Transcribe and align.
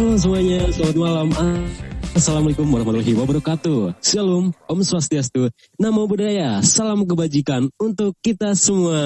Halo 0.00 0.16
semuanya, 0.16 0.64
selamat 0.72 0.96
malam. 0.96 1.28
Assalamualaikum 2.16 2.66
warahmatullahi 2.66 3.14
wabarakatuh. 3.14 4.00
Shalom, 4.02 4.50
Om 4.66 4.80
Swastiastu, 4.82 5.52
Namo 5.78 6.08
Buddhaya, 6.10 6.64
salam 6.66 7.06
kebajikan 7.06 7.70
untuk 7.78 8.18
kita 8.18 8.58
semua. 8.58 8.98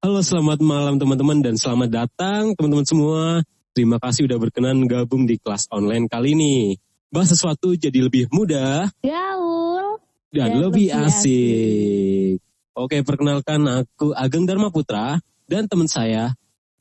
Halo, 0.00 0.18
selamat 0.24 0.64
malam 0.64 0.96
teman-teman 0.96 1.44
dan 1.44 1.54
selamat 1.60 1.88
datang 1.92 2.56
teman-teman 2.56 2.88
semua. 2.88 3.44
Terima 3.70 4.02
kasih 4.02 4.26
udah 4.26 4.38
berkenan 4.38 4.82
gabung 4.90 5.24
di 5.24 5.38
kelas 5.38 5.70
online 5.70 6.10
kali 6.10 6.34
ini. 6.34 6.74
Bahas 7.10 7.30
sesuatu 7.30 7.74
jadi 7.74 8.06
lebih 8.06 8.30
mudah 8.30 8.90
Gaul. 9.02 9.98
dan, 10.30 10.50
Dan 10.50 10.50
lebih 10.62 10.90
lebih 10.90 11.06
asik. 11.06 12.34
Oke, 12.74 13.02
perkenalkan 13.02 13.66
aku 13.66 14.14
Ageng 14.14 14.46
Dharma 14.46 14.70
Putra 14.70 15.18
dan 15.50 15.66
teman 15.66 15.90
saya 15.90 16.34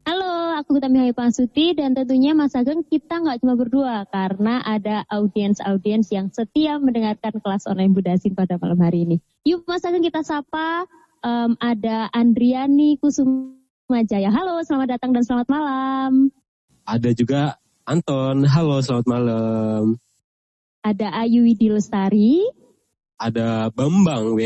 Halo, 0.05 0.57
aku 0.57 0.77
Gutami 0.77 1.01
Hayu 1.05 1.13
Pangsuti 1.13 1.73
dan 1.77 1.93
tentunya 1.93 2.33
Mas 2.33 2.53
Ageng 2.57 2.81
kita 2.85 3.21
nggak 3.21 3.41
cuma 3.41 3.53
berdua 3.57 4.05
karena 4.09 4.61
ada 4.65 5.05
audiens-audiens 5.09 6.09
yang 6.09 6.33
setia 6.33 6.77
mendengarkan 6.81 7.37
kelas 7.41 7.69
online 7.69 7.93
Budasin 7.93 8.33
pada 8.33 8.57
malam 8.57 8.81
hari 8.81 9.05
ini. 9.05 9.17
Yuk 9.45 9.65
Mas 9.69 9.85
Ageng 9.85 10.01
kita 10.01 10.25
sapa 10.25 10.89
Em, 11.19 11.51
ada 11.59 12.07
Andriani 12.15 12.95
Kusuma 12.95 13.99
Jaya. 14.07 14.31
Halo, 14.31 14.63
selamat 14.63 14.95
datang 14.95 15.11
dan 15.11 15.23
selamat 15.27 15.47
malam. 15.51 16.31
Ada 16.89 17.09
juga 17.13 17.41
Anton. 17.85 18.49
Halo, 18.49 18.81
selamat 18.81 19.05
malam. 19.05 19.83
Ada 20.81 21.13
Ayu 21.21 21.45
Widi 21.45 21.69
Lestari 21.69 22.41
Ada 23.19 23.69
Bambang 23.69 24.33
W. 24.33 24.41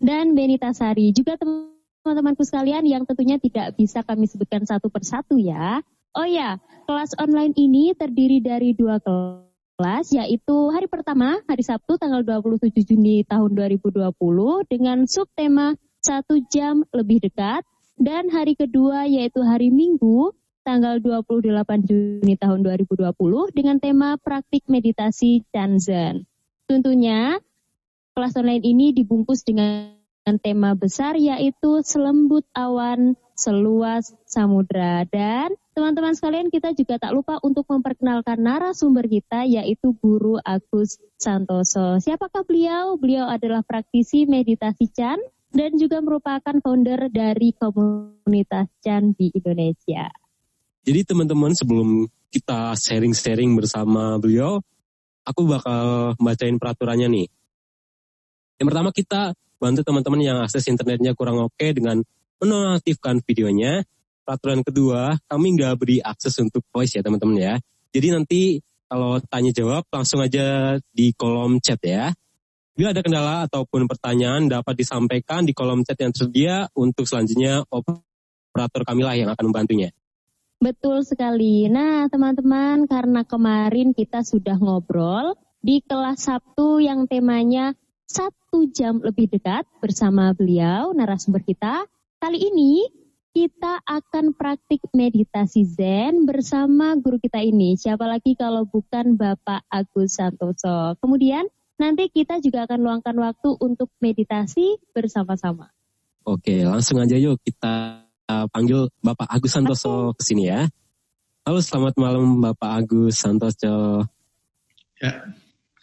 dan 0.00 0.32
Benita 0.32 0.72
Sari. 0.72 1.12
Juga 1.12 1.36
teman-temanku 1.36 2.46
sekalian 2.46 2.86
yang 2.88 3.02
tentunya 3.04 3.36
tidak 3.36 3.76
bisa 3.76 4.00
kami 4.06 4.24
sebutkan 4.24 4.64
satu 4.64 4.88
persatu 4.88 5.36
ya. 5.36 5.84
Oh 6.16 6.24
ya, 6.24 6.56
kelas 6.88 7.12
online 7.20 7.52
ini 7.58 7.92
terdiri 7.92 8.40
dari 8.40 8.72
dua 8.72 9.02
kelas, 9.02 10.14
yaitu 10.16 10.70
hari 10.72 10.88
pertama, 10.88 11.36
hari 11.44 11.60
Sabtu 11.60 12.00
tanggal 12.00 12.24
27 12.24 12.72
Juni 12.86 13.26
tahun 13.26 13.52
2020 13.52 14.16
dengan 14.70 15.04
subtema 15.04 15.76
satu 16.00 16.40
jam 16.48 16.86
lebih 16.94 17.20
dekat. 17.26 17.66
Dan 17.96 18.28
hari 18.28 18.54
kedua 18.54 19.08
yaitu 19.08 19.40
hari 19.42 19.72
Minggu 19.72 20.30
tanggal 20.66 20.98
28 20.98 21.86
Juni 21.86 22.34
tahun 22.34 22.66
2020 22.66 23.14
dengan 23.54 23.78
tema 23.78 24.18
praktik 24.18 24.66
meditasi 24.66 25.46
Chanzen. 25.54 26.26
Tentunya 26.66 27.38
kelas 28.18 28.34
online 28.34 28.66
ini 28.66 28.90
dibungkus 28.90 29.46
dengan 29.46 29.94
tema 30.42 30.74
besar 30.74 31.14
yaitu 31.14 31.86
selembut 31.86 32.42
awan 32.50 33.14
seluas 33.38 34.10
samudra 34.26 35.06
dan 35.06 35.54
teman-teman 35.78 36.18
sekalian 36.18 36.50
kita 36.50 36.74
juga 36.74 36.98
tak 36.98 37.14
lupa 37.14 37.38
untuk 37.46 37.62
memperkenalkan 37.70 38.42
narasumber 38.42 39.06
kita 39.06 39.46
yaitu 39.46 39.94
Guru 40.02 40.42
Agus 40.42 40.98
Santoso. 41.14 42.02
Siapakah 42.02 42.42
beliau? 42.42 42.98
Beliau 42.98 43.30
adalah 43.30 43.62
praktisi 43.62 44.26
meditasi 44.26 44.90
Chan 44.90 45.22
dan 45.54 45.78
juga 45.78 46.02
merupakan 46.02 46.58
founder 46.58 47.06
dari 47.06 47.54
komunitas 47.54 48.66
Chan 48.82 49.14
di 49.14 49.30
Indonesia. 49.30 50.25
Jadi 50.86 51.02
teman-teman 51.02 51.50
sebelum 51.50 52.06
kita 52.30 52.78
sharing-sharing 52.78 53.58
bersama 53.58 54.22
beliau, 54.22 54.62
aku 55.26 55.42
bakal 55.50 56.14
bacain 56.22 56.62
peraturannya 56.62 57.10
nih. 57.10 57.26
Yang 58.62 58.66
pertama 58.70 58.90
kita 58.94 59.34
bantu 59.58 59.82
teman-teman 59.82 60.20
yang 60.22 60.38
akses 60.46 60.70
internetnya 60.70 61.18
kurang 61.18 61.42
oke 61.42 61.66
dengan 61.74 62.06
menonaktifkan 62.38 63.18
videonya. 63.26 63.82
Peraturan 64.22 64.62
kedua, 64.62 65.18
kami 65.26 65.58
nggak 65.58 65.74
beri 65.74 65.98
akses 65.98 66.38
untuk 66.38 66.62
voice 66.70 66.94
ya 66.94 67.02
teman-teman 67.02 67.34
ya. 67.34 67.54
Jadi 67.90 68.08
nanti 68.14 68.40
kalau 68.86 69.18
tanya 69.26 69.50
jawab 69.50 69.90
langsung 69.90 70.22
aja 70.22 70.78
di 70.94 71.10
kolom 71.18 71.58
chat 71.58 71.82
ya. 71.82 72.14
Bila 72.78 72.94
ada 72.94 73.02
kendala 73.02 73.50
ataupun 73.50 73.90
pertanyaan 73.90 74.46
dapat 74.46 74.78
disampaikan 74.78 75.42
di 75.42 75.50
kolom 75.50 75.82
chat 75.82 75.98
yang 75.98 76.14
tersedia 76.14 76.70
untuk 76.78 77.10
selanjutnya 77.10 77.66
operator 77.74 78.82
kami 78.86 79.02
lah 79.02 79.18
yang 79.18 79.30
akan 79.34 79.50
membantunya. 79.50 79.90
Betul 80.56 81.04
sekali. 81.04 81.68
Nah, 81.68 82.08
teman-teman, 82.08 82.88
karena 82.88 83.28
kemarin 83.28 83.92
kita 83.92 84.24
sudah 84.24 84.56
ngobrol 84.56 85.36
di 85.60 85.84
kelas 85.84 86.32
Sabtu 86.32 86.80
yang 86.80 87.04
temanya 87.04 87.76
satu 88.08 88.70
jam 88.72 89.02
lebih 89.04 89.28
dekat 89.28 89.68
bersama 89.82 90.32
beliau, 90.32 90.96
narasumber 90.96 91.44
kita. 91.44 91.84
Kali 92.16 92.40
ini 92.40 92.88
kita 93.36 93.84
akan 93.84 94.32
praktik 94.32 94.80
meditasi 94.96 95.68
Zen 95.68 96.24
bersama 96.24 96.96
guru 96.96 97.20
kita 97.20 97.44
ini. 97.44 97.76
Siapa 97.76 98.08
lagi 98.08 98.32
kalau 98.32 98.64
bukan 98.64 99.20
Bapak 99.20 99.68
Agus 99.68 100.16
Santoso. 100.16 100.96
Kemudian 101.04 101.44
nanti 101.76 102.08
kita 102.08 102.40
juga 102.40 102.64
akan 102.64 102.80
luangkan 102.80 103.16
waktu 103.20 103.60
untuk 103.60 103.92
meditasi 104.00 104.80
bersama-sama. 104.96 105.68
Oke, 106.24 106.64
langsung 106.64 106.96
aja 106.96 107.20
yuk 107.20 107.36
kita 107.44 108.05
uh, 108.30 108.46
panggil 108.50 108.90
Bapak 109.02 109.30
Agus 109.30 109.54
Santoso 109.54 110.12
ke 110.14 110.22
sini 110.22 110.50
ya. 110.50 110.66
Halo, 111.46 111.62
selamat 111.62 111.94
malam 111.98 112.42
Bapak 112.42 112.70
Agus 112.82 113.22
Santoso. 113.22 114.06
Ya, 114.98 115.12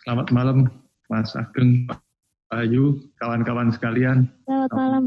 selamat 0.03 0.27
malam 0.35 0.57
Mas 1.07 1.31
Ageng, 1.39 1.87
Pak 1.87 2.01
Ayu, 2.51 2.99
kawan-kawan 3.15 3.71
sekalian. 3.71 4.27
Selamat 4.43 4.71
malam 4.75 5.03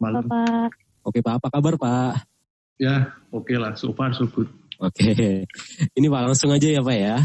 Malam. 0.00 0.24
Bapak. 0.24 0.70
Oke 1.04 1.20
Pak, 1.20 1.34
apa 1.40 1.48
kabar 1.52 1.74
Pak? 1.76 2.12
Ya, 2.80 3.12
oke 3.28 3.52
lah, 3.60 3.76
so 3.76 3.92
far 3.92 4.16
so 4.16 4.24
good. 4.32 4.48
Oke, 4.80 5.44
ini 5.92 6.06
Pak 6.08 6.22
langsung 6.24 6.48
aja 6.56 6.64
ya 6.64 6.80
Pak 6.80 6.96
ya. 6.96 7.20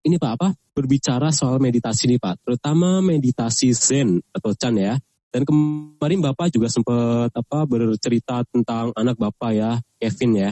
Ini 0.00 0.16
Pak 0.16 0.32
apa? 0.40 0.48
Berbicara 0.72 1.28
soal 1.28 1.60
meditasi 1.60 2.08
nih 2.08 2.16
Pak, 2.16 2.40
terutama 2.40 3.04
meditasi 3.04 3.76
Zen 3.76 4.24
atau 4.32 4.56
Chan 4.56 4.72
ya. 4.80 4.96
Dan 5.30 5.46
kemarin 5.46 6.18
Bapak 6.18 6.50
juga 6.50 6.66
sempat 6.66 7.30
apa 7.30 7.58
bercerita 7.62 8.42
tentang 8.50 8.90
anak 8.98 9.14
Bapak 9.14 9.50
ya, 9.54 9.78
Kevin 10.02 10.32
ya. 10.34 10.50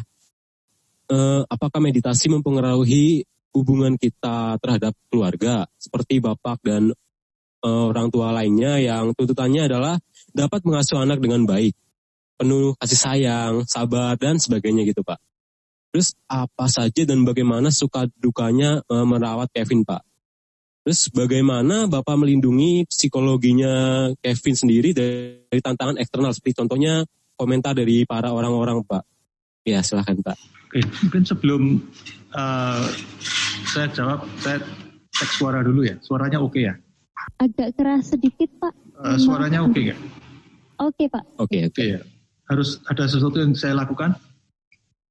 Eh, 1.08 1.42
apakah 1.50 1.82
meditasi 1.82 2.30
mempengaruhi 2.30 3.26
hubungan 3.56 3.98
kita 3.98 4.60
terhadap 4.62 4.94
keluarga 5.10 5.66
seperti 5.80 6.22
Bapak 6.22 6.62
dan 6.62 6.94
eh, 7.64 7.84
orang 7.90 8.12
tua 8.14 8.30
lainnya 8.30 8.78
yang 8.78 9.16
tuntutannya 9.18 9.66
adalah 9.66 9.98
dapat 10.30 10.62
mengasuh 10.62 11.02
anak 11.02 11.18
dengan 11.18 11.42
baik, 11.42 11.74
penuh 12.38 12.78
kasih 12.78 13.00
sayang, 13.00 13.54
sabar 13.66 14.14
dan 14.14 14.38
sebagainya 14.38 14.86
gitu 14.86 15.02
Pak. 15.02 15.18
Terus 15.90 16.14
apa 16.28 16.68
saja 16.68 17.02
dan 17.08 17.24
bagaimana 17.24 17.74
suka 17.74 18.06
dukanya 18.20 18.84
eh, 18.86 19.06
merawat 19.08 19.50
Kevin 19.50 19.82
Pak? 19.82 20.07
Terus 20.88 21.12
bagaimana 21.12 21.84
Bapak 21.84 22.16
melindungi 22.16 22.88
psikologinya 22.88 24.08
Kevin 24.24 24.56
sendiri 24.56 24.96
dari 24.96 25.60
tantangan 25.60 26.00
eksternal 26.00 26.32
seperti 26.32 26.64
contohnya 26.64 27.04
komentar 27.36 27.76
dari 27.76 28.08
para 28.08 28.32
orang-orang 28.32 28.80
Pak? 28.88 29.04
Ya 29.68 29.84
silahkan 29.84 30.16
Pak. 30.24 30.40
Oke, 30.64 30.80
mungkin 31.04 31.28
sebelum 31.28 31.84
uh, 32.32 32.88
saya 33.68 33.92
jawab, 33.92 34.24
saya 34.40 34.64
cek 35.12 35.28
suara 35.36 35.60
dulu 35.60 35.84
ya. 35.84 36.00
Suaranya 36.00 36.40
oke 36.40 36.56
ya? 36.56 36.72
Agak 37.36 37.76
keras 37.76 38.08
sedikit 38.16 38.48
Pak. 38.56 38.72
Uh, 38.96 39.20
suaranya 39.20 39.68
oke 39.68 39.92
nggak? 39.92 40.00
Oke 40.88 41.04
Pak. 41.12 41.24
Oke 41.36 41.68
oke. 41.68 41.84
Oke 41.84 41.84
ya. 41.84 42.00
Harus 42.48 42.80
ada 42.88 43.04
sesuatu 43.04 43.36
yang 43.36 43.52
saya 43.52 43.76
lakukan? 43.76 44.16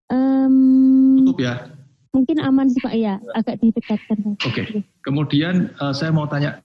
Em, 0.09 1.21
Cukup 1.21 1.37
ya? 1.37 1.76
Mungkin 2.17 2.41
aman 2.41 2.65
sih 2.65 2.81
Pak 2.81 2.95
ya, 2.97 3.21
agak 3.37 3.61
didekatkan. 3.61 4.17
Oke. 4.41 4.81
Kemudian 5.05 5.69
uh, 5.77 5.93
saya 5.93 6.09
mau 6.09 6.25
tanya, 6.25 6.57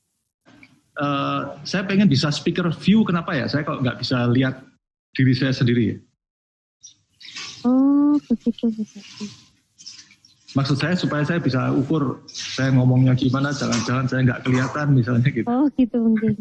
uh, 0.97 1.61
saya 1.69 1.85
pengen 1.85 2.09
bisa 2.09 2.33
speaker 2.33 2.73
view, 2.73 3.05
kenapa 3.05 3.37
ya? 3.37 3.45
Saya 3.45 3.69
kok 3.69 3.85
nggak 3.85 4.01
bisa 4.01 4.25
lihat 4.33 4.65
diri 5.13 5.37
saya 5.37 5.53
sendiri 5.53 5.83
ya? 5.93 5.97
Oh 7.69 8.17
begitu 8.33 8.73
begitu. 8.73 9.25
Maksud 10.53 10.77
saya 10.81 10.97
supaya 10.97 11.25
saya 11.25 11.41
bisa 11.41 11.73
ukur 11.73 12.25
saya 12.29 12.73
ngomongnya 12.73 13.13
gimana, 13.13 13.53
jangan-jangan 13.53 14.09
saya 14.09 14.21
nggak 14.25 14.41
kelihatan 14.49 14.87
misalnya 14.97 15.29
gitu. 15.29 15.47
Oh 15.49 15.69
gitu 15.77 15.97
mungkin. 16.01 16.33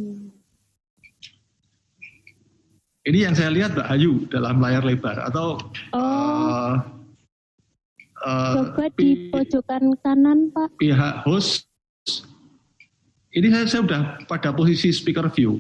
Ini 3.02 3.20
yang 3.28 3.36
saya 3.36 3.50
lihat 3.50 3.74
Mbak 3.74 3.88
Ayu 3.92 4.14
dalam 4.30 4.62
layar 4.62 4.86
lebar 4.86 5.18
atau 5.26 5.58
Oh 5.92 6.00
uh, 6.00 7.01
uh, 8.26 8.54
coba 8.58 8.86
di 8.94 8.94
pi- 8.98 9.30
pojokan 9.34 9.84
kanan 10.02 10.50
Pak. 10.54 10.78
pihak 10.78 11.26
host. 11.26 11.68
Ini 13.32 13.48
saya, 13.48 13.66
saya 13.68 13.82
udah 13.88 14.02
pada 14.28 14.52
posisi 14.52 14.92
speaker 14.92 15.32
view. 15.32 15.56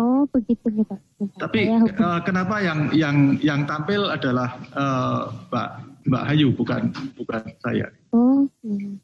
Oh 0.00 0.24
begitu 0.32 0.72
nih 0.72 0.88
Pak. 0.88 1.00
Tapi 1.36 1.68
uh, 1.68 2.20
kenapa 2.24 2.64
yang 2.64 2.88
yang 2.96 3.36
yang 3.44 3.68
tampil 3.68 4.08
adalah 4.08 4.56
uh, 4.72 5.28
Mbak 5.52 5.68
Mbak 6.08 6.24
Ayu 6.32 6.48
bukan 6.56 6.82
bukan 7.14 7.42
saya. 7.60 7.86
Oh. 8.12 8.48
hmm. 8.64 8.96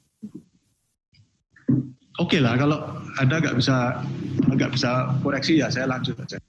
oke 2.18 2.38
lah 2.40 2.58
kalau 2.58 2.78
Anda 3.20 3.38
nggak 3.38 3.56
bisa 3.60 4.00
nggak 4.48 4.72
bisa 4.74 5.12
koreksi 5.20 5.60
ya 5.60 5.68
saya 5.68 5.86
lanjut 5.86 6.16
aja. 6.18 6.40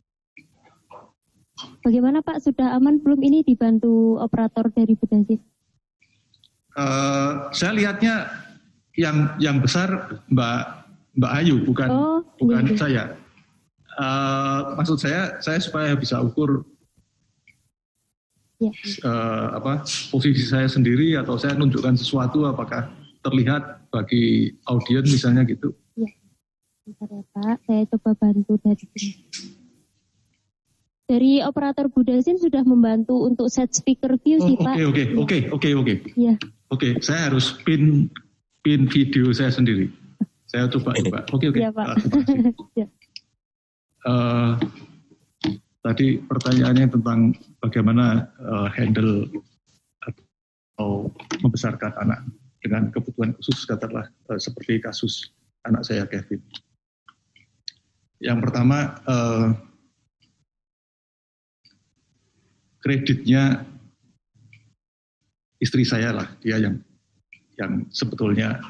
Bagaimana 1.84 2.24
Pak 2.24 2.40
sudah 2.40 2.80
aman 2.80 3.04
belum 3.04 3.20
ini 3.20 3.44
dibantu 3.44 4.16
operator 4.24 4.72
dari 4.72 4.96
Budasis? 4.96 5.44
Uh, 6.80 7.52
saya 7.52 7.76
lihatnya 7.76 8.32
yang 8.96 9.36
yang 9.36 9.60
besar 9.60 10.16
Mbak 10.32 10.60
Mbak 11.20 11.32
Ayu 11.44 11.56
bukan 11.68 11.90
oh, 11.92 12.20
bukan 12.40 12.64
iya. 12.72 12.78
saya. 12.80 13.04
Uh, 14.00 14.80
maksud 14.80 14.96
saya 14.96 15.36
saya 15.44 15.60
supaya 15.60 15.92
bisa 16.00 16.24
ukur 16.24 16.64
ya. 18.64 18.72
uh, 19.04 19.60
apa 19.60 19.84
posisi 20.08 20.48
saya 20.48 20.72
sendiri 20.72 21.20
atau 21.20 21.36
saya 21.36 21.60
nunjukkan 21.60 22.00
sesuatu 22.00 22.48
apakah 22.48 22.88
terlihat 23.28 23.92
bagi 23.92 24.56
audiens 24.72 25.12
misalnya 25.12 25.44
gitu. 25.44 25.76
Ya. 26.00 26.08
Bentar 26.88 27.10
ya 27.12 27.24
Pak, 27.36 27.58
saya 27.68 27.84
coba 27.92 28.12
bantu 28.16 28.56
dari 28.64 28.86
sini. 28.96 29.12
Dari 31.10 31.42
operator 31.42 31.90
Budasin 31.90 32.38
sudah 32.38 32.62
membantu 32.62 33.26
untuk 33.26 33.50
set 33.50 33.74
speaker 33.74 34.14
view 34.22 34.38
oh, 34.40 34.46
sih 34.46 34.56
Oke 34.56 34.64
Pak. 34.64 34.76
oke 34.78 35.04
Ya. 35.04 35.18
oke 35.18 35.38
oke 35.52 35.70
oke. 35.76 35.94
Ya. 36.16 36.36
Oke, 36.70 37.02
saya 37.02 37.34
harus 37.34 37.58
pin 37.66 38.06
pin 38.62 38.86
video 38.86 39.34
saya 39.34 39.50
sendiri. 39.50 39.90
Saya 40.46 40.70
coba 40.70 40.94
coba. 40.98 41.26
Oke 41.34 41.50
oke. 41.50 41.58
Iya, 41.58 41.74
Pak. 41.74 41.86
Ah, 41.86 41.96
terima 41.98 42.22
kasih. 42.26 42.54
Ya. 42.80 42.88
Eh, 44.00 44.52
tadi 45.84 46.08
pertanyaannya 46.24 46.88
tentang 46.94 47.20
bagaimana 47.60 48.30
eh, 48.38 48.68
handle 48.78 49.28
atau 50.06 51.12
membesarkan 51.42 51.92
anak 52.00 52.24
dengan 52.62 52.94
kebutuhan 52.94 53.36
khusus 53.36 53.66
katakanlah 53.66 54.08
eh, 54.32 54.40
seperti 54.40 54.80
kasus 54.80 55.34
anak 55.66 55.84
saya 55.84 56.06
Kevin. 56.06 56.40
Yang 58.22 58.40
pertama 58.46 58.78
eh, 59.10 59.48
kreditnya 62.80 63.66
istri 65.60 65.84
saya 65.84 66.16
lah 66.16 66.28
dia 66.40 66.58
yang 66.58 66.80
yang 67.60 67.84
sebetulnya 67.92 68.64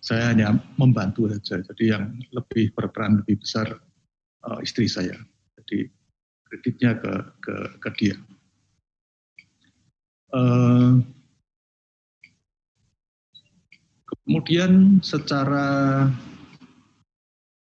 saya 0.00 0.32
hanya 0.32 0.56
membantu 0.80 1.28
saja. 1.28 1.60
Jadi 1.60 1.84
yang 1.92 2.16
lebih 2.32 2.72
berperan 2.72 3.20
lebih 3.20 3.42
besar 3.44 3.76
uh, 4.48 4.58
istri 4.64 4.88
saya. 4.88 5.16
Jadi 5.60 5.88
kreditnya 6.48 6.96
ke 6.96 7.12
ke, 7.42 7.54
ke 7.82 7.88
dia. 8.00 8.16
Uh, 10.32 11.00
kemudian 14.24 14.98
secara 15.02 16.06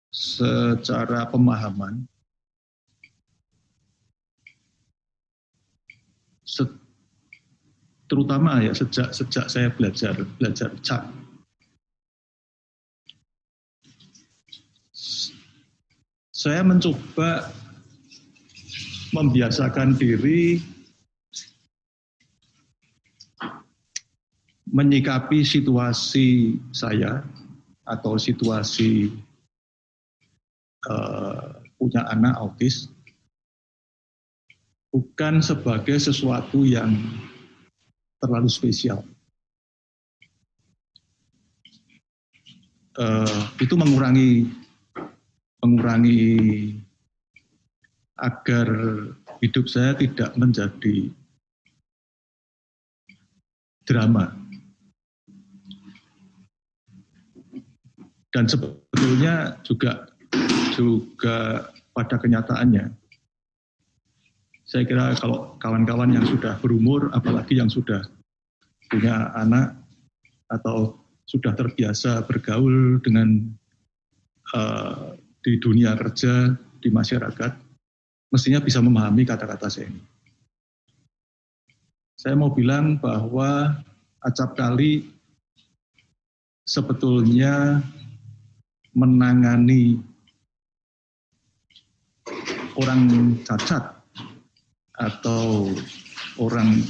secara 0.08 1.28
pemahaman 1.28 2.08
se- 6.48 6.87
terutama 8.08 8.64
ya 8.64 8.72
sejak 8.72 9.12
sejak 9.12 9.46
saya 9.52 9.68
belajar 9.76 10.16
belajar 10.40 10.72
cat 10.80 11.04
saya 16.32 16.64
mencoba 16.64 17.52
membiasakan 19.12 19.96
diri 19.96 20.62
menyikapi 24.68 25.44
situasi 25.44 26.60
saya 26.72 27.24
atau 27.88 28.20
situasi 28.20 29.08
uh, 30.88 31.56
punya 31.80 32.04
anak 32.12 32.36
autis 32.36 32.92
bukan 34.92 35.40
sebagai 35.40 35.96
sesuatu 35.96 36.68
yang 36.68 36.92
terlalu 38.18 38.50
spesial. 38.50 39.02
Uh, 42.98 43.46
itu 43.62 43.78
mengurangi 43.78 44.50
mengurangi 45.62 46.26
agar 48.18 48.66
hidup 49.38 49.70
saya 49.70 49.94
tidak 49.94 50.34
menjadi 50.34 51.14
drama. 53.86 54.34
Dan 58.34 58.44
sebetulnya 58.50 59.56
juga 59.62 60.10
juga 60.74 61.70
pada 61.94 62.18
kenyataannya 62.18 62.97
saya 64.68 64.84
kira 64.84 65.16
kalau 65.16 65.56
kawan-kawan 65.56 66.12
yang 66.12 66.28
sudah 66.28 66.60
berumur, 66.60 67.08
apalagi 67.16 67.56
yang 67.56 67.72
sudah 67.72 68.04
punya 68.92 69.32
anak 69.32 69.72
atau 70.52 70.92
sudah 71.24 71.56
terbiasa 71.56 72.28
bergaul 72.28 73.00
dengan 73.00 73.48
uh, 74.52 75.16
di 75.40 75.56
dunia 75.56 75.96
kerja, 75.96 76.52
di 76.84 76.92
masyarakat, 76.92 77.56
mestinya 78.28 78.60
bisa 78.60 78.84
memahami 78.84 79.24
kata-kata 79.24 79.72
saya 79.72 79.88
ini. 79.88 80.04
Saya 82.20 82.36
mau 82.36 82.52
bilang 82.52 83.00
bahwa 83.00 83.72
acap 84.20 84.52
kali 84.52 85.08
sebetulnya 86.68 87.80
menangani 88.92 89.96
orang 92.76 93.32
cacat 93.48 93.97
atau 94.98 95.70
orang 96.42 96.82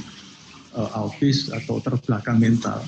uh, 0.73 0.89
autis 1.05 1.53
atau 1.53 1.77
terbelakang 1.77 2.41
mental 2.41 2.81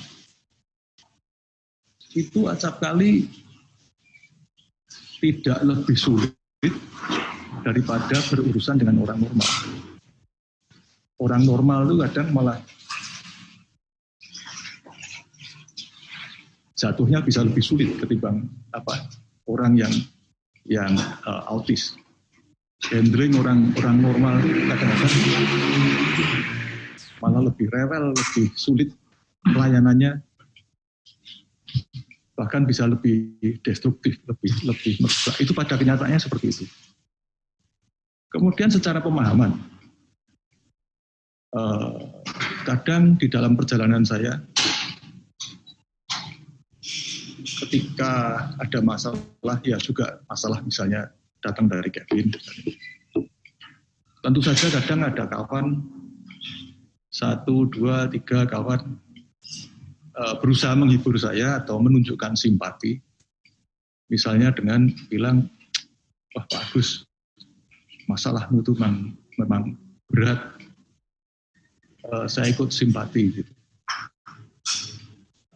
itu 2.12 2.44
acap 2.50 2.82
kali 2.82 3.30
tidak 5.22 5.62
lebih 5.62 5.96
sulit 5.96 6.34
daripada 7.62 8.18
berurusan 8.26 8.82
dengan 8.82 9.06
orang 9.06 9.22
normal. 9.22 9.50
Orang 11.22 11.42
normal 11.46 11.80
itu 11.86 11.96
kadang 12.02 12.28
malah 12.34 12.58
jatuhnya 16.74 17.22
bisa 17.22 17.46
lebih 17.46 17.62
sulit 17.62 17.94
ketimbang 18.02 18.42
apa 18.74 19.06
orang 19.46 19.78
yang 19.78 19.94
yang 20.66 20.90
uh, 21.22 21.46
autis 21.46 21.94
handling 22.90 23.38
orang 23.38 23.70
orang 23.78 23.96
normal 24.02 24.34
kadang-kadang 24.42 25.14
malah 27.22 27.42
lebih 27.46 27.70
rewel, 27.70 28.10
lebih 28.10 28.50
sulit 28.58 28.90
pelayanannya, 29.46 30.18
bahkan 32.34 32.66
bisa 32.66 32.90
lebih 32.90 33.38
destruktif, 33.62 34.18
lebih 34.26 34.50
lebih 34.66 34.92
merusak. 34.98 35.38
Itu 35.38 35.54
pada 35.54 35.78
kenyataannya 35.78 36.18
seperti 36.18 36.46
itu. 36.50 36.64
Kemudian 38.34 38.74
secara 38.74 38.98
pemahaman, 38.98 39.54
eh, 41.54 41.94
kadang 42.66 43.14
di 43.14 43.30
dalam 43.30 43.54
perjalanan 43.54 44.02
saya, 44.02 44.42
ketika 47.62 48.12
ada 48.58 48.78
masalah, 48.82 49.62
ya 49.62 49.78
juga 49.78 50.18
masalah 50.26 50.58
misalnya 50.66 51.12
datang 51.42 51.66
dari 51.66 51.90
Kevin. 51.90 52.30
Tentu 54.22 54.40
saja 54.40 54.70
kadang 54.78 55.02
ada 55.02 55.26
kawan, 55.26 55.82
satu, 57.10 57.66
dua, 57.66 58.06
tiga 58.06 58.46
kawan 58.46 58.96
uh, 60.14 60.34
berusaha 60.38 60.72
menghibur 60.78 61.18
saya 61.18 61.58
atau 61.58 61.82
menunjukkan 61.82 62.38
simpati. 62.38 63.02
Misalnya 64.06 64.54
dengan 64.54 64.86
bilang, 65.10 65.50
wah 66.38 66.46
Pak 66.46 66.70
Agus, 66.70 67.02
masalahmu 68.06 68.62
itu 68.62 68.72
memang, 68.78 69.18
memang 69.42 69.62
berat. 70.06 70.40
Uh, 72.06 72.30
saya 72.30 72.54
ikut 72.54 72.70
simpati. 72.70 73.42
Gitu. 73.42 73.52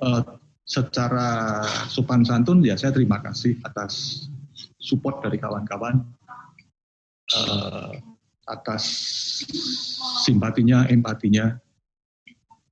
Uh, 0.03 0.25
secara 0.67 1.63
sopan 1.87 2.27
santun 2.27 2.59
ya 2.61 2.75
saya 2.75 2.91
terima 2.91 3.23
kasih 3.23 3.55
atas 3.63 4.27
support 4.87 5.19
dari 5.19 5.43
kawan-kawan 5.43 5.99
uh, 7.35 7.91
atas 8.47 8.85
simpatinya, 10.23 10.87
empatinya. 10.87 11.59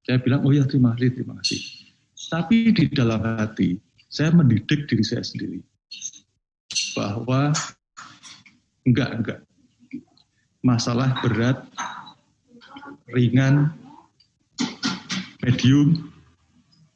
Saya 0.06 0.23
bilang, 0.23 0.47
oh 0.47 0.54
ya 0.54 0.62
terima 0.68 0.94
kasih, 0.94 1.11
terima 1.18 1.35
kasih. 1.42 1.61
Tapi 2.30 2.71
di 2.71 2.87
dalam 2.94 3.18
hati, 3.18 3.75
saya 4.06 4.30
mendidik 4.30 4.87
diri 4.87 5.02
saya 5.02 5.26
sendiri. 5.26 5.59
Bahwa 6.94 7.50
enggak, 8.87 9.11
enggak. 9.18 9.40
Masalah 10.62 11.18
berat, 11.21 11.66
ringan, 13.11 13.75
medium, 15.42 16.14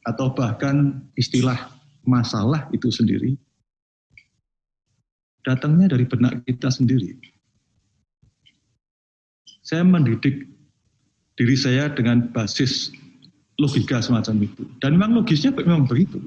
atau 0.07 0.31
bahkan 0.33 1.05
istilah 1.13 1.69
masalah 2.07 2.65
itu 2.73 2.89
sendiri 2.89 3.37
datangnya 5.43 5.91
dari 5.91 6.05
benak 6.07 6.43
kita 6.43 6.71
sendiri. 6.71 7.15
Saya 9.63 9.85
mendidik 9.85 10.49
diri 11.37 11.55
saya 11.55 11.87
dengan 11.93 12.27
basis 12.33 12.91
logika 13.59 13.99
semacam 13.99 14.47
itu. 14.47 14.63
Dan 14.79 14.97
memang 14.97 15.19
logisnya 15.19 15.51
memang 15.55 15.85
begitu. 15.85 16.19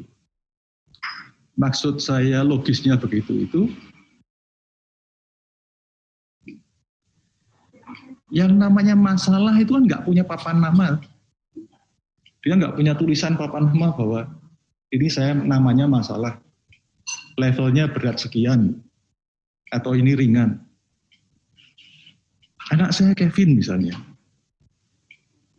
Maksud 1.57 2.01
saya 2.01 2.41
logisnya 2.41 2.97
begitu 2.97 3.45
itu, 3.45 3.69
yang 8.33 8.57
namanya 8.57 8.97
masalah 8.97 9.53
itu 9.61 9.77
kan 9.77 9.85
nggak 9.85 10.05
punya 10.09 10.25
papan 10.25 10.65
nama. 10.65 10.97
Dia 12.41 12.57
nggak 12.57 12.75
punya 12.81 12.97
tulisan 12.97 13.37
papan 13.37 13.69
nama 13.69 13.93
bahwa 13.93 14.25
ini 14.89 15.13
saya 15.13 15.37
namanya 15.37 15.85
masalah. 15.85 16.41
Levelnya 17.37 17.93
berat 17.93 18.17
sekian. 18.17 18.81
Atau 19.73 19.97
ini 19.97 20.13
ringan. 20.13 20.61
Anak 22.71 22.93
saya 22.93 23.17
Kevin 23.17 23.57
misalnya 23.57 23.97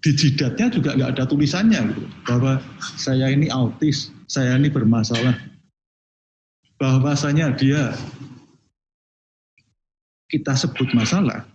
di 0.03 0.11
jidatnya 0.11 0.67
juga 0.67 0.99
nggak 0.99 1.11
ada 1.15 1.23
tulisannya 1.23 1.79
gitu 1.95 2.03
bahwa 2.27 2.59
saya 2.99 3.31
ini 3.31 3.47
autis, 3.47 4.11
saya 4.27 4.59
ini 4.59 4.67
bermasalah. 4.67 5.39
Bahwasanya 6.75 7.55
dia 7.55 7.95
kita 10.27 10.51
sebut 10.59 10.91
masalah, 10.91 11.47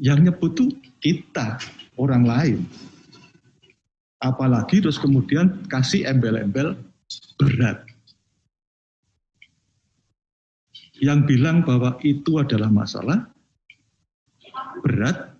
yang 0.00 0.24
nyebut 0.24 0.56
tuh 0.56 0.72
kita, 1.04 1.60
orang 2.00 2.24
lain. 2.24 2.58
Apalagi 4.24 4.80
terus 4.80 4.96
kemudian 4.96 5.68
kasih 5.68 6.08
embel-embel 6.08 6.80
berat. 7.36 7.84
Yang 10.98 11.18
bilang 11.30 11.62
bahwa 11.62 11.94
itu 12.02 12.42
adalah 12.42 12.70
masalah 12.70 13.30
berat 14.82 15.38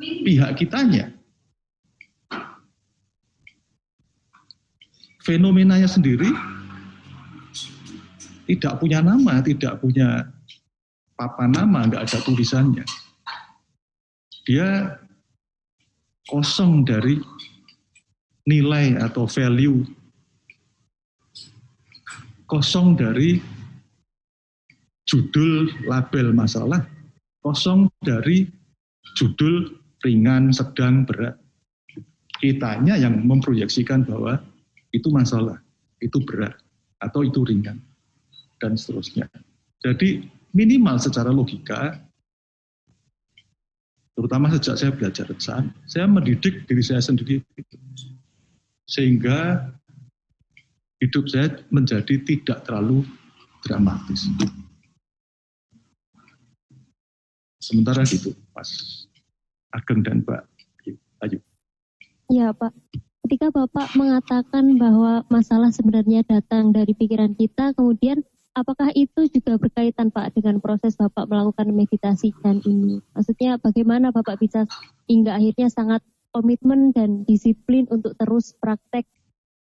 pihak 0.00 0.56
kitanya. 0.58 1.14
Fenomenanya 5.20 5.86
sendiri 5.86 6.26
tidak 8.50 8.82
punya 8.82 8.98
nama, 8.98 9.38
tidak 9.44 9.78
punya 9.78 10.26
papan 11.14 11.54
nama, 11.54 11.86
nggak 11.86 12.02
ada 12.08 12.18
tulisannya. 12.24 12.82
Dia 14.48 14.98
kosong 16.26 16.82
dari 16.82 17.20
nilai 18.48 18.98
atau 18.98 19.28
value, 19.28 19.86
kosong 22.48 22.98
dari 22.98 23.59
judul 25.10 25.66
label 25.90 26.30
masalah, 26.30 26.86
kosong 27.42 27.90
dari 28.06 28.46
judul 29.18 29.74
ringan, 30.06 30.54
sedang, 30.54 31.02
berat. 31.02 31.34
Kitanya 32.38 32.96
yang 32.96 33.26
memproyeksikan 33.26 34.06
bahwa 34.06 34.38
itu 34.94 35.10
masalah, 35.10 35.58
itu 35.98 36.22
berat, 36.24 36.56
atau 37.02 37.26
itu 37.26 37.42
ringan, 37.44 37.82
dan 38.62 38.78
seterusnya. 38.78 39.28
Jadi 39.82 40.24
minimal 40.54 40.96
secara 41.02 41.28
logika, 41.34 42.00
terutama 44.16 44.48
sejak 44.56 44.78
saya 44.78 44.92
belajar 44.94 45.26
desain, 45.28 45.68
saya 45.84 46.06
mendidik 46.08 46.64
diri 46.64 46.80
saya 46.80 47.02
sendiri. 47.04 47.44
Sehingga 48.88 49.68
hidup 51.02 51.28
saya 51.28 51.60
menjadi 51.68 52.24
tidak 52.24 52.64
terlalu 52.64 53.04
dramatis. 53.64 54.32
Sementara 57.70 58.02
gitu, 58.02 58.34
Mas. 58.50 59.06
Ageng 59.70 60.02
dan 60.02 60.26
Mbak 60.26 60.42
Ayu. 61.22 61.38
Ya 62.26 62.50
Pak, 62.50 62.74
ketika 63.22 63.54
Bapak 63.54 63.94
mengatakan 63.94 64.74
bahwa 64.74 65.22
masalah 65.30 65.70
sebenarnya 65.70 66.26
datang 66.26 66.74
dari 66.74 66.90
pikiran 66.98 67.38
kita, 67.38 67.70
kemudian 67.78 68.26
apakah 68.58 68.90
itu 68.98 69.30
juga 69.30 69.54
berkaitan 69.54 70.10
Pak 70.10 70.34
dengan 70.34 70.58
proses 70.58 70.98
Bapak 70.98 71.30
melakukan 71.30 71.70
meditasi 71.70 72.34
dan 72.42 72.58
ini? 72.66 72.98
Maksudnya 73.14 73.62
bagaimana 73.62 74.10
Bapak 74.10 74.42
bisa 74.42 74.66
hingga 75.06 75.38
akhirnya 75.38 75.70
sangat 75.70 76.02
komitmen 76.34 76.90
dan 76.90 77.22
disiplin 77.22 77.86
untuk 77.94 78.18
terus 78.18 78.58
praktek 78.58 79.06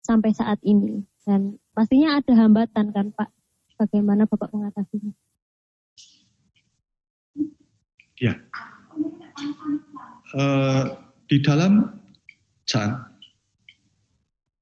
sampai 0.07 0.31
saat 0.31 0.63
ini? 0.63 1.03
Dan 1.27 1.59
pastinya 1.75 2.23
ada 2.23 2.33
hambatan 2.39 2.95
kan 2.95 3.11
Pak, 3.11 3.35
bagaimana 3.75 4.31
Bapak 4.31 4.55
mengatasinya? 4.55 5.11
Ya, 8.19 8.35
uh, 10.35 10.85
di 11.31 11.39
dalam 11.39 11.87
Chan 12.67 12.99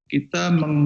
kita 0.05 0.53
meng 0.53 0.77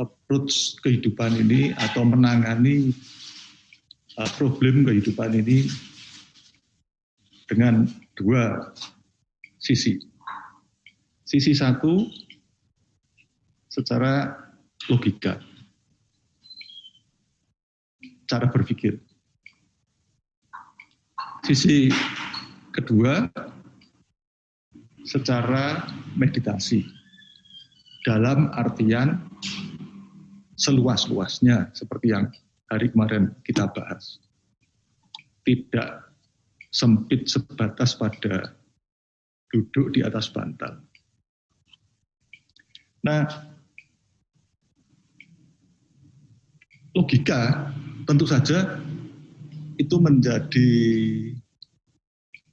approach 0.00 0.80
kehidupan 0.80 1.44
ini 1.44 1.76
atau 1.76 2.08
menangani 2.08 2.90
uh, 4.16 4.30
problem 4.40 4.88
kehidupan 4.88 5.36
ini 5.44 5.68
dengan 7.52 7.84
dua 8.16 8.72
sisi. 9.60 10.00
Sisi 11.24 11.52
satu 11.52 12.08
secara 13.68 14.32
logika, 14.88 15.36
cara 18.24 18.48
berpikir. 18.48 19.13
Sisi 21.44 21.92
Kedua, 22.72 23.20
secara 25.04 25.84
meditasi. 26.16 26.80
Dalam 28.00 28.48
artian 28.56 29.20
seluas-luasnya 30.56 31.68
seperti 31.76 32.16
yang 32.16 32.32
hari 32.72 32.88
kemarin 32.88 33.36
kita 33.44 33.68
bahas. 33.76 34.24
Tidak 35.44 35.90
sempit 36.72 37.28
sebatas 37.28 37.92
pada 37.92 38.56
duduk 39.52 39.92
di 39.92 40.00
atas 40.00 40.32
bantal. 40.32 40.80
Nah, 43.04 43.28
logika 46.96 47.68
tentu 48.08 48.24
saja 48.24 48.80
itu 49.78 49.96
menjadi 49.98 50.70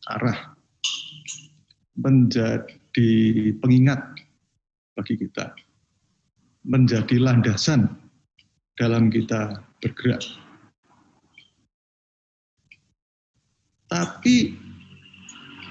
arah 0.10 0.52
menjadi 2.02 3.12
pengingat 3.60 4.02
bagi 4.96 5.16
kita, 5.20 5.54
menjadi 6.66 7.16
landasan 7.20 7.88
dalam 8.80 9.12
kita 9.12 9.62
bergerak. 9.84 10.24
Tapi 13.92 14.56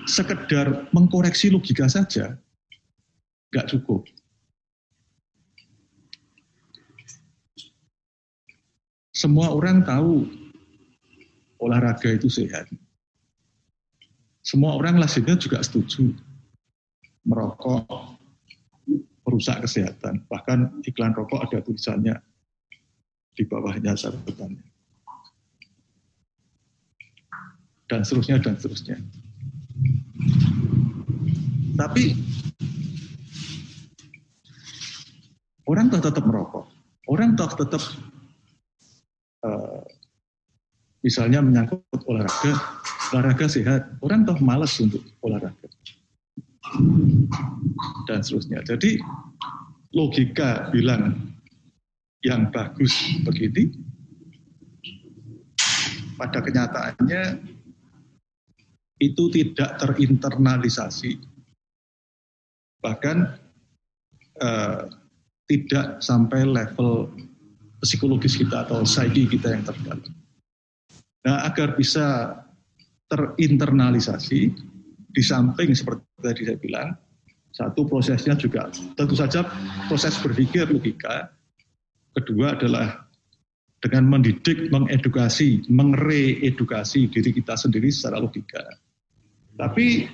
sekedar 0.04 0.92
mengkoreksi 0.92 1.48
logika 1.48 1.88
saja 1.88 2.36
nggak 3.50 3.68
cukup. 3.72 4.04
Semua 9.16 9.52
orang 9.52 9.84
tahu 9.84 10.24
olahraga 11.60 12.08
itu 12.10 12.32
sehat. 12.32 12.66
Semua 14.40 14.74
orang 14.74 14.96
lazimnya 14.96 15.36
juga 15.36 15.60
setuju 15.60 16.16
merokok 17.28 17.84
merusak 19.28 19.62
kesehatan. 19.68 20.24
Bahkan 20.26 20.82
iklan 20.88 21.12
rokok 21.12 21.44
ada 21.44 21.60
tulisannya 21.60 22.16
di 23.36 23.44
bawahnya 23.46 23.94
catatannya. 23.94 24.64
Dan 27.86 28.00
seterusnya, 28.06 28.42
dan 28.42 28.54
seterusnya. 28.56 28.96
Tapi 31.74 32.14
orang 35.66 35.90
tetap 35.90 36.24
merokok. 36.26 36.66
Orang 37.10 37.34
toh 37.34 37.50
tetap 37.50 37.82
uh, 39.42 39.82
misalnya 41.00 41.40
menyangkut 41.40 41.84
olahraga, 42.04 42.52
olahraga 43.12 43.46
sehat, 43.48 43.88
orang 44.04 44.24
toh 44.28 44.38
malas 44.40 44.76
untuk 44.80 45.00
olahraga. 45.24 45.68
Dan 48.06 48.20
seterusnya. 48.20 48.62
Jadi 48.62 49.00
logika 49.96 50.68
bilang 50.70 51.34
yang 52.20 52.52
bagus 52.52 52.92
begini, 53.24 53.72
pada 56.20 56.44
kenyataannya 56.44 57.40
itu 59.00 59.24
tidak 59.32 59.80
terinternalisasi. 59.80 61.16
Bahkan 62.84 63.16
eh, 64.40 64.80
tidak 65.48 66.04
sampai 66.04 66.44
level 66.44 67.08
psikologis 67.80 68.36
kita 68.36 68.68
atau 68.68 68.84
psyche 68.84 69.24
kita 69.24 69.56
yang 69.56 69.64
terdalam. 69.64 70.19
Nah, 71.20 71.44
agar 71.44 71.76
bisa 71.76 72.32
terinternalisasi, 73.10 74.40
di 75.10 75.22
samping 75.26 75.74
seperti 75.74 76.06
tadi 76.22 76.42
saya 76.46 76.58
bilang, 76.62 76.88
satu 77.50 77.82
prosesnya 77.84 78.38
juga 78.38 78.70
tentu 78.94 79.18
saja 79.18 79.42
proses 79.90 80.14
berpikir 80.22 80.70
logika, 80.70 81.34
kedua 82.14 82.54
adalah 82.54 83.10
dengan 83.80 84.12
mendidik, 84.12 84.70
mengedukasi, 84.70 85.66
mengreedukasi 85.66 87.10
diri 87.10 87.30
kita 87.34 87.56
sendiri 87.56 87.88
secara 87.90 88.22
logika. 88.22 88.62
Tapi 89.56 90.06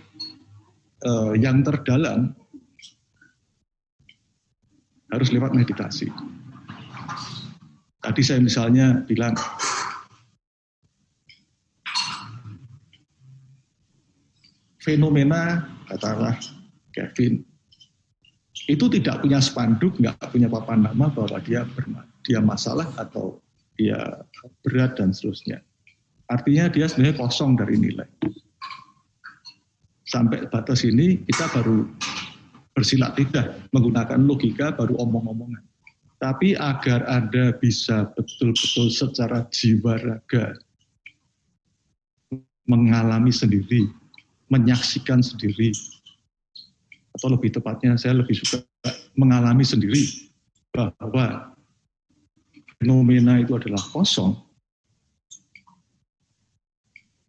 eh, 1.03 1.33
yang 1.39 1.61
terdalam 1.67 2.33
harus 5.13 5.29
lewat 5.31 5.55
meditasi. 5.55 6.11
Tadi 8.03 8.23
saya 8.23 8.39
misalnya 8.39 9.03
bilang, 9.03 9.35
fenomena, 14.87 15.67
katakanlah 15.91 16.39
Kevin, 16.95 17.43
itu 18.71 18.87
tidak 18.87 19.21
punya 19.21 19.43
spanduk, 19.43 19.99
nggak 19.99 20.31
punya 20.31 20.47
papan 20.47 20.87
nama 20.87 21.11
bahwa 21.11 21.43
dia 21.43 21.67
dia 22.23 22.39
masalah 22.39 22.87
atau 22.95 23.43
dia 23.75 23.99
berat 24.63 24.95
dan 24.95 25.11
seterusnya. 25.11 25.61
Artinya 26.31 26.71
dia 26.71 26.87
sebenarnya 26.87 27.19
kosong 27.19 27.59
dari 27.59 27.77
nilai. 27.79 28.09
Sampai 30.07 30.47
batas 30.49 30.87
ini 30.87 31.19
kita 31.27 31.51
baru 31.51 31.87
bersilat 32.75 33.19
lidah 33.19 33.71
menggunakan 33.75 34.23
logika 34.23 34.75
baru 34.75 34.95
omong-omongan. 35.03 35.63
Tapi 36.17 36.57
agar 36.57 37.05
Anda 37.07 37.53
bisa 37.61 38.09
betul-betul 38.17 38.89
secara 38.89 39.45
jiwa 39.53 40.01
raga 40.01 40.57
mengalami 42.67 43.31
sendiri, 43.31 43.87
menyaksikan 44.47 45.21
sendiri, 45.23 45.75
atau 47.17 47.33
lebih 47.33 47.51
tepatnya 47.55 47.97
saya 47.97 48.21
lebih 48.21 48.37
suka 48.37 48.63
mengalami 49.17 49.65
sendiri 49.65 50.31
bahwa 50.71 51.57
fenomena 52.77 53.41
itu 53.41 53.57
adalah 53.57 53.81
kosong, 53.81 54.37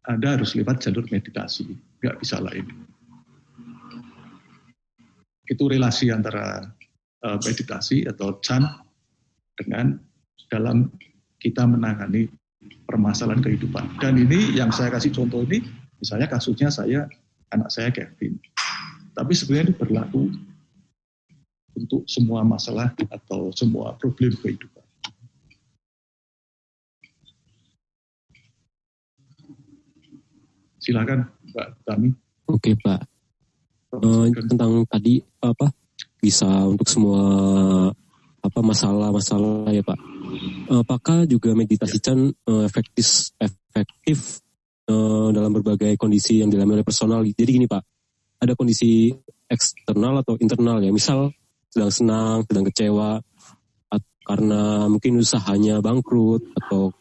Anda 0.08 0.40
harus 0.40 0.56
lewat 0.56 0.84
jalur 0.84 1.04
meditasi, 1.12 1.68
nggak 2.00 2.20
bisa 2.24 2.40
lain. 2.40 2.68
Itu 5.48 5.68
relasi 5.72 6.12
antara 6.12 6.68
uh, 7.24 7.40
meditasi 7.44 8.08
atau 8.08 8.40
chan 8.44 8.68
dengan 9.56 10.00
dalam 10.48 10.92
kita 11.40 11.68
menangani 11.68 12.28
permasalahan 12.88 13.44
kehidupan. 13.44 14.00
Dan 14.00 14.20
ini 14.20 14.56
yang 14.56 14.72
saya 14.72 14.92
kasih 14.92 15.12
contoh 15.12 15.44
ini, 15.48 15.64
misalnya 16.02 16.28
kasusnya 16.30 16.70
saya, 16.70 17.06
anak 17.54 17.70
saya 17.74 17.90
Kevin. 17.94 18.38
Tapi 19.18 19.34
sebenarnya 19.34 19.74
ini 19.74 19.76
berlaku 19.76 20.24
untuk 21.78 22.06
semua 22.10 22.42
masalah 22.42 22.94
atau 23.10 23.54
semua 23.54 23.94
problem 23.98 24.34
kehidupan. 24.38 24.86
Silakan 30.82 31.28
Mbak 31.52 31.68
Tami. 31.84 32.10
Oke 32.48 32.72
Pak. 32.80 33.02
Uh, 33.92 34.30
tentang 34.32 34.84
tadi 34.88 35.20
apa 35.42 35.72
bisa 36.22 36.48
untuk 36.64 36.88
semua 36.88 37.22
apa 38.40 38.60
masalah-masalah 38.64 39.74
ya 39.76 39.84
Pak. 39.84 40.00
Apakah 40.72 41.28
juga 41.28 41.52
meditasi 41.52 42.00
Chan 42.00 42.20
uh, 42.32 42.64
efektif 42.64 43.36
efektif 43.42 44.40
uh, 44.88 45.30
dalam 45.36 45.52
berbagai 45.54 45.96
kondisi 46.00 46.42
yang 46.42 46.50
dialami 46.52 46.82
oleh 46.82 46.88
personal? 46.88 47.24
Jadi 47.24 47.52
gini 47.52 47.68
Pak, 47.68 47.84
ada 48.44 48.54
kondisi 48.56 49.12
eksternal 49.48 50.24
atau 50.24 50.36
internal 50.40 50.84
ya. 50.84 50.92
Misal 50.92 51.32
sedang 51.72 51.92
senang, 51.92 52.38
sedang 52.48 52.66
kecewa 52.68 53.22
karena 54.28 54.92
mungkin 54.92 55.24
usahanya 55.24 55.80
bangkrut 55.80 56.52
atau 56.52 56.92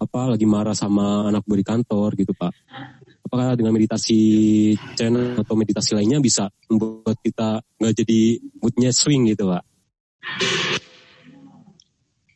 apa 0.00 0.32
lagi 0.32 0.48
marah 0.48 0.72
sama 0.72 1.28
anak 1.28 1.44
beri 1.44 1.60
kantor 1.60 2.16
gitu 2.16 2.32
Pak 2.32 2.52
apakah 3.32 3.56
dengan 3.56 3.72
meditasi 3.72 4.20
channel 4.92 5.40
atau 5.40 5.56
meditasi 5.56 5.96
lainnya 5.96 6.20
bisa 6.20 6.52
membuat 6.68 7.16
kita 7.24 7.64
nggak 7.80 7.94
jadi 8.04 8.20
moodnya 8.60 8.92
swing 8.92 9.24
gitu 9.32 9.48
pak? 9.48 9.64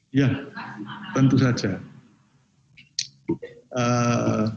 Ya, 0.08 0.32
tentu 1.12 1.36
saja. 1.36 1.84
Uh, 3.68 4.48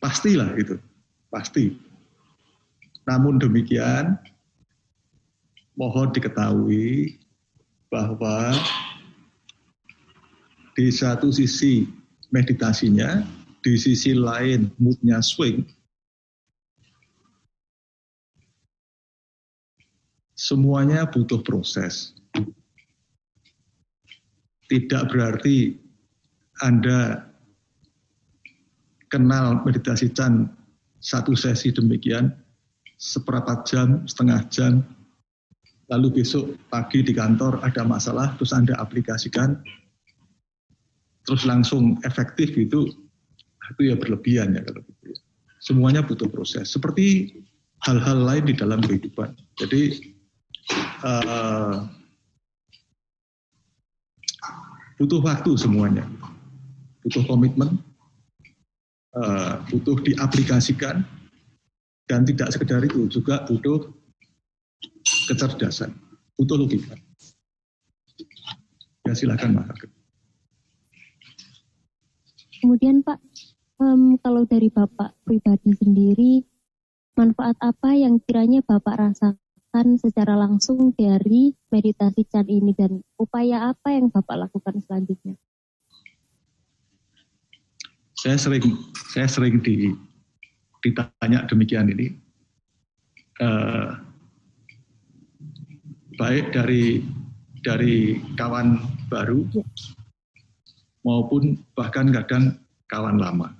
pastilah 0.00 0.52
itu, 0.58 0.76
pasti. 1.28 1.76
Namun 3.06 3.38
demikian, 3.38 4.18
mohon 5.78 6.10
diketahui 6.10 7.20
bahwa 7.92 8.56
di 10.74 10.90
satu 10.90 11.30
sisi 11.30 11.86
meditasinya 12.34 13.24
di 13.62 13.74
sisi 13.74 14.14
lain 14.14 14.70
moodnya 14.78 15.18
swing, 15.22 15.66
semuanya 20.36 21.08
butuh 21.08 21.42
proses. 21.42 22.14
Tidak 24.66 25.02
berarti 25.10 25.78
Anda 26.58 27.22
kenal 29.12 29.62
meditasi 29.62 30.10
Chan 30.10 30.50
satu 30.98 31.38
sesi 31.38 31.70
demikian, 31.70 32.32
seperempat 32.98 33.68
jam, 33.68 34.02
setengah 34.08 34.40
jam, 34.50 34.82
lalu 35.86 36.22
besok 36.22 36.58
pagi 36.72 37.04
di 37.04 37.14
kantor 37.14 37.62
ada 37.62 37.86
masalah, 37.86 38.34
terus 38.34 38.50
Anda 38.50 38.74
aplikasikan, 38.80 39.62
terus 41.26 41.46
langsung 41.46 41.98
efektif 42.02 42.54
itu 42.58 42.90
itu 43.74 43.82
ya 43.90 43.98
berlebihan 43.98 44.54
ya 44.54 44.62
kalau 44.62 44.82
gitu 44.82 45.04
ya. 45.10 45.18
Semuanya 45.58 46.06
butuh 46.06 46.30
proses. 46.30 46.70
Seperti 46.70 47.34
hal-hal 47.82 48.22
lain 48.22 48.44
di 48.46 48.54
dalam 48.54 48.78
kehidupan. 48.78 49.34
Jadi 49.58 50.14
uh, 51.02 51.82
butuh 54.96 55.20
waktu 55.20 55.50
semuanya, 55.58 56.06
butuh 57.02 57.26
komitmen, 57.26 57.82
uh, 59.14 59.62
butuh 59.70 60.00
diaplikasikan, 60.02 61.06
dan 62.06 62.22
tidak 62.22 62.54
sekedar 62.54 62.80
itu 62.86 63.10
juga 63.10 63.42
butuh 63.46 63.90
kecerdasan, 65.26 65.90
butuh 66.38 66.56
logika. 66.58 66.94
Ya 69.06 69.14
silakan 69.14 69.62
Pak. 69.62 69.86
Kemudian 72.62 73.06
Pak, 73.06 73.22
um, 73.78 74.18
kalau 74.18 74.42
dari 74.48 74.66
Bapak 74.72 75.14
pribadi 75.22 75.70
sendiri, 75.78 76.42
manfaat 77.14 77.54
apa 77.62 77.94
yang 77.94 78.18
kiranya 78.22 78.62
Bapak 78.66 78.98
rasakan 78.98 79.86
secara 80.00 80.34
langsung 80.34 80.90
dari 80.96 81.54
meditasi 81.70 82.26
Chan 82.26 82.50
ini 82.50 82.74
dan 82.74 83.02
upaya 83.20 83.70
apa 83.70 83.94
yang 83.94 84.10
Bapak 84.10 84.48
lakukan 84.48 84.82
selanjutnya? 84.82 85.38
Saya 88.26 88.42
sering 88.42 88.66
saya 89.14 89.30
sering 89.30 89.62
di, 89.62 89.94
ditanya 90.82 91.46
demikian 91.46 91.86
ini, 91.86 92.10
uh, 93.38 94.02
baik 96.18 96.50
dari 96.50 97.06
dari 97.62 98.18
kawan 98.34 98.82
baru 99.06 99.46
ya. 99.54 99.62
maupun 101.06 101.62
bahkan 101.78 102.10
kadang 102.10 102.58
kawan 102.90 103.22
lama. 103.22 103.54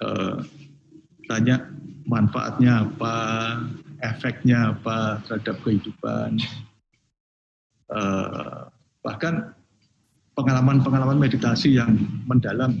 Uh, 0.00 0.40
tanya 1.28 1.60
manfaatnya 2.08 2.88
apa, 2.88 3.16
efeknya 4.00 4.72
apa 4.72 5.20
terhadap 5.28 5.60
kehidupan. 5.60 6.40
Uh, 7.92 8.72
bahkan 9.04 9.52
pengalaman-pengalaman 10.32 11.20
meditasi 11.20 11.76
yang 11.76 11.96
mendalam 12.24 12.80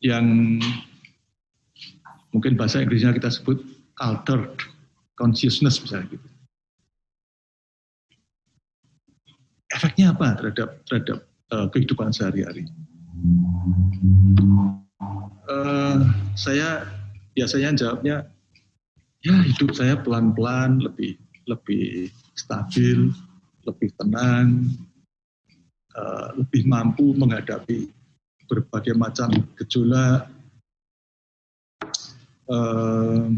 yang 0.00 0.56
mungkin 2.32 2.56
bahasa 2.56 2.80
Inggrisnya 2.80 3.12
kita 3.12 3.28
sebut 3.28 3.60
altered 4.00 4.64
consciousness 5.20 5.76
misalnya 5.84 6.16
gitu. 6.16 6.28
efeknya 9.70 10.12
apa 10.12 10.34
terhadap 10.36 10.70
terhadap 10.86 11.18
uh, 11.54 11.66
kehidupan 11.70 12.10
sehari-hari? 12.10 12.66
Uh, 15.50 16.06
saya 16.34 16.86
biasanya 17.34 17.74
jawabnya, 17.78 18.16
ya 19.22 19.34
hidup 19.46 19.74
saya 19.74 19.98
pelan-pelan 19.98 20.82
lebih 20.82 21.18
lebih 21.46 22.10
stabil, 22.34 23.10
lebih 23.64 23.90
tenang, 23.96 24.70
uh, 25.96 26.28
lebih 26.36 26.64
mampu 26.64 27.12
menghadapi 27.16 27.90
berbagai 28.50 28.96
macam 28.98 29.30
gejolak, 29.54 30.26
uh, 32.50 33.30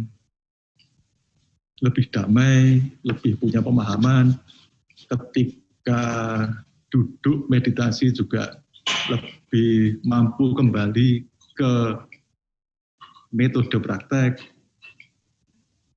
lebih 1.83 2.07
damai, 2.15 2.81
lebih 3.03 3.37
punya 3.37 3.61
pemahaman. 3.61 4.39
Ketika 5.11 6.03
duduk 6.89 7.51
meditasi 7.51 8.15
juga 8.15 8.63
lebih 9.11 10.01
mampu 10.07 10.55
kembali 10.57 11.27
ke 11.59 11.73
metode 13.35 13.77
praktek, 13.83 14.41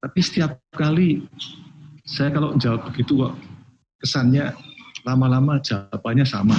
tapi 0.02 0.20
setiap 0.20 0.60
kali 0.76 1.24
saya 2.06 2.30
kalau 2.30 2.54
jawab 2.60 2.92
begitu 2.92 3.18
kok 3.18 3.34
kesannya 4.06 4.54
lama-lama 5.02 5.58
jawabannya 5.66 6.30
sama. 6.30 6.54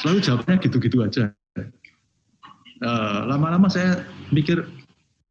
Selalu 0.00 0.24
jawabnya 0.24 0.56
gitu-gitu 0.56 1.04
aja. 1.04 1.36
Eh, 2.82 3.20
lama-lama 3.28 3.68
uh, 3.68 3.72
saya 3.72 4.08
mikir 4.32 4.64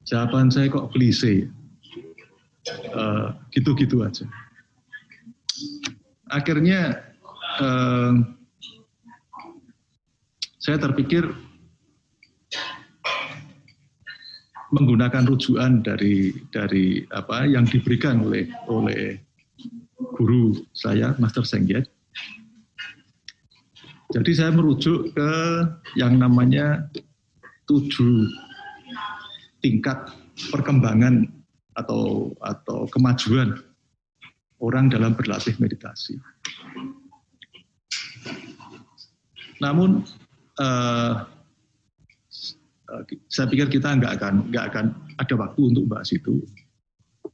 jawaban 0.05 0.53
saya 0.53 0.69
kok 0.69 0.93
klise. 0.93 1.49
Uh, 2.93 3.33
gitu-gitu 3.57 4.05
aja. 4.05 4.21
Akhirnya 6.29 7.01
uh, 7.57 8.21
saya 10.61 10.77
terpikir 10.77 11.25
menggunakan 14.71 15.25
rujukan 15.25 15.81
dari 15.81 16.31
dari 16.53 17.01
apa 17.11 17.49
yang 17.49 17.65
diberikan 17.65 18.21
oleh 18.23 18.45
oleh 18.69 19.19
guru 20.17 20.55
saya 20.71 21.13
Master 21.17 21.45
Sengget. 21.45 21.89
Jadi 24.11 24.31
saya 24.35 24.51
merujuk 24.51 25.15
ke 25.15 25.31
yang 25.95 26.19
namanya 26.19 26.91
tujuh 27.63 28.27
tingkat 29.63 30.11
perkembangan 30.51 31.31
atau 31.79 32.35
atau 32.43 32.83
kemajuan 32.91 33.55
orang 34.59 34.91
dalam 34.91 35.15
berlatih 35.15 35.55
meditasi. 35.63 36.19
Namun 39.63 40.03
eh, 40.59 41.13
Eh, 42.91 43.03
saya 43.31 43.47
pikir 43.47 43.71
kita 43.71 43.95
nggak 43.95 44.19
akan 44.19 44.33
nggak 44.51 44.65
akan 44.73 44.85
ada 45.15 45.33
waktu 45.39 45.61
untuk 45.71 45.85
bahas 45.87 46.11
itu. 46.11 46.43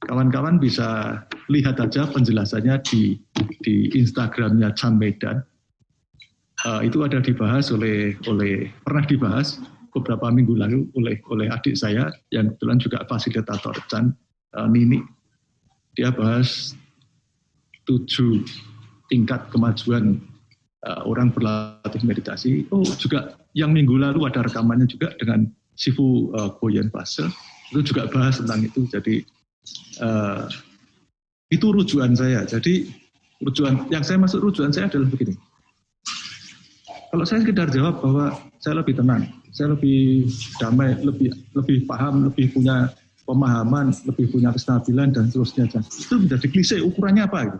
Kawan-kawan 0.05 0.62
bisa 0.62 1.19
lihat 1.49 1.81
aja 1.81 2.05
penjelasannya 2.05 2.77
di 2.86 3.17
di 3.65 3.89
Instagramnya 3.97 4.69
Chan 4.77 4.93
Medan. 4.93 5.41
Uh, 6.65 6.81
itu 6.86 7.01
ada 7.05 7.21
dibahas 7.21 7.69
oleh 7.69 8.17
oleh 8.29 8.69
pernah 8.81 9.05
dibahas 9.05 9.62
beberapa 9.93 10.29
minggu 10.29 10.57
lalu 10.57 10.86
oleh 10.97 11.17
oleh 11.29 11.49
adik 11.49 11.77
saya 11.77 12.13
yang 12.29 12.53
kebetulan 12.53 12.77
juga 12.77 12.97
fasilitator 13.10 13.75
Chan 13.89 14.13
uh, 14.53 14.69
Nini. 14.69 15.01
Dia 15.97 16.13
bahas 16.13 16.77
tujuh 17.89 18.45
tingkat 19.10 19.49
kemajuan 19.49 20.21
uh, 20.86 21.01
orang 21.10 21.33
berlatih 21.33 22.05
meditasi. 22.05 22.69
Oh 22.69 22.86
juga 23.01 23.33
yang 23.57 23.73
minggu 23.73 23.97
lalu 23.97 24.29
ada 24.29 24.45
rekamannya 24.45 24.86
juga 24.86 25.13
dengan 25.17 25.49
Sifu 25.77 26.33
uh, 26.38 26.53
Boyan 26.62 26.89
Basel 26.93 27.29
itu 27.73 27.93
juga 27.93 28.07
bahas 28.10 28.39
tentang 28.39 28.65
itu. 28.65 28.86
Jadi 28.89 29.25
uh, 30.01 30.45
itu 31.51 31.65
rujukan 31.71 32.13
saya. 32.13 32.43
Jadi 32.43 32.91
rujukan 33.43 33.88
yang 33.93 34.03
saya 34.03 34.17
masuk 34.19 34.51
rujukan 34.51 34.71
saya 34.73 34.91
adalah 34.91 35.08
begini. 35.08 35.36
Kalau 37.08 37.23
saya 37.23 37.39
sekedar 37.39 37.71
jawab 37.71 38.03
bahwa 38.03 38.25
saya 38.60 38.84
lebih 38.84 38.99
tenang, 38.99 39.32
saya 39.56 39.73
lebih 39.73 40.27
damai, 40.60 40.91
lebih 40.99 41.32
lebih 41.56 41.88
paham, 41.88 42.27
lebih 42.27 42.51
punya 42.51 42.91
pemahaman, 43.23 43.95
lebih 44.08 44.27
punya 44.32 44.51
kestabilan 44.51 45.15
dan 45.15 45.32
seterusnya. 45.32 45.71
Itu 45.88 46.19
menjadi 46.19 46.47
klise. 46.51 46.84
Ukurannya 46.84 47.23
apa? 47.27 47.39
Gitu? 47.47 47.60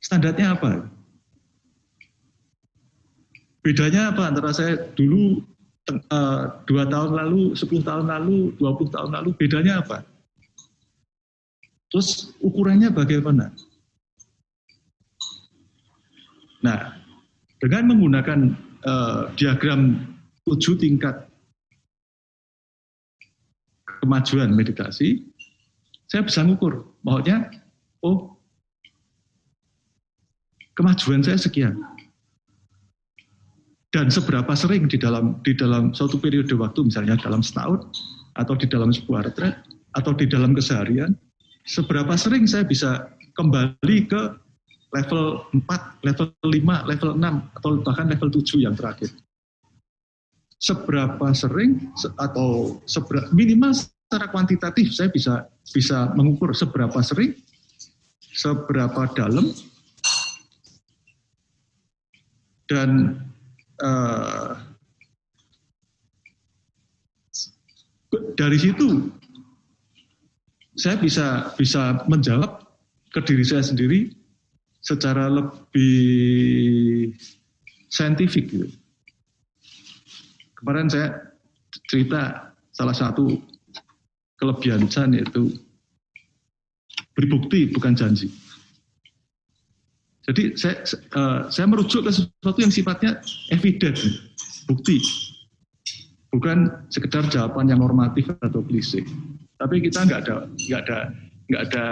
Standarnya 0.00 0.56
apa? 0.56 0.88
Bedanya 3.60 4.16
apa 4.16 4.32
antara 4.32 4.56
saya 4.56 4.80
dulu 4.96 5.44
dua 6.68 6.84
tahun 6.84 7.10
lalu, 7.16 7.56
10 7.56 7.64
tahun 7.80 8.06
lalu, 8.12 8.52
20 8.60 8.94
tahun 8.94 9.10
lalu, 9.16 9.30
bedanya 9.36 9.80
apa? 9.80 10.04
Terus 11.88 12.36
ukurannya 12.44 12.92
bagaimana? 12.92 13.48
Nah, 16.60 17.00
dengan 17.56 17.88
menggunakan 17.88 18.40
uh, 18.84 19.32
diagram 19.40 19.96
tujuh 20.44 20.76
tingkat 20.76 21.24
kemajuan 24.04 24.52
meditasi, 24.52 25.24
saya 26.04 26.24
bisa 26.24 26.44
mengukur, 26.44 26.84
maksudnya, 27.00 27.48
oh, 28.04 28.36
kemajuan 30.76 31.24
saya 31.24 31.40
sekian 31.40 31.80
dan 33.88 34.12
seberapa 34.12 34.52
sering 34.52 34.84
di 34.84 35.00
dalam 35.00 35.40
di 35.40 35.56
dalam 35.56 35.96
suatu 35.96 36.20
periode 36.20 36.52
waktu 36.52 36.84
misalnya 36.84 37.16
dalam 37.16 37.40
setahun 37.40 37.88
atau 38.36 38.54
di 38.54 38.68
dalam 38.68 38.92
sebuah 38.92 39.32
retret 39.32 39.56
atau 39.96 40.12
di 40.12 40.28
dalam 40.28 40.52
keseharian 40.52 41.16
seberapa 41.64 42.12
sering 42.16 42.44
saya 42.44 42.68
bisa 42.68 43.08
kembali 43.36 43.98
ke 44.08 44.22
level 44.92 45.44
4, 45.52 45.68
level 46.04 46.26
5, 46.40 46.90
level 46.90 47.10
6 47.20 47.56
atau 47.60 47.70
bahkan 47.84 48.06
level 48.08 48.28
7 48.32 48.64
yang 48.64 48.72
terakhir. 48.72 49.12
Seberapa 50.58 51.30
sering 51.36 51.92
atau 52.18 52.80
seberapa, 52.82 53.30
minimal 53.30 53.76
secara 53.76 54.26
kuantitatif 54.32 54.90
saya 54.90 55.12
bisa 55.12 55.46
bisa 55.70 56.10
mengukur 56.18 56.50
seberapa 56.50 56.98
sering, 56.98 57.36
seberapa 58.34 59.06
dalam 59.14 59.54
dan 62.66 63.22
uh, 63.82 64.58
dari 68.38 68.58
situ 68.58 69.10
saya 70.78 70.96
bisa 70.96 71.52
bisa 71.58 72.06
menjawab 72.06 72.62
ke 73.10 73.20
diri 73.26 73.42
saya 73.42 73.66
sendiri 73.66 74.14
secara 74.78 75.26
lebih 75.26 77.10
saintifik 77.90 78.46
gitu. 78.46 78.68
Kemarin 80.54 80.86
saya 80.86 81.34
cerita 81.90 82.54
salah 82.70 82.94
satu 82.94 83.42
kelebihan 84.38 84.86
Chan 84.86 85.18
yaitu 85.18 85.50
berbukti 87.18 87.66
bukan 87.74 87.98
janji. 87.98 88.30
Jadi 90.28 90.42
saya, 90.60 90.84
uh, 91.16 91.48
saya 91.48 91.64
merujuk 91.64 92.04
ke 92.04 92.12
sesuatu 92.12 92.60
yang 92.60 92.68
sifatnya 92.68 93.16
evident, 93.48 93.96
bukti. 94.68 95.00
Bukan 96.28 96.68
sekedar 96.92 97.24
jawaban 97.32 97.72
yang 97.72 97.80
normatif 97.80 98.28
atau 98.44 98.60
klise. 98.60 99.00
Tapi 99.56 99.80
kita 99.80 100.04
nggak 100.04 100.28
ada 100.28 100.44
nggak 100.68 100.80
ada 100.84 100.98
nggak 101.48 101.62
ada 101.72 101.86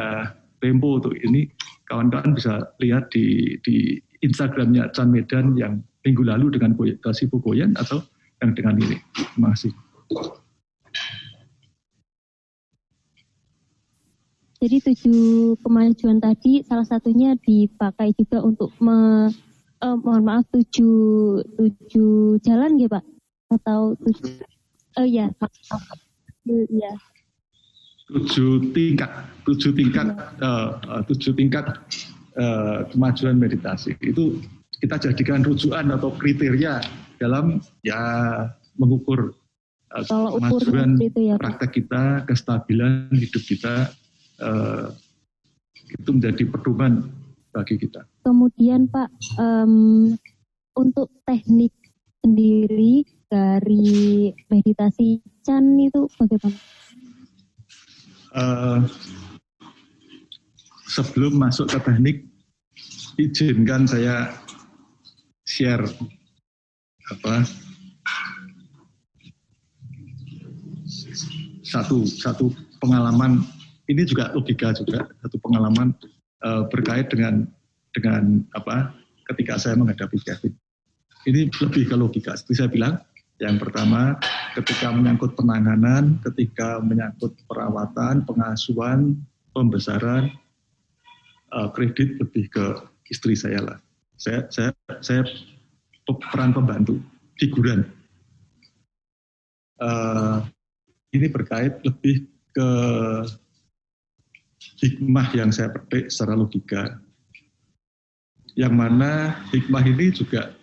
tempo 0.60 1.00
untuk 1.00 1.16
ini. 1.24 1.48
Kawan-kawan 1.88 2.36
bisa 2.36 2.60
lihat 2.84 3.08
di 3.08 3.56
di 3.64 3.96
Instagramnya 4.20 4.92
Chan 4.92 5.08
Medan 5.08 5.56
yang 5.56 5.80
minggu 6.04 6.20
lalu 6.20 6.52
dengan 6.52 6.76
Sifu 7.16 7.40
Boyan 7.40 7.72
atau 7.80 8.04
yang 8.44 8.52
dengan 8.52 8.76
ini. 8.76 9.00
Terima 9.16 9.56
kasih. 9.56 9.72
Jadi 14.56 14.76
tujuh 14.80 15.60
kemajuan 15.60 16.16
tadi 16.16 16.64
salah 16.64 16.88
satunya 16.88 17.36
dipakai 17.44 18.16
juga 18.16 18.40
untuk 18.40 18.72
me, 18.80 19.28
uh, 19.84 19.96
mohon 20.00 20.24
maaf 20.24 20.48
tujuh 20.48 21.44
tujuh 21.60 22.40
jalan 22.40 22.80
ya 22.80 22.88
Pak? 22.88 23.04
Atau 23.52 24.00
tujuh 24.00 24.40
oh 24.96 25.06
ya 25.06 25.28
ya 26.72 26.92
tujuh 28.06 28.70
tingkat 28.70 29.10
tujuh 29.42 29.74
tingkat 29.74 30.14
uh, 30.40 31.02
tujuh 31.10 31.34
tingkat 31.34 31.66
uh, 32.38 32.86
kemajuan 32.94 33.36
meditasi. 33.36 33.92
Itu 34.00 34.40
kita 34.80 34.96
jadikan 35.00 35.42
rujukan 35.44 35.90
atau 35.92 36.14
kriteria 36.14 36.80
dalam 37.20 37.60
ya 37.82 37.98
mengukur 38.80 39.36
uh, 39.92 40.04
kemajuan 40.06 40.96
ya, 41.12 41.36
praktek 41.36 41.82
kita 41.82 42.24
kestabilan 42.24 43.10
hidup 43.12 43.42
kita 43.42 43.90
uh, 44.42 44.90
itu 45.86 46.10
menjadi 46.10 46.44
pedoman 46.50 47.06
bagi 47.54 47.78
kita. 47.78 48.04
Kemudian 48.26 48.90
Pak, 48.90 49.08
um, 49.38 50.12
untuk 50.76 51.08
teknik 51.24 51.72
sendiri 52.20 53.06
dari 53.30 54.30
meditasi 54.50 55.22
Chan 55.46 55.64
itu 55.78 56.10
bagaimana? 56.18 56.58
uh, 58.36 58.80
sebelum 60.86 61.40
masuk 61.40 61.72
ke 61.72 61.78
teknik, 61.80 62.16
izinkan 63.16 63.88
saya 63.88 64.30
share 65.48 65.86
apa 67.06 67.46
satu 71.62 72.02
satu 72.04 72.50
pengalaman 72.82 73.46
ini 73.86 74.02
juga 74.06 74.34
logika 74.34 74.74
juga 74.74 75.06
satu 75.22 75.38
pengalaman 75.38 75.94
uh, 76.42 76.66
berkait 76.70 77.06
dengan 77.10 77.46
dengan 77.94 78.44
apa 78.52 78.92
ketika 79.32 79.58
saya 79.58 79.74
menghadapi 79.78 80.18
Kevin. 80.22 80.54
Ini 81.26 81.50
lebih 81.50 81.90
ke 81.90 81.94
logika. 81.98 82.38
Seperti 82.38 82.54
saya 82.62 82.70
bilang, 82.70 82.94
yang 83.42 83.58
pertama 83.58 84.14
ketika 84.54 84.94
menyangkut 84.94 85.34
penanganan, 85.34 86.22
ketika 86.22 86.78
menyangkut 86.78 87.34
perawatan, 87.50 88.22
pengasuhan, 88.22 89.18
pembesaran, 89.50 90.30
uh, 91.50 91.68
kredit 91.74 92.20
lebih 92.22 92.46
ke 92.50 92.64
istri 93.10 93.34
saya 93.34 93.62
lah. 93.62 93.78
Saya 94.16 94.46
saya 94.48 94.70
saya 95.02 95.26
peran 96.30 96.54
pembantu, 96.54 97.02
figuran. 97.36 97.86
Uh, 99.76 100.40
ini 101.12 101.28
berkait 101.28 101.76
lebih 101.84 102.24
ke 102.56 102.68
hikmah 104.80 105.28
yang 105.32 105.50
saya 105.52 105.72
petik 105.72 106.12
secara 106.12 106.36
logika 106.36 107.00
yang 108.56 108.72
mana 108.72 109.36
hikmah 109.52 109.84
ini 109.84 110.08
juga 110.12 110.56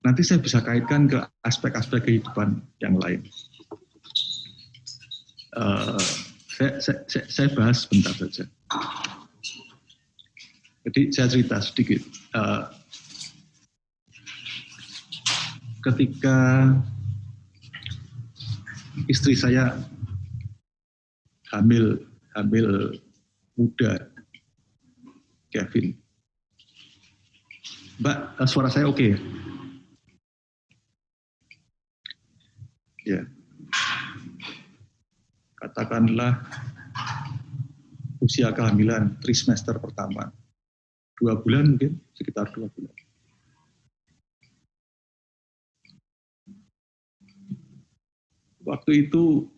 nanti 0.00 0.24
saya 0.24 0.40
bisa 0.40 0.64
kaitkan 0.64 1.04
ke 1.04 1.20
aspek-aspek 1.44 2.00
kehidupan 2.08 2.64
yang 2.80 2.96
lain. 2.96 3.20
Uh, 5.52 6.00
saya, 6.48 6.80
saya, 6.80 6.98
saya, 7.04 7.24
saya 7.28 7.48
bahas 7.52 7.84
sebentar 7.84 8.14
saja. 8.16 8.44
Jadi 10.88 11.00
saya 11.12 11.28
cerita 11.28 11.56
sedikit. 11.60 12.00
Uh, 12.32 12.64
ketika 15.84 16.38
istri 19.06 19.36
saya 19.36 19.76
hamil 21.52 22.00
hamil 22.34 22.96
muda 23.58 24.06
Kevin 25.50 25.98
Mbak, 27.98 28.18
eh, 28.38 28.46
suara 28.46 28.70
saya 28.70 28.86
oke 28.86 28.94
okay 28.94 29.12
ya? 33.08 33.24
Katakanlah 35.56 36.44
usia 38.20 38.52
kehamilan 38.52 39.16
trimester 39.24 39.80
pertama. 39.80 40.28
Dua 41.18 41.34
bulan 41.34 41.74
mungkin, 41.74 41.98
sekitar 42.14 42.52
dua 42.54 42.70
bulan. 42.70 42.94
Waktu 48.62 49.08
itu 49.08 49.48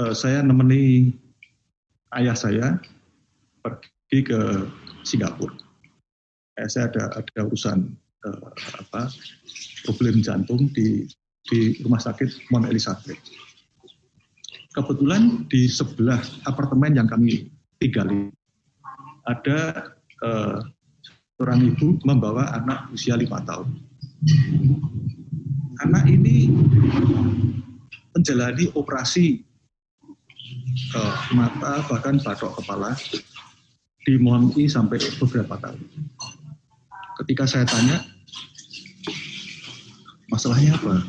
uh, 0.00 0.14
saya 0.14 0.44
nemeni 0.44 1.12
ayah 2.16 2.36
saya 2.36 2.76
pergi 3.64 4.18
ke 4.24 4.40
Singapura. 5.02 5.56
Eh, 6.56 6.68
saya 6.72 6.88
ada 6.88 7.20
ada 7.20 7.40
urusan 7.44 7.92
uh, 8.24 8.48
apa 8.80 9.12
problem 9.84 10.24
jantung 10.24 10.72
di 10.72 11.04
di 11.46 11.78
rumah 11.84 12.00
sakit 12.00 12.48
Mount 12.52 12.68
Elizabeth. 12.68 13.18
Kebetulan 14.72 15.48
di 15.48 15.68
sebelah 15.68 16.20
apartemen 16.44 16.96
yang 16.96 17.08
kami 17.08 17.48
tinggali 17.80 18.28
ada 19.24 19.88
uh, 20.20 20.60
seorang 21.36 21.72
ibu 21.72 21.96
membawa 22.04 22.52
anak 22.56 22.92
usia 22.92 23.16
lima 23.16 23.40
tahun. 23.44 23.72
Anak 25.84 26.08
ini 26.08 26.48
menjalani 28.16 28.72
operasi 28.72 29.45
uh, 30.94 31.14
mata 31.34 31.82
bahkan 31.86 32.18
batok 32.22 32.58
kepala 32.62 32.94
di 34.06 34.14
sampai 34.70 35.02
beberapa 35.18 35.58
kali. 35.58 35.82
Ketika 37.22 37.44
saya 37.48 37.66
tanya, 37.66 37.98
masalahnya 40.30 40.78
apa? 40.78 41.02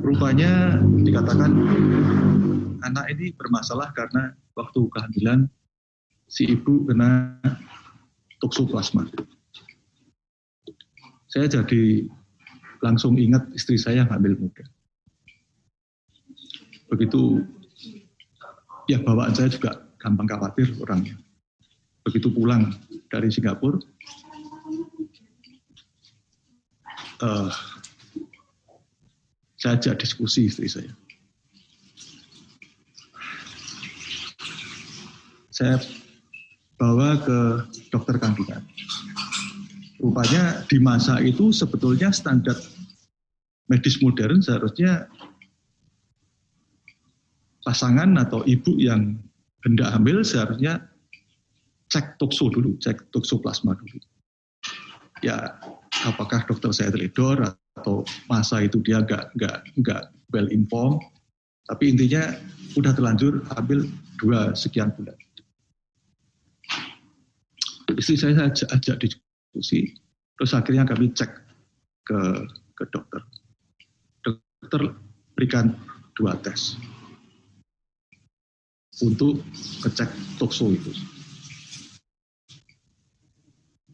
Rupanya 0.00 0.80
dikatakan 0.80 1.50
anak 2.84 3.04
ini 3.12 3.36
bermasalah 3.36 3.92
karena 3.92 4.32
waktu 4.56 4.80
kehamilan 4.92 5.48
si 6.28 6.48
ibu 6.48 6.88
kena 6.88 7.36
toksoplasma. 8.40 9.08
Saya 11.28 11.50
jadi 11.50 12.06
langsung 12.80 13.18
ingat 13.18 13.48
istri 13.52 13.76
saya 13.76 14.04
yang 14.04 14.10
hamil 14.12 14.38
muda. 14.38 14.64
Begitu 16.92 17.42
ya 18.90 19.00
bawaan 19.00 19.32
saya 19.32 19.48
juga 19.48 19.84
gampang 20.00 20.28
khawatir 20.28 20.72
orangnya 20.80 21.16
begitu 22.04 22.28
pulang 22.28 22.68
dari 23.08 23.32
Singapura, 23.32 23.80
uh, 27.24 27.50
saya 29.56 29.80
ajak 29.80 30.04
diskusi 30.04 30.52
istri 30.52 30.68
saya. 30.68 30.92
Saya 35.48 35.80
bawa 36.76 37.16
ke 37.24 37.38
dokter 37.88 38.20
kandungan. 38.20 38.60
Rupanya 39.96 40.68
di 40.68 40.76
masa 40.82 41.22
itu 41.24 41.54
sebetulnya 41.54 42.12
standar 42.12 42.58
medis 43.70 43.96
modern 44.04 44.44
seharusnya 44.44 45.08
pasangan 47.74 48.14
atau 48.22 48.46
ibu 48.46 48.78
yang 48.78 49.18
hendak 49.66 49.90
hamil 49.90 50.22
seharusnya 50.22 50.78
cek 51.90 52.22
tokso 52.22 52.46
dulu, 52.46 52.78
cek 52.78 53.10
toksoplasma 53.10 53.74
dulu. 53.74 53.98
Ya, 55.26 55.58
apakah 56.06 56.46
dokter 56.46 56.70
saya 56.70 56.94
teledor 56.94 57.42
atau 57.74 58.06
masa 58.30 58.62
itu 58.62 58.78
dia 58.86 59.02
nggak 59.02 59.34
nggak 59.34 59.56
nggak 59.82 60.02
well 60.30 60.46
informed, 60.54 61.02
tapi 61.66 61.90
intinya 61.90 62.38
udah 62.78 62.94
terlanjur 62.94 63.42
ambil 63.58 63.82
dua 64.22 64.54
sekian 64.54 64.94
bulan. 64.94 65.18
Istri 67.90 68.14
saya 68.14 68.54
ajak, 68.54 68.70
ajak 68.70 68.96
diskusi, 69.02 69.98
terus 70.38 70.54
akhirnya 70.54 70.86
kami 70.86 71.10
cek 71.10 71.30
ke 72.06 72.20
ke 72.78 72.84
dokter. 72.94 73.22
Dokter 74.22 74.94
berikan 75.34 75.74
dua 76.14 76.38
tes 76.38 76.78
untuk 79.02 79.42
ngecek 79.82 80.10
tokso 80.38 80.70
itu 80.70 80.92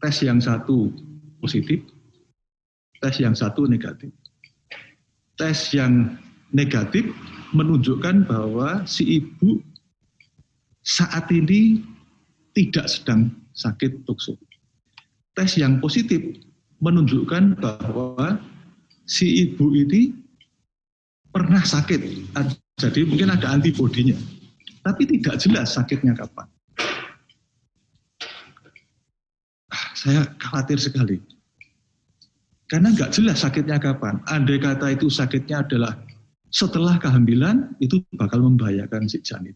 tes 0.01 0.25
yang 0.25 0.41
satu 0.41 0.89
positif, 1.37 1.85
tes 2.97 3.15
yang 3.21 3.37
satu 3.37 3.69
negatif. 3.69 4.09
Tes 5.37 5.71
yang 5.77 6.17
negatif 6.51 7.05
menunjukkan 7.53 8.25
bahwa 8.25 8.83
si 8.89 9.21
ibu 9.21 9.61
saat 10.81 11.29
ini 11.29 11.85
tidak 12.57 12.89
sedang 12.89 13.29
sakit 13.53 14.03
tukso. 14.09 14.35
Tes 15.37 15.55
yang 15.55 15.79
positif 15.79 16.19
menunjukkan 16.81 17.61
bahwa 17.61 18.41
si 19.05 19.45
ibu 19.47 19.71
ini 19.77 20.17
pernah 21.31 21.63
sakit, 21.63 22.01
jadi 22.75 23.01
mungkin 23.07 23.31
ada 23.31 23.55
antibodinya, 23.55 24.17
tapi 24.81 25.03
tidak 25.05 25.37
jelas 25.41 25.77
sakitnya 25.77 26.13
kapan. 26.17 26.49
saya 30.01 30.25
khawatir 30.41 30.81
sekali. 30.81 31.21
Karena 32.65 32.89
nggak 32.89 33.13
jelas 33.13 33.45
sakitnya 33.45 33.77
kapan. 33.77 34.17
Andai 34.31 34.57
kata 34.57 34.97
itu 34.97 35.11
sakitnya 35.11 35.61
adalah 35.61 35.93
setelah 36.49 36.97
kehamilan, 36.97 37.77
itu 37.83 38.01
bakal 38.17 38.41
membahayakan 38.41 39.05
si 39.05 39.21
janin. 39.21 39.53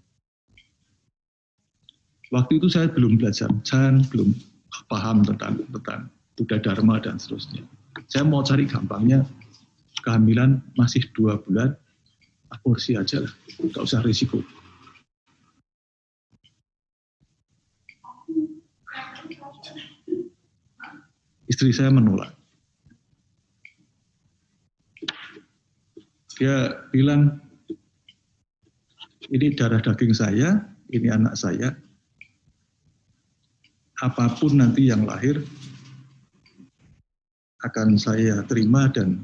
Waktu 2.30 2.60
itu 2.60 2.68
saya 2.70 2.92
belum 2.92 3.18
belajar, 3.18 3.50
saya 3.64 3.96
belum 4.12 4.36
paham 4.92 5.24
tentang 5.24 5.64
tentang 5.72 6.02
Buddha 6.36 6.58
Dharma 6.60 7.00
dan 7.00 7.16
seterusnya. 7.16 7.64
Saya 8.12 8.28
mau 8.28 8.44
cari 8.44 8.68
gampangnya, 8.68 9.24
kehamilan 10.04 10.60
masih 10.76 11.08
dua 11.16 11.40
bulan, 11.40 11.72
aborsi 12.52 13.00
aja 13.00 13.24
lah, 13.24 13.34
nggak 13.64 13.82
usah 13.82 14.04
risiko. 14.04 14.44
Istri 21.56 21.72
saya 21.72 21.88
menolak. 21.88 22.36
Dia 26.36 26.84
bilang, 26.92 27.40
ini 29.32 29.56
darah 29.56 29.80
daging 29.80 30.12
saya, 30.12 30.68
ini 30.92 31.08
anak 31.08 31.40
saya. 31.40 31.72
Apa 34.04 34.36
pun 34.36 34.60
nanti 34.60 34.92
yang 34.92 35.08
lahir 35.08 35.40
akan 37.64 37.96
saya 37.96 38.44
terima 38.44 38.92
dan 38.92 39.24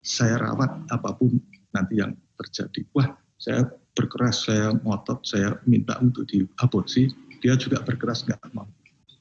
saya 0.00 0.40
rawat 0.40 0.88
apa 0.88 1.12
pun 1.20 1.36
nanti 1.76 2.00
yang 2.00 2.16
terjadi. 2.40 2.88
Wah, 2.96 3.12
saya 3.36 3.68
berkeras, 3.92 4.48
saya 4.48 4.72
ngotot, 4.72 5.20
saya 5.20 5.60
minta 5.68 6.00
untuk 6.00 6.24
diaborsi. 6.24 7.12
Dia 7.44 7.60
juga 7.60 7.84
berkeras 7.84 8.24
nggak 8.24 8.56
mau. 8.56 8.64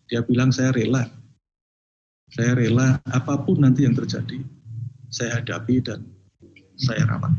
Dia 0.08 0.24
bilang 0.24 0.56
saya 0.56 0.72
rela. 0.72 1.27
Saya 2.28 2.60
rela 2.60 3.00
apa 3.08 3.40
pun 3.40 3.64
nanti 3.64 3.88
yang 3.88 3.96
terjadi, 3.96 4.44
saya 5.08 5.40
hadapi 5.40 5.80
dan 5.80 6.04
saya 6.76 7.08
rawat. 7.08 7.32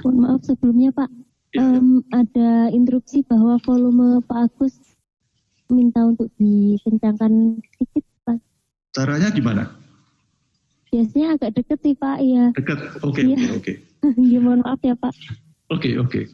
Mohon 0.00 0.16
maaf 0.24 0.40
sebelumnya 0.42 0.90
Pak, 0.96 1.10
Ya, 1.54 1.62
Em, 1.78 2.02
ada 2.10 2.66
instruksi 2.74 3.22
bahwa 3.30 3.54
volume 3.62 4.18
Pak 4.26 4.50
Agus 4.50 4.74
minta 5.70 6.02
untuk 6.02 6.26
dikencangkan 6.34 7.62
sedikit 7.78 8.02
Pak. 8.26 8.42
Caranya 8.90 9.30
gimana? 9.30 9.70
Biasanya 10.90 11.38
agak 11.38 11.54
deket 11.54 11.78
sih 11.78 11.94
Pak, 11.94 12.18
ya. 12.26 12.50
Dekat. 12.58 12.78
Oke, 13.06 13.22
Iya. 13.22 13.54
oke, 13.54 13.54
oke. 13.62 13.72
Ya, 14.34 14.38
mohon 14.42 14.66
maaf 14.66 14.82
ya 14.82 14.98
Pak. 14.98 15.14
Oke, 15.70 15.94
oke. 15.94 16.26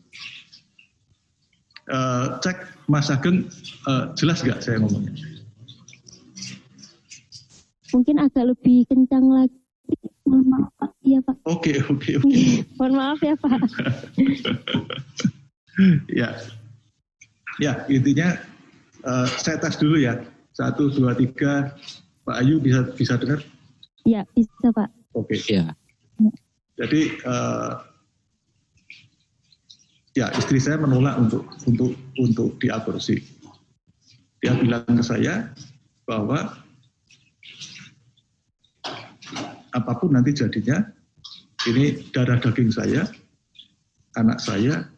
Eh, 1.91 2.27
cek 2.41 2.57
Mas 2.89 3.13
Ageng, 3.13 3.45
eh, 3.85 4.05
jelas 4.17 4.41
nggak 4.41 4.65
saya 4.65 4.81
ngomongnya? 4.81 5.13
Mungkin 7.91 8.23
agak 8.23 8.55
lebih 8.55 8.87
kencang 8.87 9.27
lagi. 9.27 9.59
Mohon 10.23 10.47
maaf 10.47 10.71
Pak. 10.79 10.91
Iya 11.03 11.19
Pak. 11.27 11.37
Oke, 11.49 11.73
oke, 11.91 12.11
oke. 12.23 12.41
mohon 12.79 12.95
maaf 12.95 13.19
ya 13.19 13.35
Pak. 13.35 13.51
ya, 16.21 16.29
ya 17.59 17.73
intinya 17.91 18.39
eh, 19.03 19.27
saya 19.43 19.59
tes 19.59 19.75
dulu 19.81 19.99
ya. 19.99 20.23
Satu, 20.55 20.93
dua, 20.93 21.19
tiga. 21.19 21.75
Pak 22.23 22.37
Ayu 22.47 22.63
bisa 22.63 22.87
bisa 22.95 23.19
dengar? 23.19 23.43
Ya 24.07 24.23
bisa 24.37 24.71
Pak. 24.71 24.91
Oke. 25.19 25.43
Iya. 25.51 25.75
Jadi 26.79 27.19
eh, 27.19 27.73
ya 30.15 30.31
istri 30.39 30.63
saya 30.63 30.79
menolak 30.79 31.19
untuk 31.19 31.43
untuk 31.67 31.93
untuk 32.19 32.55
diaborsi. 32.63 33.19
Dia 34.41 34.57
bilang 34.57 34.87
ke 34.87 35.05
saya 35.05 35.53
bahwa 36.09 36.70
apa 39.75 39.93
pun 39.99 40.15
nanti 40.15 40.35
jadinya, 40.35 40.81
ini 41.69 41.99
darah 42.11 42.41
daging 42.41 42.73
saya, 42.73 43.05
anak 44.17 44.39
saya, 44.41 44.89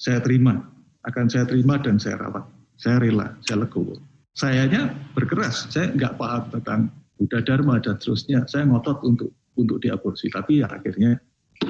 saya 0.00 0.18
terima, 0.24 0.64
akan 1.04 1.26
saya 1.28 1.44
terima 1.44 1.76
dan 1.76 2.00
saya 2.00 2.16
rawat. 2.16 2.44
Saya 2.80 2.96
rela, 2.96 3.36
saya 3.44 3.60
legowo. 3.60 4.00
Sayanya 4.32 4.88
berkeras, 5.12 5.68
saya 5.68 5.92
nggak 5.92 6.16
paham 6.16 6.48
tentang 6.48 6.80
Buddha 7.20 7.44
Dharma 7.44 7.76
dan 7.84 8.00
seterusnya. 8.00 8.48
Saya 8.48 8.64
ngotot 8.64 9.04
untuk 9.04 9.36
untuk 9.60 9.76
diaborsi, 9.84 10.32
tapi 10.32 10.64
ya 10.64 10.68
akhirnya 10.72 11.20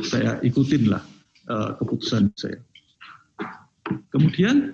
saya 0.07 0.39
ikutin 0.47 0.87
lah 0.87 1.03
eh, 1.51 1.71
keputusan 1.83 2.31
saya. 2.39 2.63
Kemudian 4.15 4.71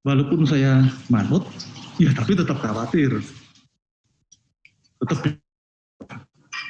walaupun 0.00 0.48
saya 0.48 0.88
manut, 1.12 1.44
ya 2.00 2.08
tapi 2.16 2.32
tetap 2.32 2.56
khawatir. 2.64 3.20
Tetap 5.02 5.18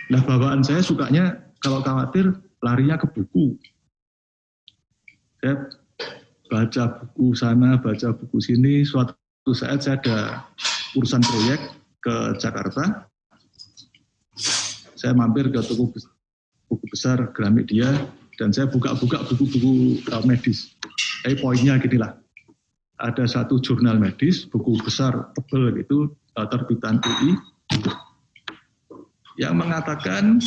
Nah 0.07 0.23
bawaan 0.23 0.63
saya 0.63 0.83
sukanya 0.87 1.35
kalau 1.59 1.83
khawatir 1.83 2.31
larinya 2.63 2.95
ke 2.95 3.07
buku. 3.11 3.59
Saya 5.43 5.67
baca 6.47 6.85
buku 7.03 7.27
sana, 7.35 7.79
baca 7.83 8.15
buku 8.15 8.39
sini. 8.39 8.87
Suatu 8.87 9.51
saat 9.51 9.83
saya 9.83 9.99
ada 9.99 10.19
urusan 10.95 11.23
proyek 11.27 11.61
ke 11.99 12.15
Jakarta. 12.39 13.11
Saya 14.97 15.13
mampir 15.13 15.51
ke 15.51 15.59
toko 15.67 15.91
buku 16.71 16.85
besar 16.87 17.35
Gramedia 17.35 17.91
dan 18.39 18.55
saya 18.55 18.71
buka-buka 18.71 19.27
buku-buku 19.27 20.03
uh, 20.15 20.23
medis. 20.23 20.75
Tapi 21.27 21.35
poinnya 21.43 21.79
gini 21.83 21.99
lah. 21.99 22.15
Ada 22.97 23.29
satu 23.29 23.61
jurnal 23.61 24.01
medis, 24.01 24.49
buku 24.49 24.81
besar 24.81 25.29
tebel 25.37 25.69
gitu, 25.85 26.17
uh, 26.33 26.49
terbitan 26.49 26.97
UI, 27.05 27.37
yang 29.37 29.57
mengatakan 29.57 30.41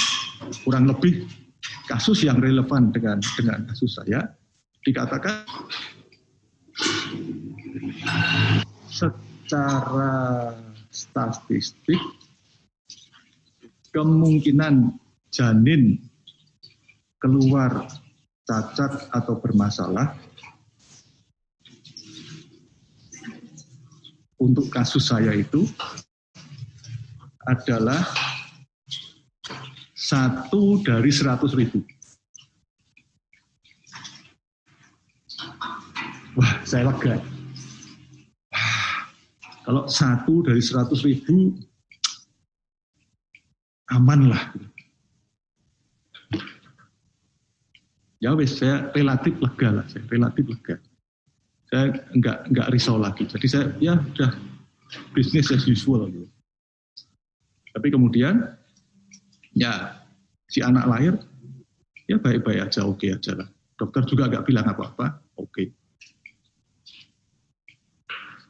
kurang 0.65 0.89
lebih 0.89 1.30
kasus 1.86 2.25
yang 2.25 2.41
relevan 2.41 2.89
dengan 2.89 3.21
dengan 3.38 3.65
kasus 3.69 3.97
saya 3.97 4.25
dikatakan 4.86 5.45
secara 8.89 10.54
statistik 10.89 12.02
kemungkinan 13.93 14.97
janin 15.30 16.02
keluar 17.21 17.86
cacat 18.49 19.12
atau 19.13 19.38
bermasalah 19.38 20.17
untuk 24.39 24.71
kasus 24.71 25.12
saya 25.12 25.36
itu 25.36 25.67
adalah 27.45 28.02
satu 30.10 30.82
dari 30.82 31.13
seratus 31.13 31.54
ribu. 31.54 31.86
Wah, 36.34 36.54
saya 36.65 36.89
lega. 36.89 37.22
Kalau 39.69 39.86
satu 39.86 40.41
dari 40.41 40.65
seratus 40.65 41.06
ribu, 41.06 41.54
aman 43.93 44.34
lah. 44.34 44.43
Ya 48.17 48.34
wes, 48.34 48.58
saya 48.58 48.89
relatif 48.98 49.38
lega 49.38 49.69
lah, 49.78 49.86
saya 49.93 50.04
relatif 50.10 50.50
lega. 50.50 50.76
Saya 51.69 52.02
enggak 52.17 52.50
enggak 52.50 52.67
risau 52.74 52.98
lagi. 52.98 53.30
Jadi 53.30 53.45
saya 53.45 53.69
ya 53.78 53.93
udah 53.93 54.34
bisnis 55.13 55.54
as 55.54 55.69
usual 55.69 56.10
gitu. 56.10 56.26
Tapi 57.78 57.93
kemudian 57.93 58.58
ya 59.54 59.98
si 60.49 60.59
anak 60.65 60.85
lahir 60.89 61.13
ya 62.09 62.17
baik-baik 62.17 62.67
aja 62.67 62.81
oke 62.83 63.05
aja 63.05 63.38
lah. 63.38 63.47
Dokter 63.77 64.03
juga 64.09 64.27
nggak 64.27 64.43
bilang 64.49 64.65
apa-apa 64.65 65.21
oke. 65.38 65.63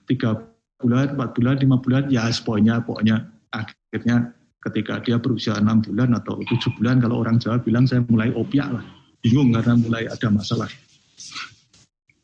Tiga 0.07 0.41
bulan 0.79 1.13
empat 1.13 1.29
bulan 1.35 1.55
lima 1.59 1.77
bulan 1.77 2.07
ya 2.07 2.31
poinnya 2.41 2.81
pokoknya 2.81 3.29
akhirnya 3.51 4.31
ketika 4.63 5.03
dia 5.03 5.19
berusia 5.19 5.59
enam 5.59 5.83
bulan 5.83 6.15
atau 6.15 6.39
tujuh 6.39 6.71
bulan 6.79 7.03
kalau 7.03 7.21
orang 7.21 7.37
Jawa 7.37 7.59
bilang 7.61 7.85
saya 7.85 8.01
mulai 8.07 8.31
opiak 8.33 8.73
lah. 8.73 8.85
Bingung 9.19 9.51
karena 9.51 9.75
mulai 9.75 10.07
ada 10.07 10.27
masalah. 10.31 10.71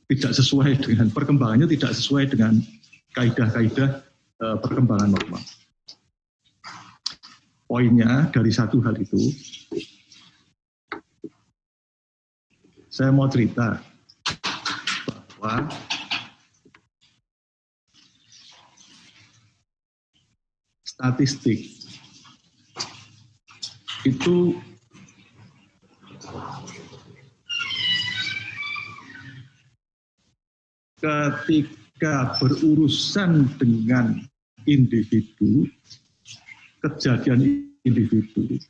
Tidak 0.08 0.32
sesuai 0.32 0.80
dengan 0.80 1.12
perkembangannya 1.12 1.68
tidak 1.68 1.92
sesuai 1.92 2.32
dengan 2.32 2.64
kaidah-kaidah 3.12 3.90
eh, 4.40 4.58
perkembangan 4.64 5.12
normal 5.12 5.44
poinnya 7.76 8.32
dari 8.32 8.56
satu 8.56 8.80
hal 8.88 8.96
itu, 8.96 9.20
saya 12.88 13.12
mau 13.12 13.28
cerita 13.28 13.84
bahwa 15.36 15.68
statistik 20.88 21.68
itu 24.08 24.56
ketika 31.04 32.40
berurusan 32.40 33.52
dengan 33.60 34.24
individu 34.64 35.68
kejadian 36.86 37.66
individu. 37.82 38.62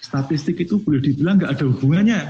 Statistik 0.00 0.62
itu 0.62 0.78
boleh 0.80 1.02
dibilang 1.02 1.42
nggak 1.42 1.52
ada 1.58 1.64
hubungannya. 1.66 2.20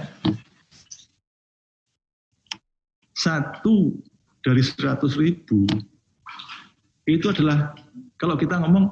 Satu 3.16 3.96
dari 4.40 4.62
100 4.62 5.02
ribu 5.18 5.66
itu 7.06 7.26
adalah 7.30 7.74
kalau 8.18 8.34
kita 8.34 8.58
ngomong 8.62 8.90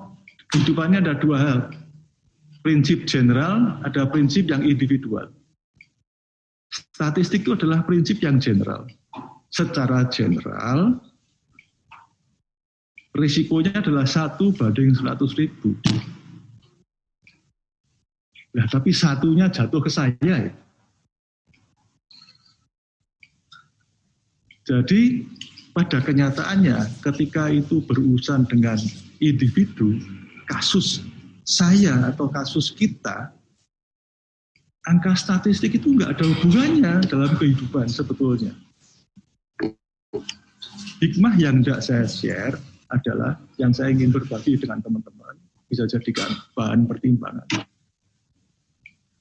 kehidupannya 0.54 1.02
ada 1.02 1.14
dua 1.18 1.38
hal. 1.38 1.60
Prinsip 2.64 3.04
general, 3.04 3.76
ada 3.84 4.08
prinsip 4.08 4.48
yang 4.48 4.64
individual. 4.64 5.28
Statistik 6.72 7.44
itu 7.44 7.52
adalah 7.52 7.84
prinsip 7.84 8.24
yang 8.24 8.40
general. 8.40 8.88
Secara 9.52 10.08
general, 10.08 10.96
risikonya 13.14 13.78
adalah 13.78 14.04
satu 14.04 14.50
banding 14.50 14.90
100 14.90 15.38
ribu. 15.38 15.78
Nah, 18.54 18.66
tapi 18.70 18.94
satunya 18.94 19.50
jatuh 19.50 19.82
ke 19.82 19.90
saya 19.90 20.14
ya. 20.22 20.50
Jadi 24.64 25.26
pada 25.74 25.98
kenyataannya 26.00 27.02
ketika 27.02 27.50
itu 27.50 27.82
berurusan 27.84 28.46
dengan 28.46 28.78
individu, 29.18 29.98
kasus 30.46 31.02
saya 31.44 32.14
atau 32.14 32.30
kasus 32.30 32.72
kita, 32.72 33.34
angka 34.88 35.12
statistik 35.18 35.76
itu 35.76 35.92
nggak 35.98 36.16
ada 36.16 36.24
hubungannya 36.24 36.94
dalam 37.04 37.32
kehidupan 37.36 37.90
sebetulnya. 37.90 38.54
Hikmah 41.02 41.34
yang 41.36 41.60
tidak 41.60 41.84
saya 41.84 42.06
share 42.08 42.56
adalah 42.92 43.40
yang 43.56 43.72
saya 43.72 43.92
ingin 43.94 44.12
berbagi 44.12 44.58
dengan 44.60 44.80
teman-teman, 44.84 45.36
bisa 45.70 45.88
jadikan 45.88 46.28
bahan 46.52 46.84
pertimbangan. 46.84 47.46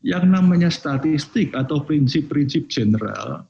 Yang 0.04 0.26
namanya 0.28 0.68
statistik 0.68 1.56
atau 1.56 1.80
prinsip-prinsip 1.80 2.68
general 2.68 3.48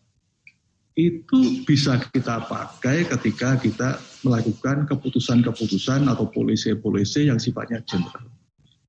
itu 0.94 1.66
bisa 1.66 1.98
kita 2.14 2.46
pakai 2.46 3.10
ketika 3.10 3.58
kita 3.58 3.98
melakukan 4.22 4.86
keputusan-keputusan 4.86 6.06
atau 6.06 6.30
polisi-polisi 6.30 7.34
yang 7.34 7.42
sifatnya 7.42 7.82
general. 7.90 8.30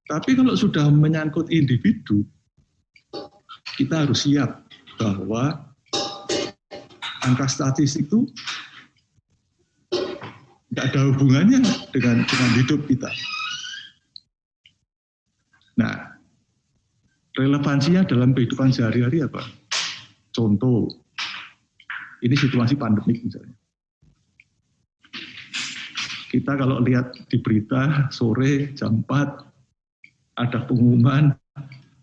Tapi 0.04 0.36
kalau 0.36 0.52
sudah 0.52 0.92
menyangkut 0.92 1.48
individu, 1.48 2.28
kita 3.80 4.04
harus 4.04 4.28
siap 4.28 4.68
bahwa 5.00 5.64
angka 7.24 7.48
statistik 7.48 8.04
itu 8.12 8.28
tidak 10.74 10.90
ada 10.90 11.06
hubungannya 11.06 11.62
dengan 11.94 12.26
dengan 12.26 12.50
hidup 12.58 12.82
kita. 12.90 13.06
Nah, 15.78 16.18
relevansinya 17.38 18.02
dalam 18.02 18.34
kehidupan 18.34 18.74
sehari-hari 18.74 19.22
apa? 19.22 19.46
Contoh, 20.34 20.90
ini 22.26 22.34
situasi 22.34 22.74
pandemik 22.74 23.22
misalnya. 23.22 23.54
Kita 26.34 26.58
kalau 26.58 26.82
lihat 26.82 27.14
di 27.30 27.38
berita 27.38 28.10
sore 28.10 28.74
jam 28.74 29.06
4 29.06 30.42
ada 30.42 30.58
pengumuman 30.66 31.30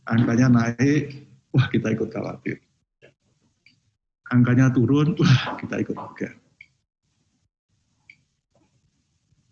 angkanya 0.07 0.47
naik, 0.47 1.27
wah 1.51 1.67
kita 1.67 1.91
ikut 1.91 2.07
khawatir. 2.07 2.63
Angkanya 4.31 4.71
turun, 4.71 5.11
wah 5.19 5.59
kita 5.59 5.83
ikut 5.83 5.99
juga. 5.99 6.40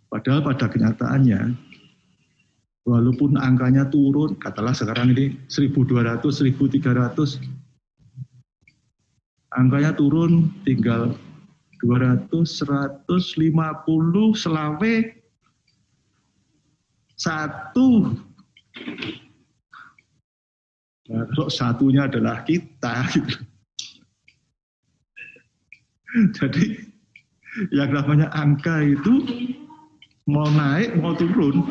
Padahal 0.09 0.41
pada 0.41 0.65
kenyataannya, 0.65 1.53
walaupun 2.81 3.37
angkanya 3.37 3.85
turun, 3.93 4.33
katalah 4.41 4.73
sekarang 4.73 5.13
ini 5.13 5.37
1200, 5.45 6.25
1300, 6.25 7.37
angkanya 9.53 9.93
turun 9.93 10.49
tinggal 10.65 11.13
200, 11.85 12.25
150, 13.05 13.05
selawe, 14.33 14.93
satu. 17.13 18.17
Nah, 21.09 21.25
kalau 21.33 21.49
satunya 21.49 22.09
adalah 22.09 22.41
kita, 22.45 23.05
gitu. 23.13 23.37
Jadi 26.33 26.89
yang 27.69 27.93
namanya 27.93 28.33
angka 28.33 28.81
itu 28.81 29.21
mau 30.29 30.45
naik 30.45 30.93
mau 31.01 31.17
turun. 31.17 31.65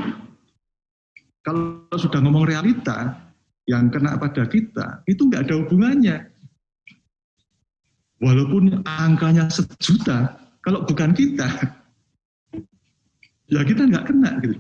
Kalau 1.47 1.95
sudah 1.95 2.19
ngomong 2.21 2.45
realita, 2.45 3.15
yang 3.71 3.89
kena 3.89 4.19
pada 4.19 4.45
kita 4.51 5.07
itu 5.07 5.29
nggak 5.29 5.49
ada 5.49 5.55
hubungannya 5.65 6.17
Walaupun 8.19 8.83
angkanya 8.83 9.47
sejuta, 9.47 10.35
kalau 10.67 10.83
bukan 10.83 11.15
kita, 11.15 11.47
ya 13.47 13.63
kita 13.63 13.87
nggak 13.87 14.11
kena 14.11 14.43
gitu. 14.43 14.59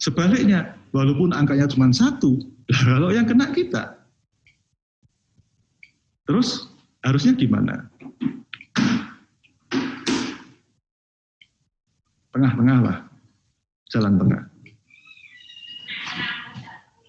Sebaliknya, 0.00 0.72
walaupun 0.96 1.36
angkanya 1.36 1.68
cuma 1.68 1.92
satu, 1.92 2.40
kalau 2.88 3.12
yang 3.12 3.28
kena 3.28 3.52
kita. 3.52 4.00
Terus 6.24 6.72
harusnya 7.04 7.36
gimana? 7.36 7.84
Tengah-tengah 12.34 12.78
lah, 12.82 12.98
jalan 13.94 14.18
tengah. 14.18 14.42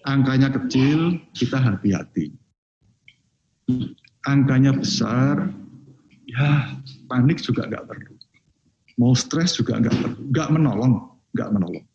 Angkanya 0.06 0.54
kecil, 0.54 1.18
kita 1.34 1.58
hati-hati 1.58 2.30
angkanya 4.26 4.74
besar, 4.74 5.50
ya 6.26 6.78
panik 7.06 7.38
juga 7.42 7.66
nggak 7.70 7.86
perlu. 7.86 8.14
Mau 8.98 9.14
stres 9.14 9.54
juga 9.54 9.78
nggak 9.78 9.94
perlu, 9.94 10.18
nggak 10.34 10.48
menolong, 10.50 10.92
nggak 11.32 11.50
menolong. 11.54 11.86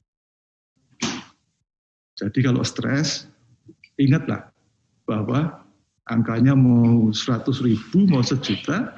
Jadi 2.16 2.40
kalau 2.46 2.62
stres, 2.62 3.28
ingatlah 3.98 4.54
bahwa 5.10 5.66
angkanya 6.06 6.54
mau 6.54 7.10
100 7.10 7.50
ribu, 7.66 8.06
mau 8.06 8.22
sejuta, 8.22 8.94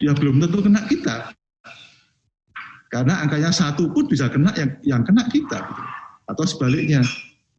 ya 0.00 0.16
belum 0.16 0.40
tentu 0.40 0.64
kena 0.64 0.82
kita. 0.88 1.36
Karena 2.86 3.18
angkanya 3.22 3.50
satu 3.50 3.90
pun 3.90 4.06
bisa 4.06 4.30
kena 4.30 4.54
yang, 4.54 4.70
yang 4.86 5.02
kena 5.02 5.26
kita. 5.26 5.58
Atau 6.30 6.46
sebaliknya, 6.46 7.02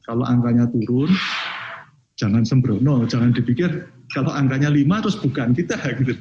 kalau 0.08 0.24
angkanya 0.24 0.68
turun, 0.72 1.12
jangan 2.16 2.44
sembrono, 2.48 3.04
jangan 3.06 3.32
dipikir 3.36 3.92
kalau 4.12 4.32
angkanya 4.32 4.72
5 4.72 5.04
terus 5.04 5.18
bukan 5.20 5.52
kita 5.52 5.76
gitu. 6.02 6.16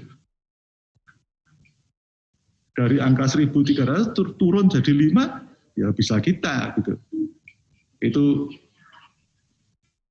Dari 2.76 3.00
angka 3.00 3.24
1300 3.24 4.12
turun 4.36 4.68
jadi 4.68 4.92
5 4.92 5.80
ya 5.80 5.88
bisa 5.96 6.20
kita 6.20 6.76
gitu. 6.82 6.92
Itu 8.04 8.24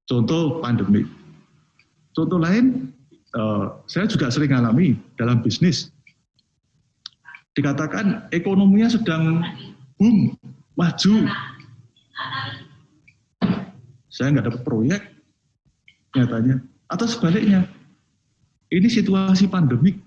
contoh 0.09 0.63
pandemi. 0.65 1.05
Contoh 2.15 2.41
lain 2.41 2.89
uh, 3.37 3.77
saya 3.85 4.09
juga 4.09 4.33
sering 4.33 4.55
alami 4.55 4.97
dalam 5.19 5.45
bisnis. 5.45 5.93
Dikatakan 7.55 8.27
ekonominya 8.35 8.91
sedang 8.91 9.39
boom, 9.95 10.35
maju. 10.75 11.13
Saya 14.11 14.35
nggak 14.35 14.47
dapat 14.51 14.61
proyek, 14.67 15.01
nyatanya. 16.15 16.59
Atau 16.91 17.07
sebaliknya, 17.07 17.67
ini 18.71 18.87
situasi 18.91 19.47
pandemik, 19.47 19.99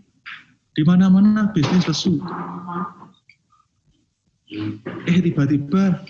di 0.76 0.82
mana-mana 0.84 1.50
bisnis 1.50 1.88
lesu. 1.88 2.20
Eh 5.08 5.18
tiba-tiba 5.20 6.04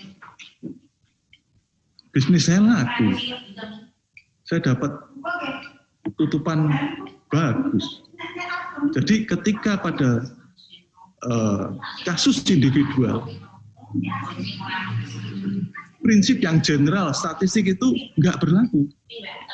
bisnis 2.15 2.47
saya 2.47 2.63
laku. 2.63 3.15
Saya 4.47 4.59
dapat 4.75 4.91
tutupan 6.15 6.71
bagus. 7.27 8.05
Jadi 8.95 9.27
ketika 9.27 9.75
pada 9.81 10.38
uh, 11.27 11.75
kasus 12.07 12.43
individual, 12.47 13.27
prinsip 15.99 16.39
yang 16.39 16.63
general 16.63 17.11
statistik 17.11 17.67
itu 17.67 17.87
nggak 18.19 18.39
berlaku. 18.39 18.87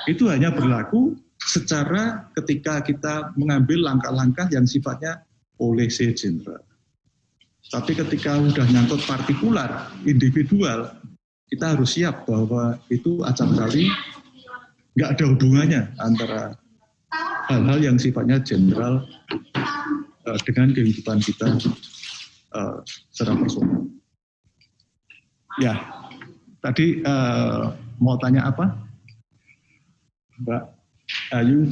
Itu 0.05 0.29
hanya 0.29 0.53
berlaku 0.53 1.17
secara 1.41 2.29
ketika 2.37 2.81
kita 2.81 3.33
mengambil 3.37 3.85
langkah-langkah 3.85 4.49
yang 4.53 4.65
sifatnya 4.65 5.25
polisi 5.57 6.11
general. 6.13 6.61
Tapi 7.65 7.97
ketika 7.97 8.37
sudah 8.37 8.67
nyangkut 8.69 9.01
partikular, 9.09 9.89
individual, 10.05 10.93
kita 11.49 11.73
harus 11.73 11.97
siap 11.97 12.29
bahwa 12.29 12.77
itu 12.93 13.25
acap 13.25 13.49
kali 13.57 13.89
nggak 14.95 15.09
ada 15.17 15.25
hubungannya 15.27 15.81
antara 15.99 16.41
hal-hal 17.51 17.79
yang 17.83 17.97
sifatnya 17.99 18.39
general 18.41 19.03
uh, 20.25 20.39
dengan 20.43 20.73
kehidupan 20.73 21.21
kita 21.21 21.47
uh, 22.53 22.81
secara 23.13 23.33
personal. 23.37 23.85
Ya, 25.61 25.73
tadi 26.59 26.99
uh, 27.05 27.71
mau 28.01 28.19
tanya 28.19 28.51
apa? 28.51 28.75
Mbak 30.41 30.63
Ayu. 31.31 31.71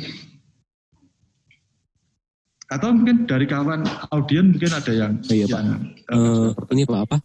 Atau 2.71 2.89
mungkin 2.95 3.27
dari 3.27 3.45
kawan 3.45 3.85
audien 4.09 4.55
mungkin 4.55 4.71
ada 4.71 4.93
yang 4.95 5.13
oh, 5.19 5.35
iya, 5.35 5.45
yang 5.45 5.77
Pak. 6.07 6.15
Uh, 6.15 6.49
ini 6.73 6.83
Pak 6.87 7.01
apa? 7.05 7.17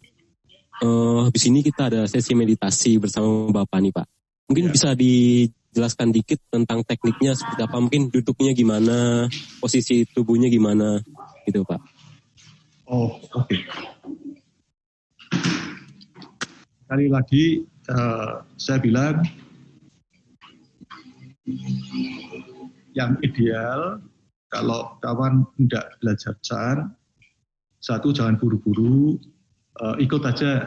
Uh, 0.79 1.27
habis 1.27 1.43
ini 1.47 1.59
kita 1.63 1.91
ada 1.91 2.07
sesi 2.07 2.35
meditasi 2.35 2.99
bersama 2.99 3.49
Bapak 3.63 3.79
nih 3.81 3.91
Pak. 3.95 4.07
Mungkin 4.51 4.65
ya. 4.67 4.71
bisa 4.73 4.89
dijelaskan 5.69 6.09
dikit 6.09 6.41
tentang 6.49 6.81
tekniknya 6.81 7.37
seperti 7.37 7.61
apa? 7.65 7.77
Mungkin 7.77 8.09
duduknya 8.09 8.57
gimana, 8.57 9.29
posisi 9.61 10.03
tubuhnya 10.09 10.49
gimana, 10.49 10.97
gitu 11.45 11.61
Pak. 11.61 11.81
Oh, 12.89 13.13
oke. 13.37 13.45
Okay. 13.45 13.61
Sekali 16.89 17.05
lagi 17.05 17.61
uh, 17.93 18.41
saya 18.57 18.81
bilang 18.81 19.21
yang 22.97 23.13
ideal 23.21 24.01
kalau 24.49 24.97
kawan 24.97 25.45
tidak 25.53 25.93
belajar 26.01 26.33
CAN, 26.41 26.89
satu 27.77 28.09
jangan 28.09 28.41
buru-buru, 28.41 29.21
uh, 29.77 29.95
ikut 30.01 30.25
aja 30.25 30.65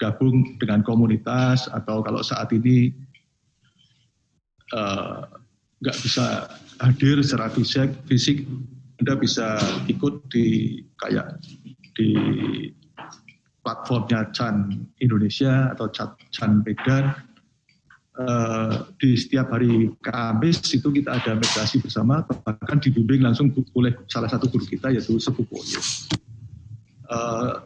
gabung 0.00 0.56
dengan 0.56 0.80
komunitas 0.80 1.68
atau 1.68 2.00
kalau 2.00 2.24
saat 2.24 2.48
ini 2.56 2.94
nggak 5.80 5.96
uh, 5.96 6.02
bisa 6.04 6.48
hadir 6.78 7.20
secara 7.24 7.48
fisik, 7.52 7.90
fisik 8.06 8.44
Anda 8.98 9.14
bisa 9.14 9.58
ikut 9.86 10.26
di 10.30 10.78
kayak 10.98 11.38
di 11.94 12.10
platformnya 13.62 14.30
Chan 14.32 14.74
Indonesia 15.02 15.70
atau 15.74 15.90
Chan 16.32 16.52
Medan. 16.64 17.14
Uh, 18.18 18.90
di 18.98 19.14
setiap 19.14 19.54
hari 19.54 19.94
Kamis 20.02 20.58
itu 20.74 20.90
kita 20.90 21.22
ada 21.22 21.38
meditasi 21.38 21.78
bersama, 21.78 22.26
bahkan 22.26 22.82
dibimbing 22.82 23.22
langsung 23.22 23.54
oleh 23.78 23.94
salah 24.10 24.26
satu 24.26 24.50
guru 24.50 24.66
kita 24.66 24.90
yaitu 24.90 25.22
Sepupu 25.22 25.54
Poyo. 25.54 25.78
Uh, 27.06 27.62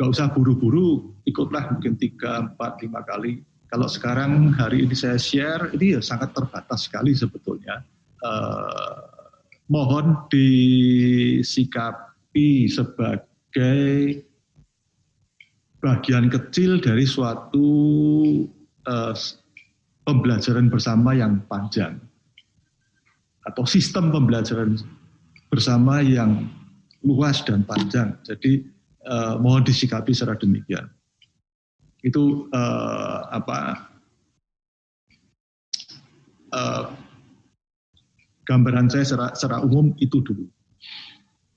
gak 0.00 0.08
usah 0.08 0.32
buru-buru, 0.32 1.12
ikutlah 1.28 1.76
mungkin 1.76 2.00
tiga, 2.00 2.40
empat, 2.40 2.80
lima 2.80 3.04
kali. 3.04 3.44
Kalau 3.72 3.88
sekarang 3.88 4.52
hari 4.52 4.84
ini 4.84 4.92
saya 4.92 5.16
share, 5.16 5.72
ini 5.72 5.96
ya 5.96 6.04
sangat 6.04 6.36
terbatas 6.36 6.92
sekali 6.92 7.16
sebetulnya. 7.16 7.80
Uh, 8.20 9.00
mohon 9.72 10.28
disikapi 10.28 11.48
sebagai 12.68 14.20
bagian 15.80 16.28
kecil 16.28 16.84
dari 16.84 17.08
suatu 17.08 17.64
uh, 18.84 19.16
pembelajaran 20.04 20.68
bersama 20.68 21.16
yang 21.16 21.40
panjang 21.48 21.96
atau 23.48 23.64
sistem 23.64 24.12
pembelajaran 24.12 24.76
bersama 25.48 26.04
yang 26.04 26.44
luas 27.00 27.40
dan 27.40 27.64
panjang. 27.64 28.20
Jadi 28.20 28.68
uh, 29.08 29.40
mohon 29.40 29.64
disikapi 29.64 30.12
secara 30.12 30.36
demikian. 30.36 30.92
Itu 32.02 32.50
uh, 32.50 33.30
apa? 33.30 33.88
Uh, 36.52 36.84
gambaran 38.44 38.90
saya 38.92 39.06
secara, 39.06 39.26
secara 39.32 39.58
umum 39.64 39.96
itu 40.02 40.20
dulu. 40.20 40.44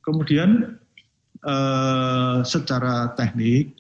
Kemudian 0.06 0.80
uh, 1.44 2.46
secara 2.46 3.12
teknik 3.18 3.76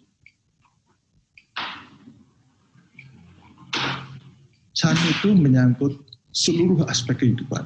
Chan 4.76 4.98
itu 5.08 5.32
menyangkut 5.32 6.04
seluruh 6.36 6.84
aspek 6.92 7.24
kehidupan. 7.24 7.64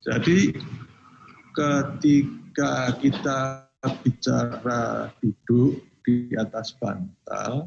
Jadi 0.00 0.56
ketika 1.52 2.96
kita 2.96 3.38
bicara 4.00 5.12
duduk 5.20 5.85
di 6.06 6.30
atas 6.38 6.70
bantal, 6.78 7.66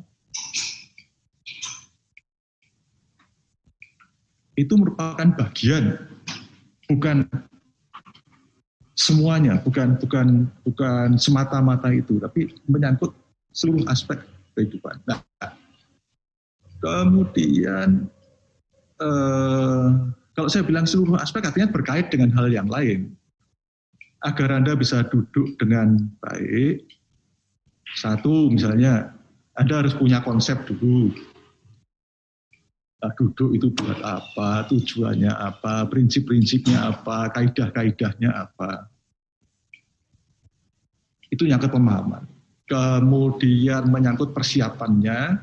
itu 4.55 4.73
merupakan 4.79 5.27
bagian, 5.35 5.99
bukan 6.87 7.27
semuanya, 8.95 9.59
bukan 9.59 9.99
bukan 9.99 10.47
bukan 10.63 11.19
semata-mata 11.19 11.91
itu, 11.91 12.15
tapi 12.23 12.55
menyangkut 12.71 13.11
seluruh 13.51 13.83
aspek 13.91 14.23
kehidupan. 14.55 14.95
Nah, 15.03 15.19
Kemudian 16.79 18.07
eh, 19.03 19.87
kalau 20.31 20.47
saya 20.47 20.63
bilang 20.63 20.87
seluruh 20.87 21.19
aspek 21.19 21.43
artinya 21.43 21.67
berkait 21.67 22.07
dengan 22.07 22.31
hal 22.39 22.47
yang 22.47 22.71
lain. 22.71 23.15
Agar 24.19 24.51
Anda 24.51 24.75
bisa 24.75 25.07
duduk 25.07 25.55
dengan 25.55 26.11
baik, 26.19 26.83
satu 27.97 28.51
misalnya 28.53 29.13
Anda 29.57 29.85
harus 29.85 29.97
punya 29.97 30.21
konsep 30.21 30.61
dulu. 30.67 31.09
Nah, 32.99 33.15
duduk 33.15 33.55
itu 33.55 33.71
buat 33.79 33.95
apa, 34.03 34.67
tujuannya 34.67 35.31
apa, 35.31 35.87
prinsip-prinsipnya 35.87 36.91
apa, 36.91 37.31
kaidah-kaidahnya 37.31 38.27
apa. 38.27 38.91
Itu 41.31 41.47
yang 41.47 41.63
pemahaman. 41.63 42.27
Kemudian 42.67 43.87
menyangkut 43.87 44.35
persiapannya, 44.35 45.39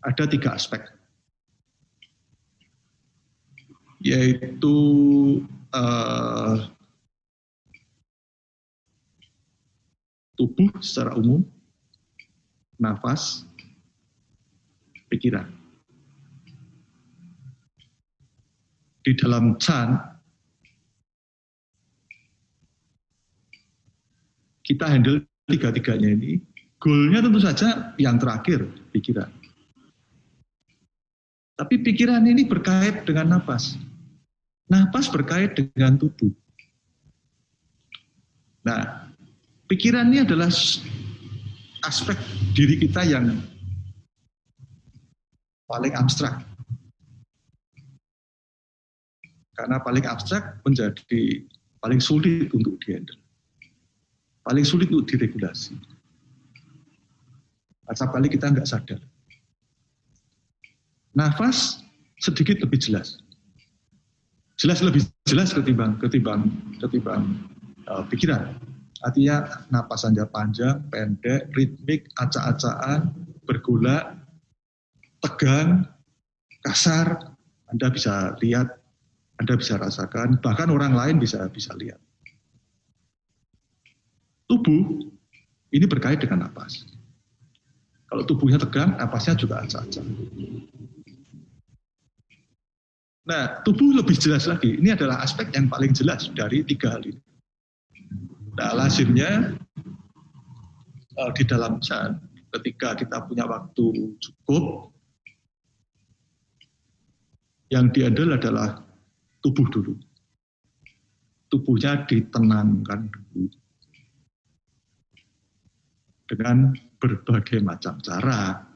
ada 0.00 0.24
tiga 0.24 0.56
aspek, 0.56 0.80
yaitu 4.00 4.76
uh, 5.76 6.64
tubuh 10.40 10.72
secara 10.80 11.12
umum, 11.20 11.44
nafas, 12.80 13.44
pikiran. 15.12 15.46
Di 19.00 19.12
dalam 19.16 19.56
Chan, 19.60 19.96
kita 24.64 24.86
handle 24.88 25.24
tiga-tiganya 25.48 26.08
ini. 26.14 26.40
Goalnya 26.80 27.20
tentu 27.20 27.40
saja 27.44 27.92
yang 28.00 28.16
terakhir, 28.16 28.64
pikiran. 28.96 29.28
Tapi 31.60 31.74
pikiran 31.84 32.24
ini 32.24 32.48
berkait 32.48 33.04
dengan 33.04 33.36
nafas. 33.36 33.76
Nafas 34.64 35.12
berkait 35.12 35.52
dengan 35.52 36.00
tubuh. 36.00 36.32
Nah, 38.64 39.12
pikiran 39.68 40.08
ini 40.08 40.24
adalah 40.24 40.48
aspek 41.84 42.16
diri 42.52 42.80
kita 42.80 43.04
yang 43.06 43.40
paling 45.70 45.94
abstrak. 45.94 46.42
Karena 49.54 49.76
paling 49.84 50.04
abstrak 50.08 50.64
menjadi 50.64 51.44
paling 51.84 52.00
sulit 52.00 52.48
untuk 52.56 52.80
dihandle. 52.80 53.20
Paling 54.40 54.64
sulit 54.64 54.88
untuk 54.88 55.06
diregulasi. 55.12 55.76
Asal 57.90 58.08
kali 58.08 58.32
kita 58.32 58.48
nggak 58.48 58.64
sadar. 58.64 59.00
Nafas 61.12 61.84
sedikit 62.22 62.62
lebih 62.62 62.78
jelas. 62.80 63.20
Jelas 64.56 64.80
lebih 64.84 65.04
jelas 65.28 65.52
ketimbang 65.52 65.96
ketimbang 66.00 66.48
ketimbang 66.80 67.36
uh, 67.88 68.04
pikiran. 68.08 68.56
Artinya 69.00 69.64
napas 69.72 70.04
Anda 70.04 70.28
panjang, 70.28 70.84
pendek, 70.92 71.48
ritmik, 71.56 72.12
acak-acakan, 72.20 73.16
bergula, 73.48 74.12
tegang, 75.24 75.88
kasar, 76.60 77.32
Anda 77.72 77.88
bisa 77.88 78.36
lihat, 78.44 78.68
Anda 79.40 79.56
bisa 79.56 79.80
rasakan, 79.80 80.44
bahkan 80.44 80.68
orang 80.68 80.92
lain 80.92 81.16
bisa 81.16 81.48
bisa 81.48 81.72
lihat. 81.80 81.96
Tubuh 84.44 85.08
ini 85.70 85.86
berkait 85.86 86.20
dengan 86.20 86.44
napas. 86.50 86.84
Kalau 88.10 88.26
tubuhnya 88.26 88.58
tegang, 88.58 88.98
napasnya 88.98 89.38
juga 89.38 89.62
acak-acak. 89.62 90.02
Nah, 93.30 93.62
tubuh 93.62 93.94
lebih 93.94 94.18
jelas 94.18 94.50
lagi. 94.50 94.74
Ini 94.82 94.98
adalah 94.98 95.22
aspek 95.22 95.54
yang 95.54 95.70
paling 95.70 95.94
jelas 95.94 96.26
dari 96.34 96.66
tiga 96.66 96.98
hal 96.98 97.06
ini. 97.06 97.29
Nah, 98.58 98.70
lazimnya 98.74 99.54
uh, 101.14 101.30
di 101.36 101.42
dalam 101.46 101.78
chan, 101.78 102.18
ketika 102.58 102.98
kita 102.98 103.22
punya 103.26 103.46
waktu 103.46 104.16
cukup, 104.18 104.90
yang 107.70 107.94
diandal 107.94 108.34
adalah 108.34 108.82
tubuh 109.38 109.66
dulu. 109.70 109.94
Tubuhnya 111.50 112.06
ditenangkan 112.06 113.10
dulu. 113.10 113.46
Dengan 116.26 116.74
berbagai 116.98 117.58
macam 117.62 117.98
cara. 118.02 118.66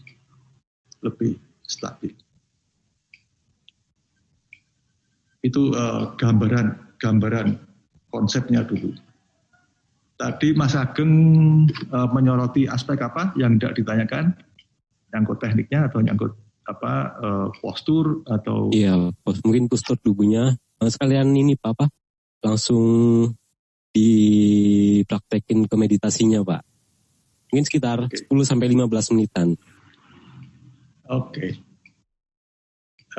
lebih 1.06 1.38
stabil. 1.70 2.14
Itu 5.46 5.74
uh, 5.74 6.18
gambaran 6.18 6.98
gambaran 6.98 7.58
konsepnya 8.10 8.66
dulu. 8.66 8.94
Tadi 10.18 10.54
Mas 10.54 10.78
Ageng 10.78 11.14
uh, 11.90 12.10
menyoroti 12.14 12.70
aspek 12.70 13.02
apa 13.02 13.34
yang 13.38 13.58
tidak 13.58 13.82
ditanyakan, 13.82 14.38
nyangkut 15.14 15.42
tekniknya 15.42 15.90
atau 15.90 16.02
nyangkut 16.02 16.34
apa 16.72 16.94
uh, 17.20 17.48
postur 17.60 18.24
atau 18.24 18.72
iya 18.72 18.96
mungkin 19.44 19.68
postur 19.68 20.00
tubuhnya 20.00 20.56
sekalian 20.82 21.36
ini 21.36 21.60
Pak 21.60 21.70
apa 21.76 21.86
langsung 22.42 22.84
dipraktekin 23.92 25.68
ke 25.68 25.76
meditasinya 25.76 26.42
Pak 26.42 26.62
mungkin 27.52 27.66
sekitar 27.68 28.08
okay. 28.08 28.24
10 28.24 28.48
sampai 28.48 28.72
15 28.72 29.14
menitan 29.14 29.60
oke 31.12 31.36
okay. 31.36 31.52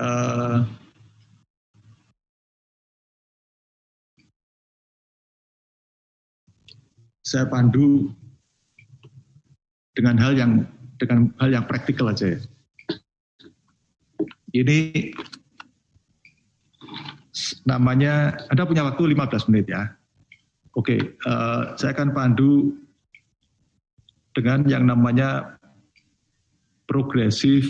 uh, 0.00 0.64
saya 7.22 7.46
pandu 7.46 8.12
dengan 9.92 10.16
hal 10.20 10.32
yang 10.36 10.52
dengan 11.00 11.32
hal 11.40 11.48
yang 11.48 11.64
praktikal 11.64 12.12
aja 12.12 12.36
ya. 12.36 12.40
Ini 14.52 15.12
namanya 17.64 18.36
Anda 18.52 18.68
punya 18.68 18.84
waktu 18.84 19.16
15 19.16 19.48
menit 19.48 19.72
ya. 19.72 19.96
Oke, 20.76 21.16
uh, 21.28 21.76
saya 21.76 21.92
akan 21.92 22.16
pandu 22.16 22.76
dengan 24.32 24.64
yang 24.64 24.88
namanya 24.88 25.60
progressive 26.88 27.68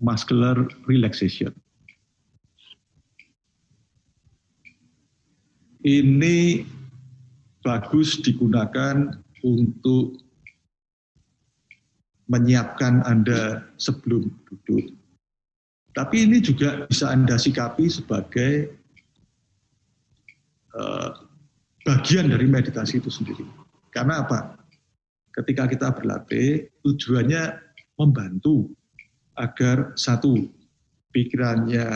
muscular 0.00 0.56
relaxation. 0.88 1.52
Ini 5.82 6.62
bagus 7.66 8.22
digunakan 8.22 9.18
untuk 9.42 10.22
menyiapkan 12.30 13.02
Anda 13.02 13.66
sebelum 13.76 14.30
duduk. 14.46 15.01
Tapi 15.92 16.24
ini 16.24 16.40
juga 16.40 16.88
bisa 16.88 17.12
Anda 17.12 17.36
sikapi 17.36 17.84
sebagai 17.92 18.72
uh, 20.72 21.10
bagian 21.84 22.32
dari 22.32 22.48
meditasi 22.48 22.96
itu 22.96 23.12
sendiri. 23.12 23.44
Karena 23.92 24.24
apa? 24.24 24.56
Ketika 25.32 25.68
kita 25.68 25.92
berlatih, 25.92 26.68
tujuannya 26.80 27.60
membantu 28.00 28.72
agar 29.36 29.92
satu, 29.96 30.48
pikirannya 31.12 31.88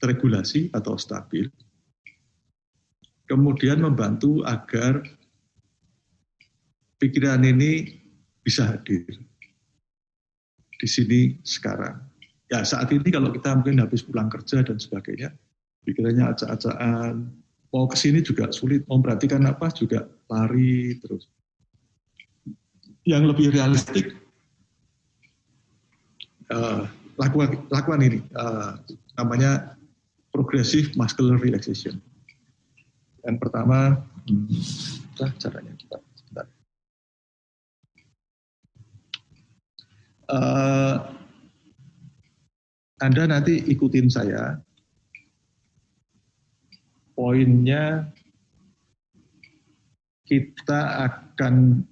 terregulasi 0.00 0.72
atau 0.72 0.96
stabil, 0.96 1.48
kemudian 3.28 3.84
membantu 3.84 4.40
agar 4.48 5.04
pikiran 6.96 7.44
ini 7.44 8.00
bisa 8.40 8.64
hadir 8.64 9.04
di 10.80 10.88
sini 10.88 11.20
sekarang. 11.44 12.00
Ya 12.48 12.64
saat 12.64 12.88
ini 12.90 13.04
kalau 13.12 13.30
kita 13.30 13.52
mungkin 13.52 13.84
habis 13.84 14.00
pulang 14.00 14.32
kerja 14.32 14.64
dan 14.64 14.80
sebagainya, 14.80 15.30
pikirannya 15.84 16.24
acak-acakan, 16.32 17.28
mau 17.70 17.84
ke 17.86 17.96
sini 18.00 18.24
juga 18.24 18.48
sulit, 18.50 18.82
mau 18.88 18.98
memperhatikan 18.98 19.44
apa 19.44 19.68
juga 19.70 20.08
lari 20.32 20.96
terus. 20.98 21.28
Yang 23.04 23.22
lebih 23.36 23.46
realistik, 23.54 24.16
uh, 26.50 26.88
lakukan, 27.20 27.60
lakukan 27.70 28.00
ini, 28.00 28.18
uh, 28.34 28.80
namanya 29.20 29.76
progressive 30.32 30.90
muscular 30.96 31.38
relaxation. 31.38 32.00
Yang 33.22 33.36
pertama, 33.46 34.00
hmm, 34.26 34.48
caranya 35.38 35.76
kita 35.76 36.00
Uh, 40.30 40.94
anda 43.02 43.26
nanti 43.26 43.58
ikutin 43.66 44.06
saya. 44.06 44.62
Poinnya 47.18 48.06
kita 50.30 51.10
akan 51.10 51.82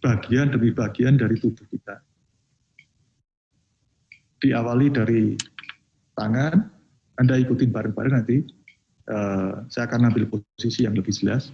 bagian 0.00 0.48
demi 0.48 0.72
bagian 0.72 1.20
dari 1.20 1.36
tubuh 1.36 1.68
kita. 1.68 2.00
Diawali 4.40 4.88
dari 4.92 5.36
tangan, 6.16 6.83
Anda 7.20 7.38
ikutin 7.38 7.70
bareng-bareng 7.70 8.14
nanti. 8.14 8.42
Uh, 9.04 9.68
saya 9.68 9.84
akan 9.84 10.08
ambil 10.08 10.24
posisi 10.32 10.88
yang 10.88 10.96
lebih 10.96 11.12
jelas. 11.12 11.52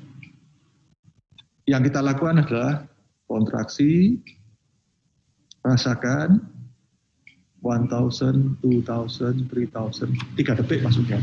Yang 1.67 1.91
kita 1.91 2.01
lakukan 2.03 2.43
adalah 2.43 2.87
kontraksi, 3.27 4.23
rasakan, 5.63 6.41
1000, 7.61 8.59
2000, 8.65 9.47
3000, 9.47 10.09
3 10.39 10.59
detik 10.65 10.81
maksudnya. 10.81 11.21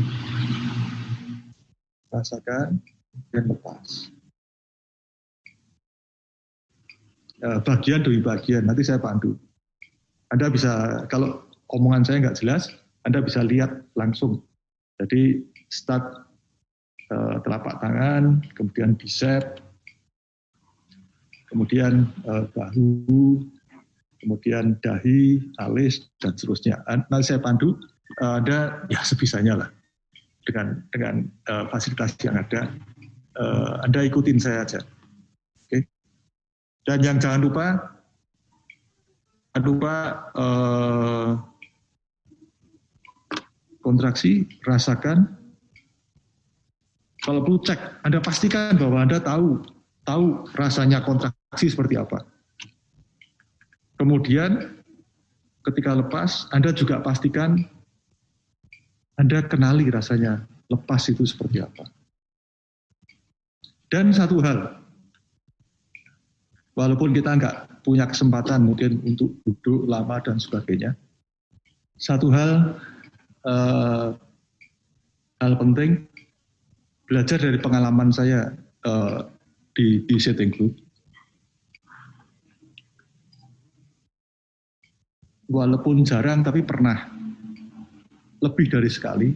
Rasakan 2.08 2.78
dan 3.34 3.44
lepas. 3.50 4.14
Eh, 7.38 7.58
bagian 7.62 8.02
demi 8.02 8.18
bagian. 8.18 8.66
Nanti 8.66 8.82
saya 8.82 8.98
pandu. 8.98 9.38
Anda 10.34 10.50
bisa 10.50 11.06
kalau 11.06 11.46
omongan 11.70 12.02
saya 12.02 12.16
nggak 12.26 12.38
jelas, 12.42 12.66
Anda 13.08 13.24
bisa 13.24 13.40
lihat 13.40 13.72
langsung. 13.96 14.44
Jadi 15.00 15.40
start 15.72 16.04
uh, 17.08 17.40
telapak 17.40 17.80
tangan, 17.80 18.44
kemudian 18.52 18.92
bicep, 19.00 19.64
kemudian 21.48 22.04
uh, 22.28 22.44
bahu, 22.52 23.40
kemudian 24.20 24.76
dahi, 24.84 25.40
alis 25.56 26.12
dan 26.20 26.36
seterusnya. 26.36 26.84
Nanti 26.84 27.32
saya 27.32 27.40
pandu, 27.40 27.80
uh, 28.20 28.44
Anda 28.44 28.84
ya 28.92 29.00
sebisanya 29.00 29.64
lah 29.64 29.70
dengan 30.44 30.84
dengan 30.92 31.14
uh, 31.48 31.64
fasilitas 31.72 32.16
yang 32.24 32.36
ada. 32.36 32.72
Uh, 33.38 33.78
anda 33.86 34.02
ikutin 34.02 34.42
saya 34.42 34.66
aja. 34.66 34.80
Dan 36.88 37.04
yang 37.04 37.20
jangan 37.20 37.44
lupa, 37.44 37.66
jangan 39.52 39.62
lupa 39.68 39.94
eh, 40.40 41.28
kontraksi, 43.88 44.44
rasakan. 44.68 45.24
Kalau 47.24 47.40
perlu 47.40 47.56
cek, 47.64 48.04
Anda 48.04 48.20
pastikan 48.20 48.76
bahwa 48.76 49.00
Anda 49.00 49.16
tahu 49.24 49.64
tahu 50.04 50.44
rasanya 50.52 51.00
kontraksi 51.00 51.72
seperti 51.72 51.96
apa. 51.96 52.20
Kemudian 53.96 54.84
ketika 55.64 55.96
lepas, 55.96 56.52
Anda 56.52 56.76
juga 56.76 57.00
pastikan 57.00 57.64
Anda 59.16 59.42
kenali 59.42 59.88
rasanya 59.88 60.44
lepas 60.68 61.08
itu 61.08 61.24
seperti 61.24 61.64
apa. 61.64 61.88
Dan 63.88 64.12
satu 64.12 64.38
hal, 64.44 64.78
walaupun 66.76 67.10
kita 67.16 67.34
nggak 67.34 67.82
punya 67.82 68.04
kesempatan 68.04 68.68
mungkin 68.68 69.00
untuk 69.02 69.32
duduk 69.42 69.88
lama 69.88 70.20
dan 70.20 70.36
sebagainya. 70.36 70.92
Satu 71.98 72.30
hal 72.30 72.78
uh, 73.48 74.12
hal 75.40 75.52
penting 75.56 76.04
belajar 77.08 77.40
dari 77.40 77.56
pengalaman 77.56 78.12
saya 78.12 78.52
uh, 78.84 79.24
di 79.72 80.04
di 80.04 80.16
setting 80.20 80.52
group. 80.52 80.76
Walaupun 85.48 86.04
jarang 86.04 86.44
tapi 86.44 86.60
pernah 86.60 87.08
lebih 88.44 88.68
dari 88.68 88.90
sekali. 88.92 89.32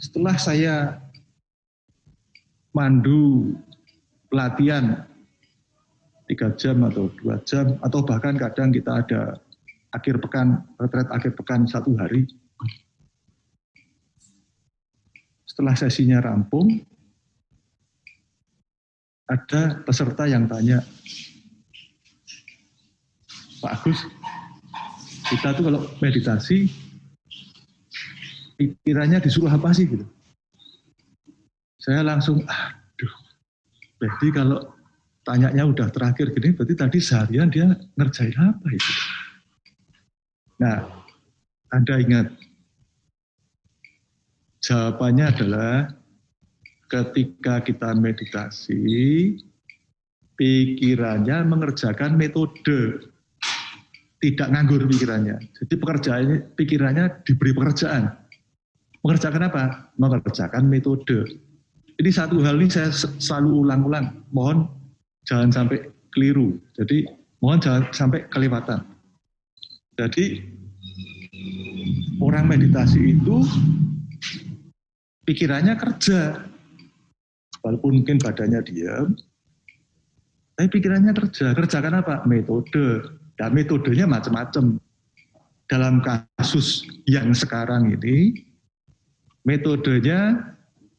Setelah 0.00 0.36
saya 0.40 0.96
mandu 2.72 3.52
pelatihan 4.32 5.04
tiga 6.24 6.56
jam 6.56 6.80
atau 6.88 7.12
dua 7.20 7.36
jam 7.44 7.76
atau 7.84 8.00
bahkan 8.00 8.40
kadang 8.40 8.72
kita 8.72 9.04
ada 9.04 9.36
akhir 9.92 10.20
pekan, 10.20 10.64
retret 10.76 11.08
akhir 11.08 11.32
pekan 11.38 11.64
satu 11.64 11.96
hari. 11.96 12.28
Setelah 15.48 15.74
sesinya 15.74 16.22
rampung, 16.22 16.70
ada 19.28 19.82
peserta 19.84 20.24
yang 20.24 20.48
tanya, 20.48 20.80
Pak 23.58 23.72
Agus, 23.82 24.06
kita 25.28 25.52
tuh 25.58 25.64
kalau 25.68 25.82
meditasi, 26.00 26.70
pikirannya 28.56 29.18
disuruh 29.20 29.50
apa 29.50 29.74
sih 29.74 29.84
gitu? 29.84 30.06
Saya 31.82 32.06
langsung, 32.06 32.40
aduh, 32.46 33.14
jadi 33.98 34.28
kalau 34.30 34.60
tanyanya 35.26 35.64
udah 35.68 35.88
terakhir 35.92 36.32
gini, 36.32 36.56
berarti 36.56 36.74
tadi 36.78 36.98
seharian 37.02 37.52
dia 37.52 37.68
ngerjain 37.98 38.36
apa 38.38 38.66
itu? 38.72 38.92
Nah, 40.58 40.82
Anda 41.70 41.94
ingat, 42.02 42.26
jawabannya 44.62 45.26
adalah 45.30 45.74
ketika 46.90 47.62
kita 47.62 47.94
meditasi, 47.94 49.38
pikirannya 50.34 51.46
mengerjakan 51.46 52.18
metode 52.18 53.06
tidak 54.18 54.48
nganggur 54.50 54.82
pikirannya. 54.90 55.38
Jadi 55.62 55.74
pekerjaannya, 55.78 56.38
pikirannya 56.58 57.04
diberi 57.22 57.54
pekerjaan. 57.54 58.10
Mengerjakan 59.06 59.46
apa? 59.46 59.64
Mengerjakan 59.94 60.66
metode. 60.66 61.22
Ini 61.98 62.10
satu 62.10 62.42
hal 62.42 62.58
ini 62.58 62.70
saya 62.70 62.90
selalu 62.94 63.62
ulang-ulang. 63.66 64.26
Mohon 64.34 64.66
jangan 65.22 65.50
sampai 65.54 65.86
keliru. 66.10 66.58
Jadi 66.74 67.06
mohon 67.38 67.62
jangan 67.62 67.86
sampai 67.94 68.26
kelewatan. 68.26 68.82
Jadi 69.98 70.38
orang 72.22 72.46
meditasi 72.46 73.18
itu 73.18 73.42
pikirannya 75.26 75.74
kerja. 75.74 76.46
Walaupun 77.66 78.00
mungkin 78.00 78.22
badannya 78.22 78.62
diam, 78.62 79.18
tapi 80.54 80.74
pikirannya 80.78 81.10
kerja. 81.10 81.54
Kerjakan 81.54 82.02
apa? 82.02 82.22
Metode 82.26 83.18
dan 83.34 83.50
metodenya 83.54 84.06
macam-macam. 84.06 84.78
Dalam 85.68 86.00
kasus 86.00 86.88
yang 87.04 87.30
sekarang 87.36 87.92
ini, 87.92 88.32
metodenya 89.44 90.54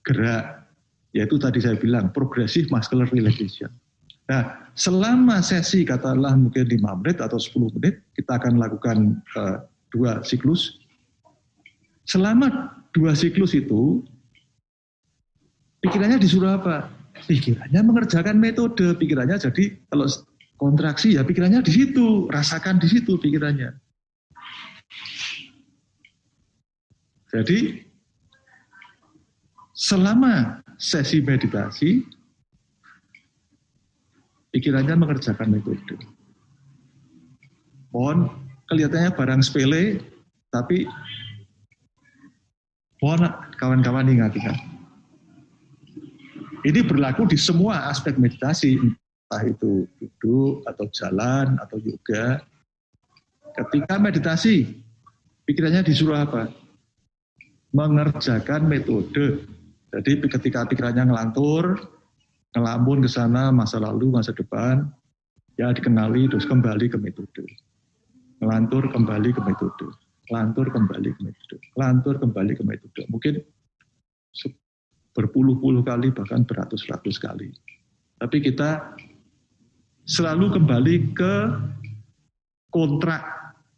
gerak, 0.06 0.70
yaitu 1.12 1.42
tadi 1.42 1.58
saya 1.58 1.74
bilang 1.74 2.14
progresif 2.14 2.70
muscular 2.70 3.10
relaxation. 3.10 3.74
Nah, 4.30 4.70
selama 4.78 5.42
sesi 5.42 5.82
katakanlah 5.82 6.38
mungkin 6.38 6.70
5 6.70 7.02
menit 7.02 7.18
atau 7.18 7.42
10 7.42 7.74
menit, 7.82 8.06
kita 8.14 8.38
akan 8.38 8.62
lakukan 8.62 9.18
uh, 9.34 9.66
dua 9.90 10.22
siklus. 10.22 10.78
Selama 12.06 12.78
dua 12.94 13.18
siklus 13.18 13.58
itu, 13.58 14.06
pikirannya 15.82 16.22
disuruh 16.22 16.62
apa? 16.62 16.94
Pikirannya 17.26 17.82
mengerjakan 17.82 18.38
metode, 18.38 18.94
pikirannya 19.02 19.42
jadi 19.42 19.76
kalau 19.90 20.06
kontraksi 20.62 21.18
ya 21.18 21.26
pikirannya 21.26 21.66
di 21.66 21.74
situ, 21.74 22.30
rasakan 22.30 22.78
di 22.78 22.86
situ 22.86 23.18
pikirannya. 23.18 23.74
Jadi 27.30 27.86
selama 29.74 30.66
sesi 30.82 31.22
meditasi 31.22 32.19
pikirannya 34.60 35.00
mengerjakan 35.00 35.56
metode. 35.56 35.96
Mohon 37.96 38.28
kelihatannya 38.68 39.16
barang 39.16 39.40
sepele, 39.40 40.04
tapi 40.52 40.84
mohon 43.00 43.24
kawan-kawan 43.56 44.12
ingat-ingat. 44.12 44.60
Ini 46.68 46.84
berlaku 46.84 47.24
di 47.24 47.40
semua 47.40 47.88
aspek 47.88 48.20
meditasi, 48.20 48.76
entah 48.76 49.44
itu 49.48 49.88
duduk 49.96 50.68
atau 50.68 50.86
jalan 50.92 51.56
atau 51.64 51.80
yoga. 51.80 52.44
Ketika 53.56 53.96
meditasi, 53.96 54.68
pikirannya 55.48 55.88
disuruh 55.88 56.20
apa? 56.20 56.52
Mengerjakan 57.72 58.68
metode. 58.68 59.48
Jadi 59.88 60.12
ketika 60.28 60.68
pikirannya 60.68 61.08
ngelantur, 61.10 61.80
ngelamun 62.56 63.06
ke 63.06 63.10
sana 63.10 63.54
masa 63.54 63.78
lalu, 63.78 64.10
masa 64.10 64.34
depan, 64.34 64.90
ya 65.60 65.70
dikenali 65.70 66.32
terus 66.32 66.50
kembali 66.50 66.90
ke 66.90 66.98
metode. 66.98 67.46
Ngelantur 68.40 68.90
kembali 68.90 69.30
ke 69.36 69.42
metode. 69.44 69.88
Ngelantur 70.30 70.72
kembali 70.72 71.10
ke 71.14 71.22
metode. 71.22 71.56
Ngelantur 71.76 72.16
kembali 72.18 72.52
ke 72.56 72.64
metode. 72.64 73.02
Mungkin 73.12 73.34
berpuluh-puluh 75.14 75.84
kali 75.84 76.16
bahkan 76.16 76.48
beratus-ratus 76.48 77.20
kali. 77.20 77.52
Tapi 78.18 78.38
kita 78.40 78.96
selalu 80.08 80.56
kembali 80.56 80.96
ke 81.12 81.34
kontrak. 82.72 83.22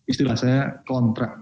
Istilah 0.06 0.38
saya 0.38 0.62
kontrak. 0.86 1.42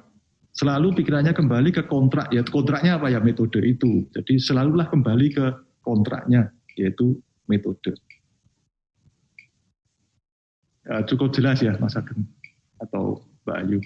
Selalu 0.56 0.96
pikirannya 0.98 1.36
kembali 1.36 1.70
ke 1.76 1.84
kontrak. 1.86 2.32
Ya 2.32 2.42
kontraknya 2.48 2.96
apa 2.98 3.12
ya 3.12 3.20
metode 3.20 3.60
itu. 3.66 4.08
Jadi 4.16 4.40
selalulah 4.40 4.88
kembali 4.88 5.28
ke 5.36 5.46
kontraknya 5.84 6.48
yaitu 6.80 7.20
metode. 7.52 7.92
Ya, 10.88 11.04
cukup 11.04 11.36
jelas 11.36 11.60
ya 11.60 11.76
Mas 11.78 12.00
Ageng 12.00 12.24
atau 12.80 13.20
Mbak 13.44 13.58
Ayu. 13.68 13.80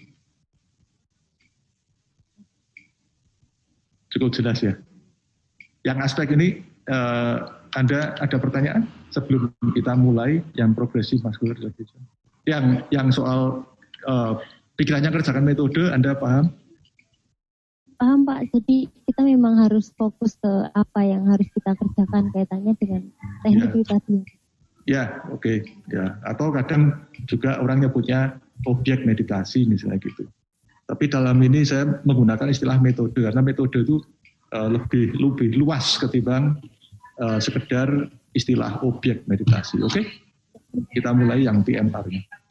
Cukup 4.14 4.30
jelas 4.30 4.62
ya. 4.62 4.78
Yang 5.82 5.98
aspek 6.06 6.32
ini 6.38 6.62
eh, 6.86 7.38
anda 7.74 8.14
ada 8.22 8.38
pertanyaan 8.38 8.86
sebelum 9.10 9.50
kita 9.74 9.98
mulai 9.98 10.46
yang 10.54 10.78
progresif 10.78 11.26
muscular 11.26 11.58
relaxation? 11.58 12.02
Yang 12.46 12.86
yang 12.94 13.08
soal 13.10 13.66
uh, 14.06 14.38
pikirannya 14.78 15.10
kerjakan 15.10 15.46
metode, 15.48 15.90
Anda 15.90 16.14
paham? 16.14 16.54
Paham 17.96 18.26
Pak, 18.28 18.50
jadi 18.54 18.88
kita 19.10 19.22
memang 19.24 19.60
harus 19.62 19.94
fokus 19.96 20.38
ke 20.40 20.54
apa 20.74 21.02
yang 21.06 21.28
harus 21.30 21.48
kita 21.54 21.76
kerjakan 21.78 22.34
kaitannya 22.34 22.74
dengan 22.80 23.02
teknik 23.46 23.72
ya. 23.74 23.84
tadi. 23.98 24.18
Ya, 24.84 25.04
oke, 25.32 25.40
okay. 25.40 25.58
ya. 25.88 26.20
Atau 26.28 26.52
kadang 26.52 27.08
juga 27.30 27.60
orangnya 27.64 27.88
punya 27.88 28.36
objek 28.68 29.08
meditasi 29.08 29.64
misalnya 29.64 30.04
gitu. 30.04 30.28
Tapi 30.84 31.08
dalam 31.08 31.40
ini 31.40 31.64
saya 31.64 31.88
menggunakan 32.04 32.52
istilah 32.52 32.76
metode 32.84 33.16
karena 33.16 33.40
metode 33.40 33.88
itu 33.88 34.04
uh, 34.52 34.68
lebih 34.68 35.16
lebih 35.16 35.56
luas 35.56 35.96
ketimbang 35.96 36.60
uh, 37.24 37.40
sekedar 37.40 38.12
istilah 38.36 38.84
objek 38.84 39.24
meditasi. 39.24 39.80
Oke, 39.80 40.04
okay? 40.04 40.06
kita 40.92 41.16
mulai 41.16 41.48
yang 41.48 41.64
PMR-nya. 41.64 42.43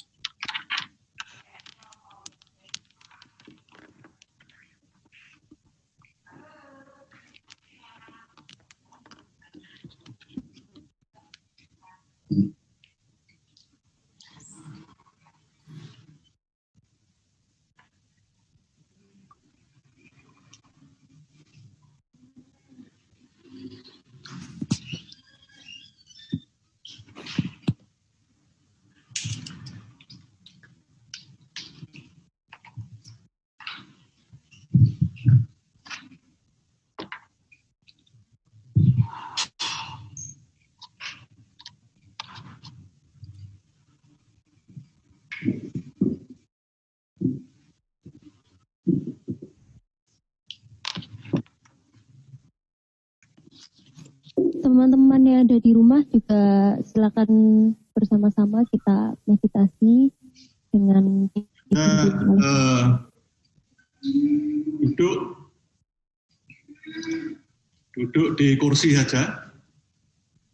Teman-teman 54.73 55.21
yang 55.29 55.41
ada 55.45 55.61
di 55.61 55.77
rumah 55.77 56.01
juga 56.09 56.81
silakan 56.81 57.29
bersama-sama 57.93 58.65
kita 58.73 59.13
meditasi 59.29 60.09
dengan 60.73 61.29
uh, 61.77 62.09
uh, 62.41 62.85
duduk. 64.81 65.19
Duduk 67.93 68.41
di 68.41 68.57
kursi 68.57 68.97
saja 68.97 69.53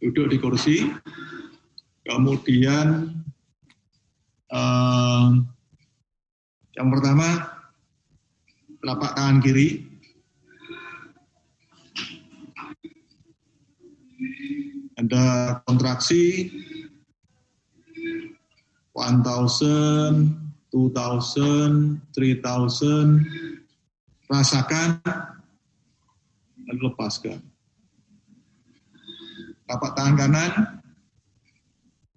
duduk 0.03 0.35
di 0.35 0.37
kursi. 0.43 0.83
Kemudian 2.03 3.15
uh, 4.51 5.31
Yang 6.75 6.87
pertama, 6.95 7.27
telapak 8.83 9.11
tangan 9.15 9.39
kiri. 9.39 9.88
Ada 14.99 15.59
kontraksi 15.63 16.51
1000, 18.91 20.27
2000, 20.73 21.99
3000. 22.11 23.23
Rasakan 24.29 25.01
dan 26.69 26.77
lepaskan. 26.85 27.41
Telapak 29.65 29.91
tangan 29.97 30.15
kanan, 30.17 30.51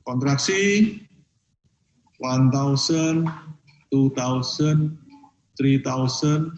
kontraksi 0.04 0.60
1000, 2.20 3.24
2000, 3.88 4.92
3000, 5.56 6.52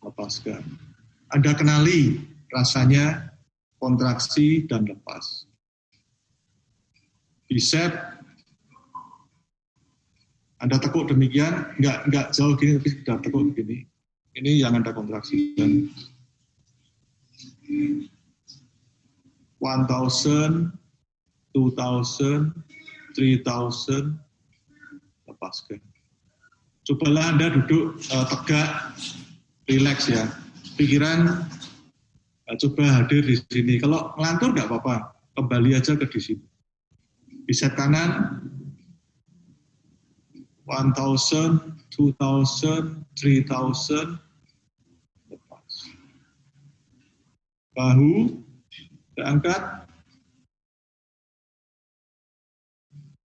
lepaskan. 0.00 0.62
Anda 1.32 1.52
kenali 1.56 2.20
rasanya 2.52 3.31
kontraksi 3.82 4.62
dan 4.70 4.86
lepas. 4.86 5.50
Bicep, 7.50 7.90
Anda 10.62 10.78
tekuk 10.78 11.10
demikian, 11.10 11.74
enggak, 11.82 12.06
enggak 12.06 12.26
jauh 12.30 12.54
gini, 12.54 12.78
tapi 12.78 13.02
sudah 13.02 13.18
tekuk 13.18 13.50
begini. 13.50 13.82
Ini 14.38 14.62
yang 14.62 14.78
Anda 14.78 14.94
kontraksi. 14.94 15.58
Dan 15.58 15.90
1000, 19.58 20.70
2000, 21.50 22.54
3000, 23.18 24.14
lepaskan. 25.26 25.82
Cobalah 26.86 27.34
Anda 27.34 27.46
duduk 27.58 27.98
uh, 28.14 28.26
tegak, 28.30 28.70
rileks 29.66 30.06
ya. 30.08 30.30
Pikiran 30.78 31.46
coba 32.58 32.84
hadir 33.02 33.22
di 33.22 33.36
sini. 33.38 33.78
Kalau 33.78 34.12
ngelantur 34.18 34.52
nggak 34.54 34.68
apa-apa, 34.68 35.14
kembali 35.38 35.78
aja 35.78 35.94
ke 35.94 36.06
di 36.10 36.20
sini. 36.20 36.46
Bisa 37.46 37.70
kanan, 37.74 38.42
1000, 40.66 41.58
2000, 41.90 43.02
3000, 43.18 44.18
lepas. 45.30 45.72
Bahu, 47.74 48.42
diangkat, 49.18 49.62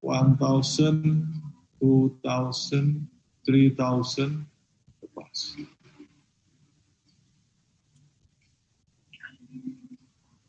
1000, 0.00 1.26
2000, 1.80 3.08
3000 3.44 4.46
lepas. 5.02 5.38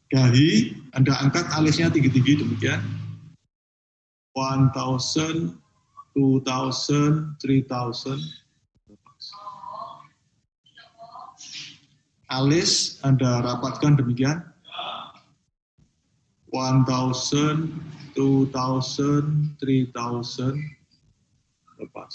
Dahi, 0.08 0.72
Anda 0.96 1.20
angkat 1.20 1.52
alisnya 1.52 1.92
tinggi-tinggi 1.92 2.40
demikian. 2.40 2.80
1000, 4.32 5.60
2000, 6.16 7.36
3000 7.44 8.16
lepas. 8.88 9.24
Alis 12.32 13.04
Anda 13.04 13.44
rapatkan 13.44 14.00
demikian. 14.00 14.48
1000, 16.56 17.68
2000, 18.16 19.60
3000 19.60 20.56
lepas. 21.84 22.14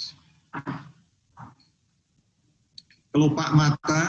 Kelopak 3.12 3.53
mata 3.53 4.03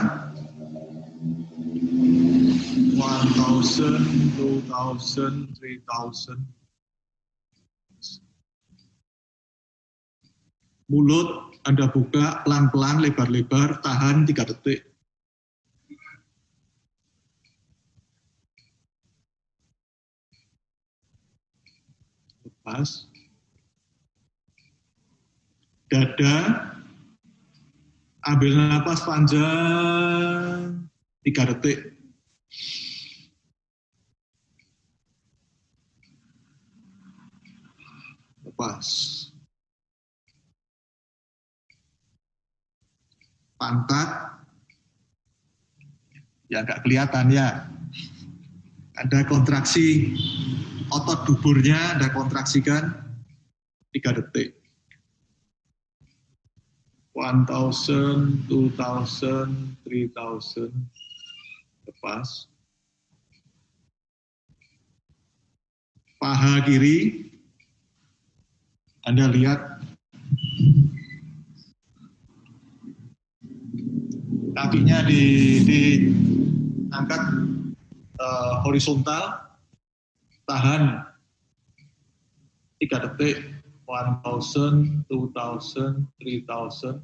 1000, 2.94 4.38
2000, 4.38 5.54
3000. 5.58 6.38
Mulut 10.91 11.58
Anda 11.64 11.88
buka 11.88 12.44
pelan-pelan, 12.44 13.00
lebar-lebar, 13.00 13.80
tahan 13.82 14.28
3 14.28 14.44
detik. 14.52 14.84
Lepas 22.44 23.08
dada, 25.88 26.36
ambil 28.28 28.54
nafas 28.60 29.00
panjang, 29.08 30.84
tiga 31.24 31.48
detik. 31.48 31.93
Lepas. 38.64 38.88
Pantat, 43.59 44.39
ya 46.47 46.64
nggak 46.64 46.80
kelihatan 46.88 47.28
ya. 47.28 47.68
Ada 48.95 49.28
kontraksi 49.28 50.16
otot 50.95 51.28
duburnya, 51.28 51.99
ada 51.99 52.07
kontraksikan 52.16 52.88
tiga 53.91 54.16
detik. 54.16 54.55
1000, 57.11 58.47
2000, 58.47 59.51
3000 59.84 60.72
lepas. 61.84 62.47
Paha 66.16 66.64
kiri, 66.64 67.32
Anda 69.04 69.28
lihat 69.28 69.60
kakinya 74.56 75.04
di, 75.04 75.24
di 75.68 75.82
angkat 76.88 77.20
uh, 78.16 78.64
horizontal, 78.64 79.43
tahan 80.47 81.04
3 82.80 83.04
detik, 83.12 83.43
1000, 83.84 85.04
2000, 85.12 86.08
3000, 86.24 87.04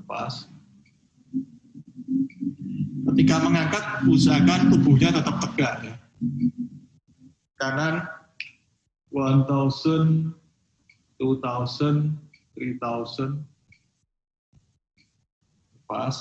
lepas. 0.00 0.48
Ketika 3.04 3.36
mengangkat, 3.44 3.84
usahakan 4.08 4.72
tubuhnya 4.72 5.12
tetap 5.12 5.44
tegak. 5.44 5.74
Ya. 5.84 5.94
Kanan, 7.60 8.08
1000, 9.12 10.39
2000, 11.20 12.16
3000, 12.56 13.44
lepas. 15.76 16.16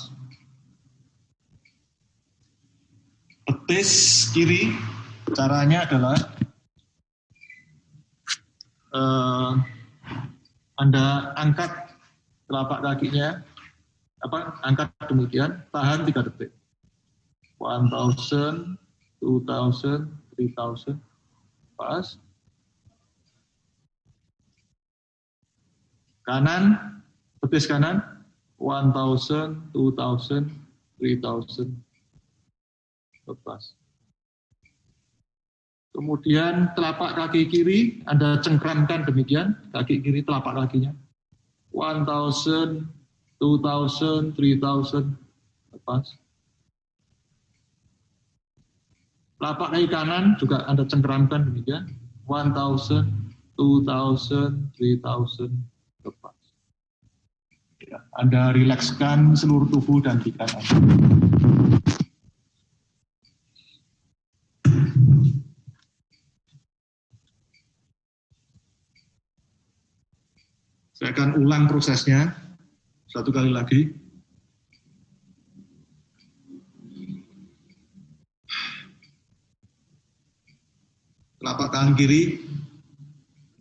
Betis 3.48 3.92
kiri, 4.36 4.76
caranya 5.32 5.88
adalah 5.88 6.20
uh, 8.92 9.56
Anda 10.76 11.32
angkat 11.40 11.96
telapak 12.52 12.84
kakinya, 12.84 13.40
apa 14.20 14.60
angkat 14.68 14.92
demikian, 15.08 15.64
tahan 15.72 16.04
tiga 16.04 16.28
detik. 16.28 16.52
1000, 17.64 18.76
2000, 19.24 20.12
3000, 20.36 21.00
pas. 21.80 22.20
Kanan, 26.30 26.78
betis 27.42 27.66
kanan, 27.66 28.06
1000, 28.62 29.74
2000, 29.74 30.46
3000, 31.02 31.74
lepas. 33.26 33.74
Kemudian 35.90 36.70
telapak 36.78 37.18
kaki 37.18 37.50
kiri 37.50 38.06
Anda 38.06 38.38
cengkramkan 38.46 39.10
demikian, 39.10 39.58
kaki 39.74 40.06
kiri 40.06 40.22
telapak 40.22 40.54
kakinya. 40.54 40.94
1000, 41.74 42.86
2000, 43.42 44.30
3000, 44.38 45.10
lepas. 45.74 46.06
Telapak 49.42 49.70
kaki 49.74 49.88
kanan 49.90 50.38
juga 50.38 50.62
Anda 50.70 50.86
cengkramkan 50.86 51.50
demikian. 51.50 51.90
1000, 52.30 53.10
2000, 53.58 54.70
3000, 54.78 54.78
lepas. 54.78 55.58
Ya, 55.58 55.79
anda 58.20 58.52
rilekskan 58.52 59.34
seluruh 59.38 59.70
tubuh 59.72 60.04
dan 60.04 60.20
pikiran 60.20 60.50
Anda. 60.60 60.78
Saya 71.00 71.16
akan 71.16 71.40
ulang 71.40 71.72
prosesnya 71.72 72.36
satu 73.08 73.32
kali 73.32 73.56
lagi. 73.56 73.96
Telapak 81.40 81.72
tangan 81.72 81.96
kiri 81.96 82.44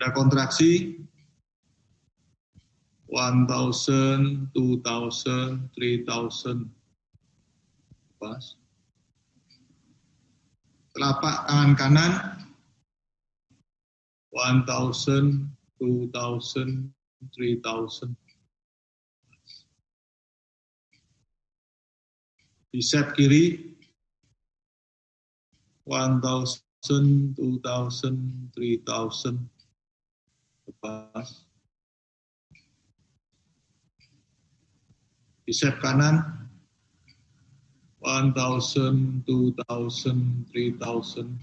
ada 0.02 0.10
kontraksi 0.10 0.98
1000, 3.08 4.52
2000, 4.52 5.70
3000. 5.72 6.68
Pas. 8.20 8.44
Telapak 10.92 11.48
tangan 11.48 11.72
kanan 11.78 12.12
1000, 14.34 15.48
2000, 15.80 16.92
3000. 17.32 18.12
Bicep 22.68 23.16
kiri 23.16 23.72
1000, 25.88 26.60
2000, 27.40 28.52
3000. 28.52 29.48
Lepas. 30.68 31.47
Bicep 35.48 35.80
kanan 35.80 36.20
1000, 38.04 39.24
2000, 39.24 40.44
3000. 40.52 41.40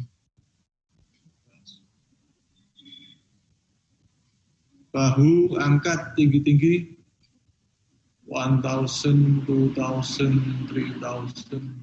Bahu 4.93 5.57
angkat 5.57 6.13
tinggi-tinggi 6.13 7.01
1000, 8.29 9.41
2000, 9.49 10.69
3000. 10.69 11.81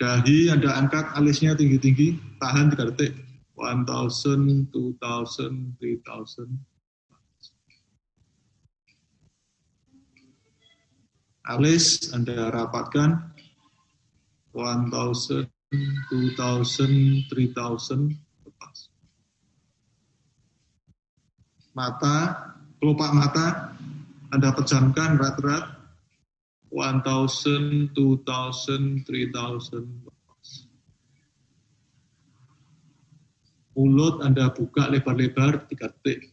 Dahi 0.00 0.48
Anda 0.48 0.72
angkat 0.80 1.20
alisnya 1.20 1.52
tinggi-tinggi, 1.52 2.16
tahan 2.40 2.72
3 2.72 2.88
detik. 2.96 3.21
1000, 3.56 4.72
2000, 4.72 5.76
3000. 5.78 6.48
Alis 11.42 12.14
Anda 12.14 12.54
rapatkan. 12.54 13.34
1000, 14.54 15.48
2000, 16.12 17.28
3000. 17.28 18.14
Lepas. 18.46 18.92
Mata, 21.72 22.16
kelopak 22.80 23.10
mata 23.16 23.46
Anda 24.32 24.52
pejamkan 24.56 25.20
rat-rat. 25.20 25.82
1000, 26.72 27.92
2000, 27.92 29.04
3000. 29.04 30.01
Mulut 33.72 34.20
Anda 34.20 34.52
buka 34.52 34.92
lebar-lebar 34.92 35.64
3 35.64 35.88
detik. 36.04 36.28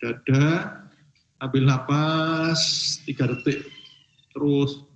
Dada, 0.00 0.46
ambil 1.38 1.68
napas 1.68 2.60
3 3.04 3.28
detik. 3.36 3.68
Terus 4.32 4.91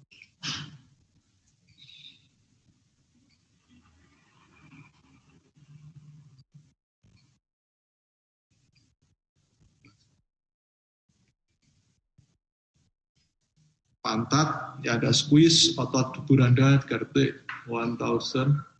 pantat, 14.06 14.78
ya 14.86 14.94
ada 14.94 15.10
squeeze 15.10 15.74
otot 15.74 16.14
dubur 16.14 16.38
Anda 16.38 16.78
3 16.78 17.02
detik, 17.02 17.42
1000, 17.66 17.98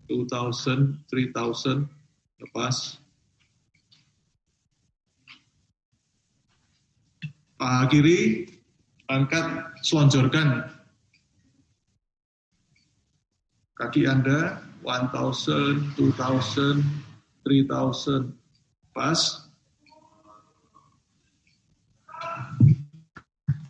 2000, 0.06 1.02
3000, 1.10 1.90
lepas. 2.38 3.02
Paha 7.58 7.90
kiri, 7.90 8.46
angkat, 9.10 9.74
selonjorkan. 9.82 10.70
Kaki 13.74 14.06
Anda, 14.06 14.62
1000, 14.86 15.90
2000, 15.98 16.86
3000, 17.42 18.30
pas. 18.94 19.50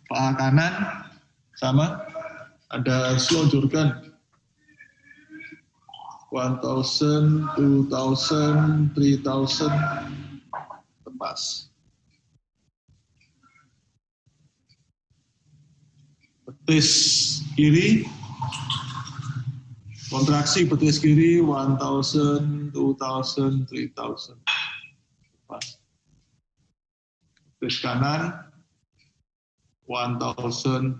Paha 0.07 0.31
kanan, 0.39 1.06
sama 1.57 2.05
ada 2.69 3.17
selonjorkan 3.17 4.13
1000, 6.29 6.61
2000, 7.57 8.93
3000 8.93 9.71
lepas. 11.07 11.71
Betis 16.45 16.89
kiri 17.55 18.03
kontraksi 20.11 20.67
betis 20.67 20.99
kiri 20.99 21.39
1000, 21.39 22.75
2000, 22.75 23.65
3000 23.65 24.37
lepas. 25.47 25.65
Betis 27.57 27.79
kanan 27.81 28.46
1000, 29.87 30.99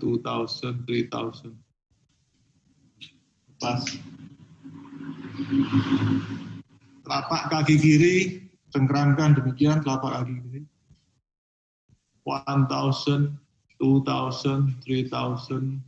3000. 0.88 1.52
Pas. 3.60 3.84
Telapak 7.04 7.42
kaki 7.52 7.76
kiri, 7.76 8.16
cengkerangkan 8.72 9.36
demikian 9.36 9.84
telapak 9.84 10.24
kaki 10.24 10.40
kiri. 10.40 10.60
1000, 12.24 13.36
2000, 13.76 14.80
3000. 14.84 15.84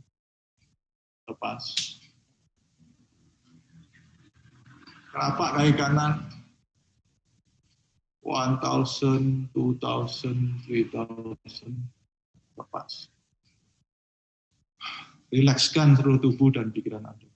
Lepas. 1.25 1.63
Telapak 5.09 5.49
kaki 5.57 5.73
kanan, 5.73 6.29
1000, 8.21 9.49
2000, 9.57 10.69
3000 10.69 12.00
lepas. 12.61 13.09
Rilekskan 15.31 15.95
seluruh 15.95 16.19
tubuh 16.19 16.51
dan 16.51 16.69
pikiran 16.75 17.07
Anda. 17.07 17.30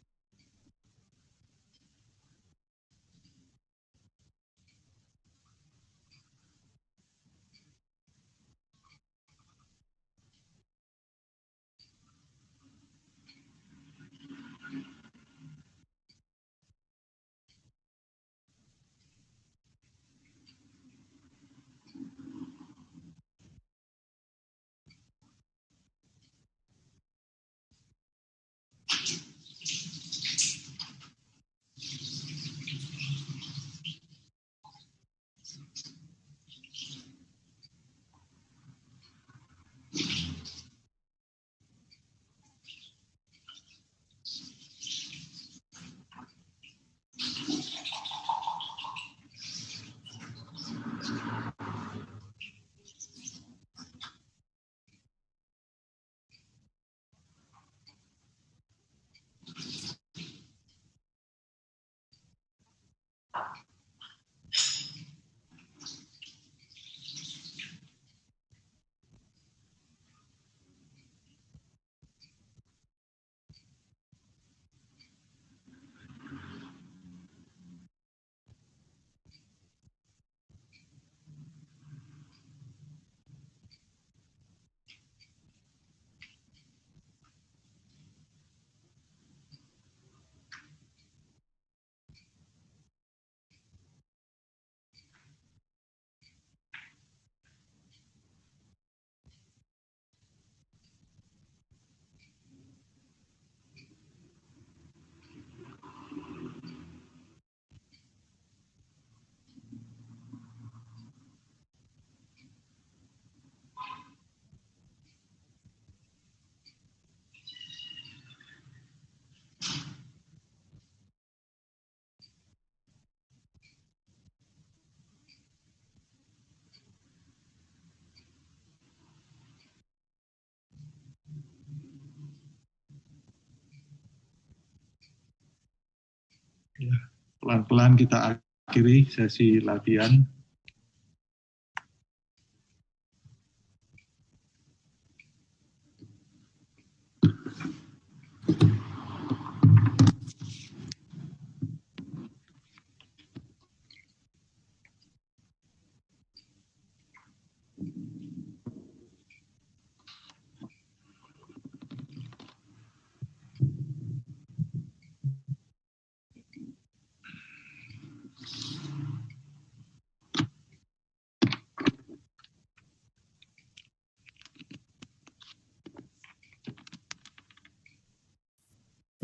Pelan-pelan 137.39 137.95
kita 137.95 138.36
akhiri 138.67 139.07
sesi 139.07 139.63
latihan. 139.63 140.26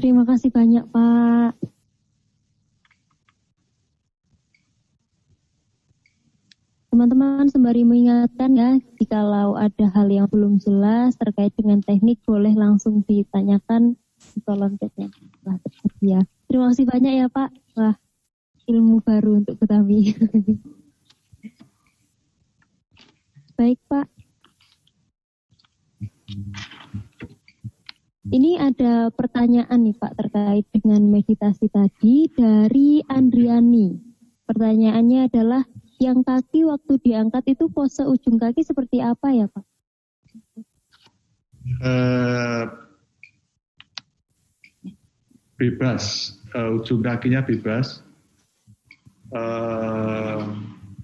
Terima 0.01 0.25
kasih 0.25 0.49
banyak 0.49 0.81
Pak. 0.89 1.61
Sembari 7.71 7.87
mengingatkan 7.87 8.51
ya, 8.51 8.71
jikalau 8.99 9.55
ada 9.55 9.87
hal 9.95 10.11
yang 10.11 10.27
belum 10.27 10.59
jelas 10.59 11.15
terkait 11.15 11.55
dengan 11.55 11.79
teknik 11.79 12.19
boleh 12.27 12.51
langsung 12.51 12.99
ditanyakan 13.07 13.95
di 14.35 14.43
kolom 14.43 14.75
chatnya 14.75 15.07
telah 15.39 15.55
tersedia. 15.63 16.19
Terima 16.51 16.67
kasih 16.67 16.83
banyak 16.83 17.13
ya 17.23 17.27
Pak. 17.31 17.47
Wah, 17.79 17.95
ilmu 18.67 18.99
baru 18.99 19.39
untuk 19.39 19.55
kami. 19.63 20.11
Baik 23.55 23.79
Pak. 23.87 24.07
Ini 28.35 28.51
ada 28.67 29.15
pertanyaan 29.15 29.79
nih 29.79 29.95
Pak 29.95 30.19
terkait 30.19 30.67
dengan 30.75 31.07
meditasi 31.07 31.71
tadi 31.71 32.27
dari 32.35 32.99
Andriani. 33.07 33.95
Pertanyaannya 34.43 35.31
adalah 35.31 35.63
yang 36.01 36.25
kaki 36.25 36.65
waktu 36.65 36.97
diangkat 36.97 37.53
itu 37.53 37.69
pose 37.69 38.01
ujung 38.01 38.41
kaki 38.41 38.65
seperti 38.65 39.05
apa 39.05 39.27
ya 39.37 39.45
Pak? 39.45 39.65
Uh, 41.77 42.65
bebas, 45.61 46.33
uh, 46.57 46.73
ujung 46.81 47.05
kakinya 47.05 47.45
bebas. 47.45 48.01
Uh, 49.29 50.57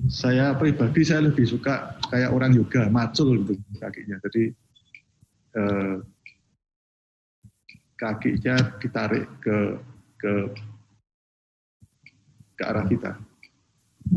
saya 0.09 0.57
pribadi 0.57 1.05
saya 1.05 1.29
lebih 1.29 1.45
suka 1.45 2.01
kayak 2.09 2.33
orang 2.33 2.57
yoga, 2.57 2.89
macul 2.89 3.37
gitu 3.45 3.61
kakinya. 3.77 4.17
Jadi 4.25 4.43
uh, 5.61 5.95
kakinya 8.01 8.55
ditarik 8.81 9.29
ke 9.45 9.57
ke 10.17 10.33
ke 12.57 12.63
arah 12.65 12.85
kita. 12.89 13.26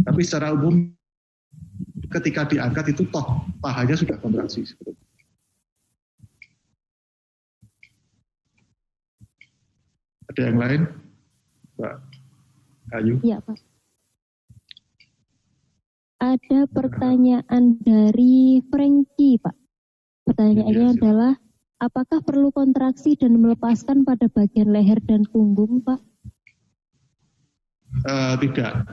Tapi 0.07 0.20
secara 0.22 0.55
umum 0.55 0.93
ketika 2.11 2.47
diangkat 2.47 2.91
itu 2.95 3.07
toh 3.09 3.47
pahanya 3.62 3.95
sudah 3.95 4.18
kontraksi 4.18 4.66
sebetulnya. 4.66 4.99
Ada 10.30 10.41
yang 10.47 10.59
lain? 10.62 10.80
Pak 11.74 11.95
Ayu? 12.95 13.18
Iya, 13.22 13.38
Pak. 13.43 13.59
Ada 16.21 16.68
pertanyaan 16.68 17.80
dari 17.80 18.61
Frankie, 18.68 19.41
Pak. 19.41 19.57
Pertanyaannya 20.29 20.88
ya, 20.92 20.95
adalah 20.95 21.33
apakah 21.80 22.21
perlu 22.21 22.53
kontraksi 22.53 23.17
dan 23.17 23.41
melepaskan 23.41 24.04
pada 24.04 24.29
bagian 24.29 24.71
leher 24.71 25.00
dan 25.03 25.25
punggung, 25.26 25.80
Pak? 25.80 25.99
Uh, 28.07 28.38
tidak. 28.38 28.87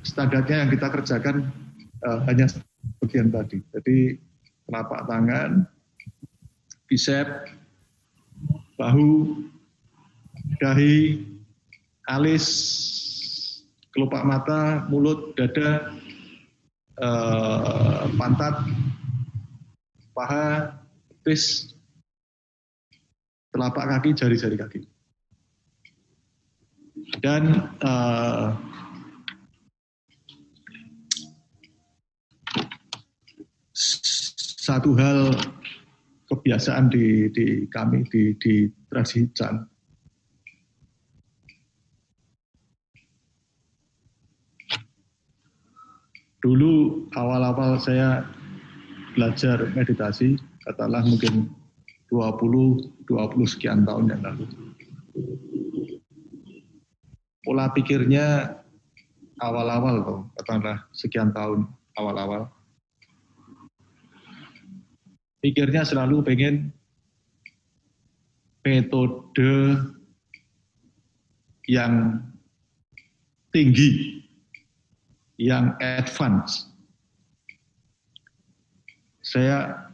Standarnya 0.00 0.64
yang 0.64 0.70
kita 0.72 0.88
kerjakan 0.88 1.52
uh, 2.04 2.20
hanya 2.24 2.48
bagian 3.04 3.28
tadi. 3.28 3.60
Jadi 3.72 4.16
telapak 4.64 5.04
tangan, 5.04 5.66
bicep, 6.88 7.28
bahu, 8.80 9.44
dahi, 10.62 11.26
alis, 12.08 12.46
kelopak 13.92 14.22
mata, 14.24 14.86
mulut, 14.88 15.36
dada, 15.36 15.92
uh, 16.96 18.08
pantat, 18.16 18.56
paha, 20.16 20.80
betis, 21.10 21.74
telapak 23.52 23.84
kaki, 23.84 24.10
jari-jari 24.16 24.56
kaki. 24.56 24.80
Dan 27.20 27.74
uh, 27.82 28.54
satu 34.70 34.94
hal 34.94 35.34
kebiasaan 36.30 36.94
di, 36.94 37.26
di 37.34 37.66
kami 37.66 38.06
di, 38.06 38.38
di 38.38 38.70
tradisi. 38.86 39.26
Dulu 46.38 47.04
awal-awal 47.18 47.82
saya 47.82 48.22
belajar 49.18 49.74
meditasi, 49.74 50.38
katakanlah 50.62 51.02
mungkin 51.02 51.50
20 52.14 53.10
20 53.10 53.50
sekian 53.50 53.82
tahun 53.82 54.14
yang 54.14 54.22
lalu. 54.22 54.46
Pola 57.42 57.74
pikirnya 57.74 58.54
awal-awal 59.42 59.96
tuh, 60.06 60.20
katakanlah 60.38 60.78
sekian 60.94 61.34
tahun 61.34 61.66
awal-awal. 61.98 62.59
Pikirnya 65.40 65.88
selalu 65.88 66.20
pengen 66.20 66.68
metode 68.60 69.80
yang 71.64 72.20
tinggi, 73.48 74.20
yang 75.40 75.72
advance. 75.80 76.68
Saya 79.24 79.88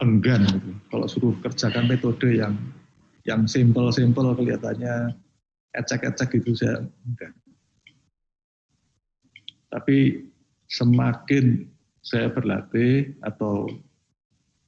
enggan 0.00 0.48
gitu. 0.48 0.70
Kalau 0.88 1.06
suruh 1.06 1.34
kerjakan 1.44 1.86
metode 1.86 2.40
yang 2.40 2.56
yang 3.28 3.44
simple-simple 3.44 4.32
kelihatannya 4.32 5.12
ecek-ecek 5.76 6.40
gitu 6.40 6.56
saya 6.56 6.82
enggak. 7.06 7.32
Tapi 9.70 10.26
semakin 10.66 11.68
saya 12.02 12.32
berlatih 12.32 13.14
atau 13.22 13.68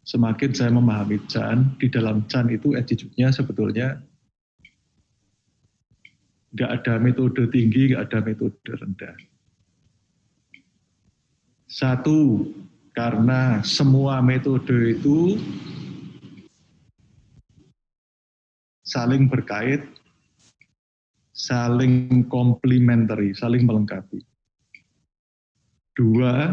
semakin 0.03 0.51
saya 0.51 0.71
memahami 0.75 1.23
Chan, 1.31 1.79
di 1.79 1.87
dalam 1.87 2.27
Chan 2.27 2.51
itu 2.51 2.75
attitude-nya 2.75 3.31
sebetulnya 3.31 4.03
nggak 6.53 6.71
ada 6.83 6.95
metode 7.01 7.49
tinggi, 7.49 7.95
nggak 7.95 8.13
ada 8.13 8.19
metode 8.21 8.59
rendah. 8.67 9.17
Satu, 11.65 12.53
karena 12.93 13.65
semua 13.65 14.21
metode 14.21 14.93
itu 14.93 15.41
saling 18.85 19.25
berkait, 19.25 19.81
saling 21.33 22.29
komplementari, 22.29 23.33
saling 23.33 23.65
melengkapi. 23.65 24.21
Dua, 25.97 26.53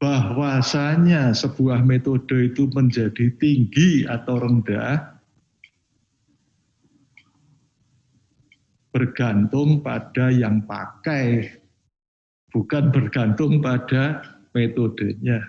bahwasanya 0.00 1.36
sebuah 1.36 1.84
metode 1.84 2.48
itu 2.48 2.64
menjadi 2.72 3.28
tinggi 3.36 4.08
atau 4.08 4.40
rendah 4.40 5.20
bergantung 8.90 9.84
pada 9.84 10.32
yang 10.32 10.64
pakai, 10.64 11.52
bukan 12.50 12.90
bergantung 12.90 13.60
pada 13.60 14.24
metodenya. 14.56 15.44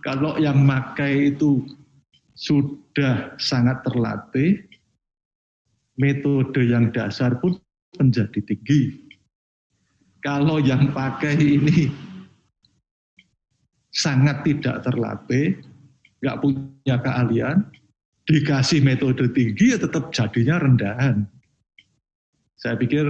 Kalau 0.00 0.38
yang 0.38 0.62
makai 0.62 1.34
itu 1.34 1.66
sudah 2.38 3.34
sangat 3.42 3.82
terlatih, 3.82 4.62
metode 5.98 6.62
yang 6.62 6.94
dasar 6.94 7.34
pun 7.42 7.58
menjadi 7.98 8.38
tinggi. 8.46 9.05
Kalau 10.26 10.58
yang 10.58 10.90
pakai 10.90 11.38
ini 11.38 11.86
sangat 13.94 14.42
tidak 14.42 14.82
terlatih, 14.82 15.54
nggak 16.18 16.42
punya 16.42 16.98
keahlian, 16.98 17.62
dikasih 18.26 18.82
metode 18.82 19.30
tinggi 19.30 19.70
ya 19.70 19.78
tetap 19.78 20.10
jadinya 20.10 20.58
rendahan. 20.58 21.22
Saya 22.58 22.74
pikir 22.74 23.06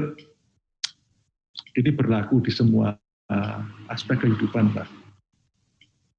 ini 1.81 1.89
berlaku 1.89 2.45
di 2.45 2.53
semua 2.53 2.93
uh, 3.33 3.61
aspek 3.89 4.21
kehidupan, 4.21 4.77
Pak. 4.77 4.89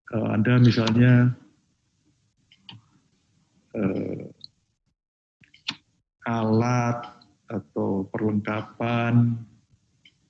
Kalau 0.09 0.33
Anda 0.33 0.57
misalnya 0.57 1.29
uh, 3.77 4.25
alat 6.25 7.05
atau 7.53 8.09
perlengkapan, 8.09 9.37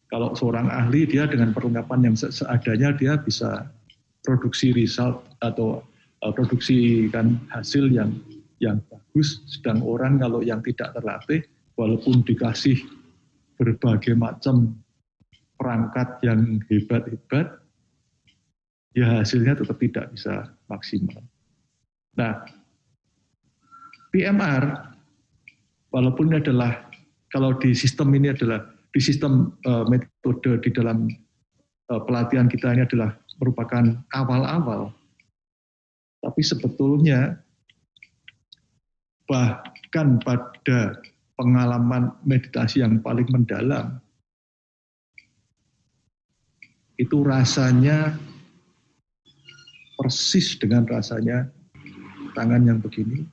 kalau 0.08 0.32
seorang 0.36 0.72
ahli 0.72 1.04
dia 1.04 1.28
dengan 1.28 1.52
perlengkapan 1.52 2.12
yang 2.12 2.16
seadanya 2.16 2.96
dia 2.96 3.20
bisa 3.20 3.68
produksi 4.24 4.72
result 4.72 5.24
atau 5.44 5.84
uh, 6.24 6.32
produksi 6.32 7.08
kan 7.12 7.40
hasil 7.52 7.92
yang 7.92 8.16
yang 8.64 8.82
bagus. 8.90 9.44
Sedang 9.48 9.84
orang 9.86 10.20
kalau 10.20 10.42
yang 10.42 10.64
tidak 10.66 10.96
terlatih, 10.96 11.46
walaupun 11.78 12.26
dikasih 12.26 12.82
berbagai 13.58 14.14
macam 14.18 14.78
perangkat 15.58 16.22
yang 16.22 16.62
hebat-hebat, 16.70 17.62
ya 18.94 19.22
hasilnya 19.22 19.58
tetap 19.58 19.78
tidak 19.82 20.06
bisa 20.14 20.54
maksimal. 20.70 21.22
Nah, 22.18 22.46
PMR, 24.10 24.64
walaupun 25.94 26.34
ini 26.34 26.38
adalah, 26.42 26.90
kalau 27.30 27.54
di 27.58 27.74
sistem 27.78 28.14
ini 28.18 28.34
adalah, 28.34 28.77
di 28.92 29.00
sistem 29.04 29.54
uh, 29.68 29.84
metode 29.88 30.62
di 30.64 30.70
dalam 30.72 31.08
uh, 31.92 32.02
pelatihan 32.08 32.48
kita 32.48 32.74
ini 32.74 32.84
adalah 32.88 33.16
merupakan 33.38 33.84
awal-awal, 34.18 34.90
tapi 36.26 36.42
sebetulnya 36.42 37.38
bahkan 39.28 40.18
pada 40.24 40.98
pengalaman 41.38 42.16
meditasi 42.26 42.82
yang 42.82 42.98
paling 43.04 43.28
mendalam, 43.30 44.02
itu 46.98 47.22
rasanya 47.22 48.18
persis 50.02 50.58
dengan 50.58 50.86
rasanya 50.90 51.46
tangan 52.34 52.66
yang 52.66 52.80
begini. 52.82 53.26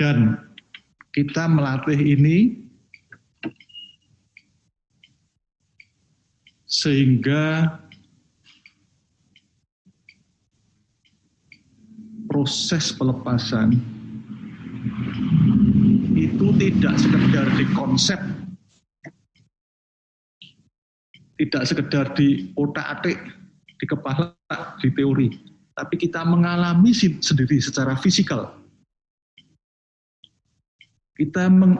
Dan 0.00 0.40
kita 1.10 1.50
melatih 1.50 1.98
ini 1.98 2.62
sehingga 6.70 7.66
proses 12.30 12.94
pelepasan 12.94 13.74
itu 16.14 16.46
tidak 16.62 16.94
sekedar 16.94 17.46
di 17.58 17.66
konsep 17.74 18.20
tidak 21.40 21.64
sekedar 21.64 22.04
di 22.12 22.52
otak-atik, 22.52 23.16
di 23.80 23.86
kepala, 23.88 24.36
di 24.84 24.92
teori, 24.92 25.32
tapi 25.72 25.96
kita 25.96 26.20
mengalami 26.20 26.92
sendiri 26.92 27.56
secara 27.64 27.96
fisikal. 27.96 28.52
Kita 31.20 31.52
meng 31.52 31.76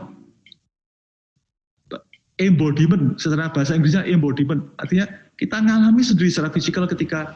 embodiment 2.37 3.17
secara 3.17 3.49
bahasa 3.49 3.73
Inggrisnya 3.73 4.05
embodiment. 4.05 4.69
Artinya 4.77 5.09
kita 5.41 5.61
mengalami 5.65 6.05
sendiri 6.05 6.29
secara 6.29 6.53
fisikal 6.53 6.85
ketika 6.85 7.33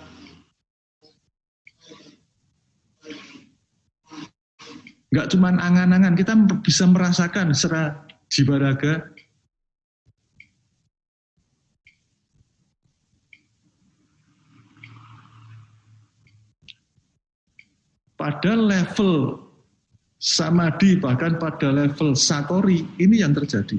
nggak 5.17 5.31
cuma 5.31 5.55
angan-angan 5.57 6.13
kita 6.13 6.37
bisa 6.61 6.85
merasakan 6.85 7.57
secara 7.57 8.05
jiwa 8.29 8.61
raga. 8.61 9.09
Pada 18.15 18.57
level 18.57 19.44
samadhi 20.25 20.97
bahkan 20.97 21.37
pada 21.37 21.69
level 21.69 22.17
satori 22.17 22.81
ini 22.97 23.21
yang 23.21 23.37
terjadi. 23.37 23.77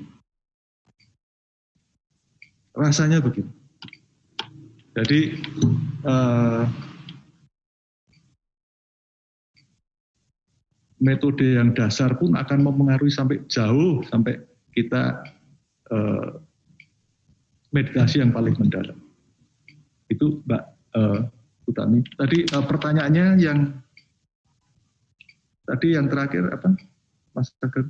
Rasanya 2.78 3.18
begitu. 3.18 3.50
Jadi 4.96 5.42
uh, 6.06 6.64
metode 11.02 11.58
yang 11.58 11.74
dasar 11.74 12.14
pun 12.16 12.38
akan 12.38 12.60
mempengaruhi 12.62 13.12
sampai 13.12 13.42
jauh 13.50 14.06
sampai 14.08 14.40
kita 14.72 15.26
uh, 15.92 16.40
meditasi 17.74 18.22
yang 18.22 18.32
paling 18.32 18.54
mendalam. 18.62 18.96
Itu 20.14 20.46
Mbak 20.46 20.64
uh. 20.94 21.22
Tadi 21.66 22.46
pertanyaannya 22.46 23.42
yang 23.42 23.74
Tadi 25.66 25.88
yang 25.98 26.06
terakhir 26.06 26.46
apa, 26.54 26.78
Mas 27.34 27.50
Tegar? 27.58 27.90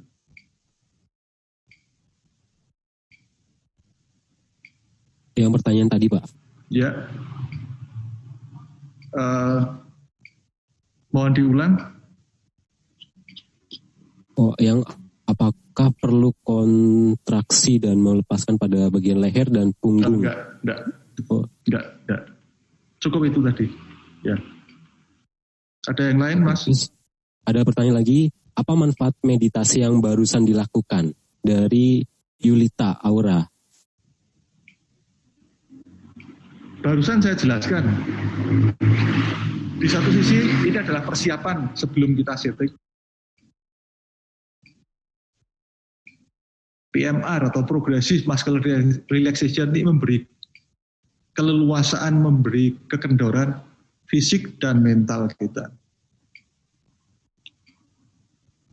Yang 5.35 5.51
pertanyaan 5.59 5.91
tadi, 5.91 6.07
Pak. 6.07 6.23
Ya. 6.71 7.11
Uh, 9.11 9.75
mohon 11.11 11.35
diulang. 11.35 11.75
Oh, 14.39 14.55
yang 14.59 14.79
apakah 15.27 15.91
perlu 15.99 16.31
kontraksi 16.47 17.83
dan 17.83 17.99
melepaskan 17.99 18.55
pada 18.55 18.87
bagian 18.87 19.19
leher 19.19 19.51
dan 19.51 19.75
punggung? 19.83 20.23
Enggak, 20.23 20.39
enggak. 20.63 20.79
Oh. 21.27 21.43
Enggak, 21.67 21.85
enggak. 22.07 22.21
Cukup 23.03 23.21
itu 23.27 23.39
tadi. 23.43 23.67
Ya. 24.23 24.35
Ada 25.91 26.15
yang 26.15 26.19
lain, 26.23 26.39
Mas? 26.47 26.94
Ada 27.45 27.61
pertanyaan 27.61 28.01
lagi, 28.01 28.33
apa 28.57 28.73
manfaat 28.73 29.13
meditasi 29.21 29.85
yang 29.85 30.01
barusan 30.01 30.49
dilakukan 30.49 31.13
dari 31.45 32.01
Yulita 32.41 32.97
Aura? 33.05 33.45
Barusan 36.81 37.21
saya 37.21 37.37
jelaskan. 37.37 37.85
Di 39.77 39.85
satu 39.85 40.09
sisi 40.09 40.41
ini 40.65 40.73
adalah 40.73 41.05
persiapan 41.05 41.77
sebelum 41.77 42.17
kita 42.17 42.33
setting. 42.33 42.73
PMR 46.89 47.53
atau 47.53 47.61
progressive 47.67 48.25
muscular 48.25 48.63
relaxation 49.11 49.69
ini 49.69 49.85
memberi 49.85 50.17
keleluasaan, 51.37 52.17
memberi 52.17 52.73
kekendoran 52.89 53.53
fisik 54.09 54.57
dan 54.57 54.81
mental 54.81 55.29
kita. 55.35 55.69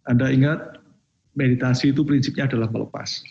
Anda 0.06 0.34
ingat, 0.34 0.82
meditasi 1.38 1.94
itu 1.94 2.02
prinsipnya 2.02 2.50
adalah 2.50 2.68
melepas. 2.68 3.22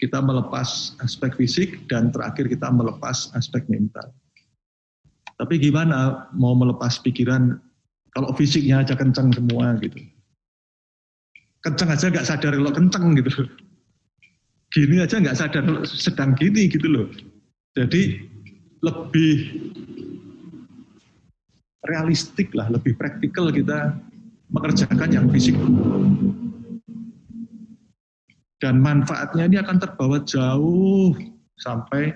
Kita 0.00 0.18
melepas 0.18 0.98
aspek 0.98 1.38
fisik 1.38 1.86
dan 1.86 2.10
terakhir 2.10 2.50
kita 2.50 2.66
melepas 2.72 3.30
aspek 3.38 3.62
mental. 3.70 4.10
Tapi 5.38 5.58
gimana 5.62 6.26
mau 6.34 6.54
melepas 6.58 6.98
pikiran 7.02 7.58
kalau 8.12 8.34
fisiknya 8.34 8.82
aja 8.82 8.98
kenceng 8.98 9.30
semua 9.30 9.78
gitu. 9.78 9.98
Kenceng 11.62 11.90
aja 11.94 12.06
nggak 12.10 12.26
sadar 12.26 12.52
kalau 12.58 12.72
kenceng 12.74 13.14
gitu. 13.14 13.46
Gini 14.74 14.98
aja 14.98 15.22
nggak 15.22 15.38
sadar 15.38 15.64
sedang 15.86 16.34
gini 16.34 16.66
gitu 16.66 16.86
loh. 16.90 17.06
Jadi 17.78 18.26
lebih 18.82 19.30
realistik 21.86 22.54
lah, 22.54 22.70
lebih 22.70 22.94
praktikal 22.94 23.50
kita 23.50 23.96
mengerjakan 24.52 25.10
yang 25.10 25.26
fisik. 25.32 25.56
Dan 28.62 28.78
manfaatnya 28.78 29.50
ini 29.50 29.58
akan 29.58 29.76
terbawa 29.82 30.22
jauh 30.22 31.10
sampai 31.58 32.14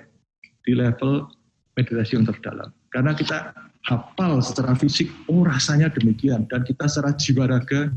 di 0.62 0.78
level 0.78 1.26
meditasi 1.74 2.14
yang 2.14 2.26
terdalam. 2.26 2.70
Karena 2.94 3.12
kita 3.18 3.50
hafal 3.90 4.38
secara 4.38 4.78
fisik, 4.78 5.10
oh 5.26 5.42
rasanya 5.42 5.90
demikian. 5.90 6.46
Dan 6.46 6.62
kita 6.62 6.86
secara 6.86 7.18
jiwa 7.18 7.50
raga, 7.50 7.90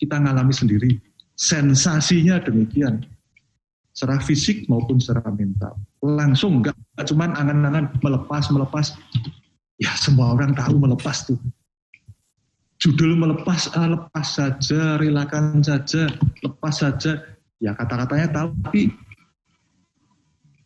kita 0.00 0.16
ngalami 0.16 0.56
sendiri. 0.56 0.96
Sensasinya 1.36 2.40
demikian. 2.40 3.04
Secara 3.92 4.24
fisik 4.24 4.64
maupun 4.72 4.96
secara 4.96 5.28
mental. 5.28 5.76
Langsung, 6.00 6.64
nggak 6.64 7.06
cuma 7.12 7.28
angan-angan 7.28 7.92
melepas, 8.00 8.48
melepas 8.48 8.96
ya 9.82 9.92
semua 9.98 10.30
orang 10.30 10.54
tahu 10.54 10.78
melepas 10.78 11.26
tuh. 11.26 11.38
Judul 12.78 13.14
melepas, 13.18 13.70
ah, 13.74 13.90
lepas 13.90 14.26
saja, 14.26 14.98
relakan 14.98 15.62
saja, 15.62 16.06
lepas 16.42 16.82
saja. 16.82 17.18
Ya 17.62 17.74
kata-katanya 17.78 18.26
tahu, 18.30 18.48
tapi 18.66 18.82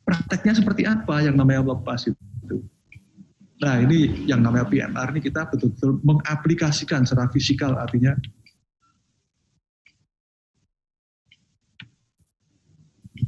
prakteknya 0.05 0.53
seperti 0.57 0.83
apa 0.89 1.25
yang 1.25 1.37
namanya 1.37 1.65
melepas 1.65 2.09
itu. 2.09 2.65
Nah 3.57 3.81
ini 3.81 4.29
yang 4.29 4.45
namanya 4.45 4.69
PMR 4.69 5.17
ini 5.17 5.21
kita 5.25 5.49
betul-betul 5.49 6.01
mengaplikasikan 6.05 7.09
secara 7.09 7.33
fisikal 7.33 7.73
artinya 7.73 8.13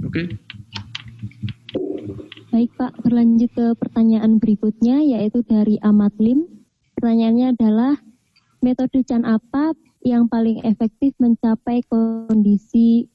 Oke. 0.05 0.25
Okay? 0.25 0.27
Baik 2.59 2.75
Pak, 2.75 3.07
berlanjut 3.07 3.55
ke 3.55 3.67
pertanyaan 3.79 4.43
berikutnya 4.43 4.99
yaitu 4.99 5.47
dari 5.47 5.79
Amat 5.79 6.11
Lim. 6.19 6.43
Pertanyaannya 6.99 7.55
adalah 7.55 7.95
metode 8.59 8.99
Chan 9.07 9.23
apa 9.23 9.79
yang 10.03 10.27
paling 10.27 10.67
efektif 10.67 11.15
mencapai 11.23 11.87
kondisi 11.87 13.07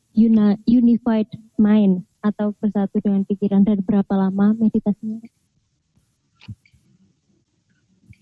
unified 0.64 1.28
mind 1.60 2.08
atau 2.24 2.56
bersatu 2.56 3.04
dengan 3.04 3.28
pikiran 3.28 3.68
dan 3.68 3.84
berapa 3.84 4.16
lama 4.16 4.56
meditasinya? 4.56 5.20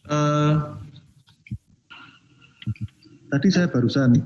Uh, 0.09 0.73
tadi 3.29 3.47
saya 3.53 3.69
barusan 3.69 4.25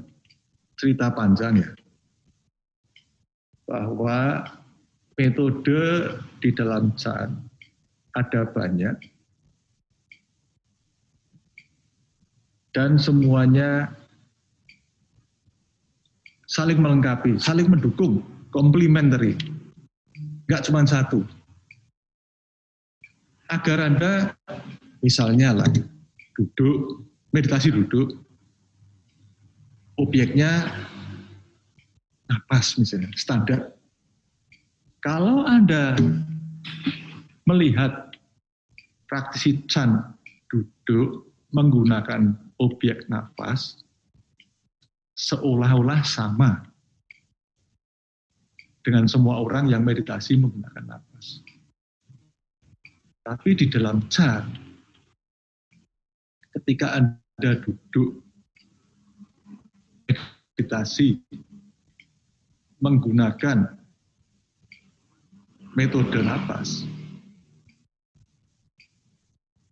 cerita 0.80 1.11
panjang 1.11 1.59
ya 1.59 1.69
bahwa 3.67 4.47
metode 5.15 6.11
di 6.43 6.49
dalam 6.51 6.91
Chan 6.99 7.31
ada 8.15 8.41
banyak 8.47 8.95
dan 12.75 12.99
semuanya 12.99 13.87
saling 16.51 16.79
melengkapi, 16.79 17.39
saling 17.39 17.67
mendukung, 17.71 18.23
complementary. 18.51 19.35
Enggak 20.47 20.67
cuma 20.67 20.87
satu. 20.87 21.23
Agar 23.47 23.91
Anda 23.91 24.35
misalnya 24.99 25.55
lah 25.55 25.67
duduk, 26.35 27.07
meditasi 27.31 27.71
duduk, 27.71 28.15
obyeknya 29.99 30.71
napas 32.27 32.75
misalnya, 32.79 33.11
standar. 33.15 33.74
Kalau 35.06 35.45
Anda 35.45 35.94
melihat 37.45 38.10
praktisi 39.06 39.61
Chan 39.69 40.02
duduk 40.49 41.30
menggunakan 41.53 42.34
obyek 42.57 43.06
nafas, 43.06 43.86
seolah-olah 45.14 46.02
sama 46.02 46.65
dengan 48.82 49.06
semua 49.06 49.45
orang 49.45 49.69
yang 49.69 49.86
meditasi 49.86 50.41
menggunakan 50.41 50.98
nafas. 50.98 51.45
Tapi 53.22 53.53
di 53.61 53.69
dalam 53.69 54.10
Chan, 54.10 54.41
ketika 56.49 56.98
Anda 56.98 57.61
duduk 57.61 58.26
meditasi 60.10 61.22
menggunakan 62.82 63.85
metode 65.76 66.23
nafas. 66.23 66.88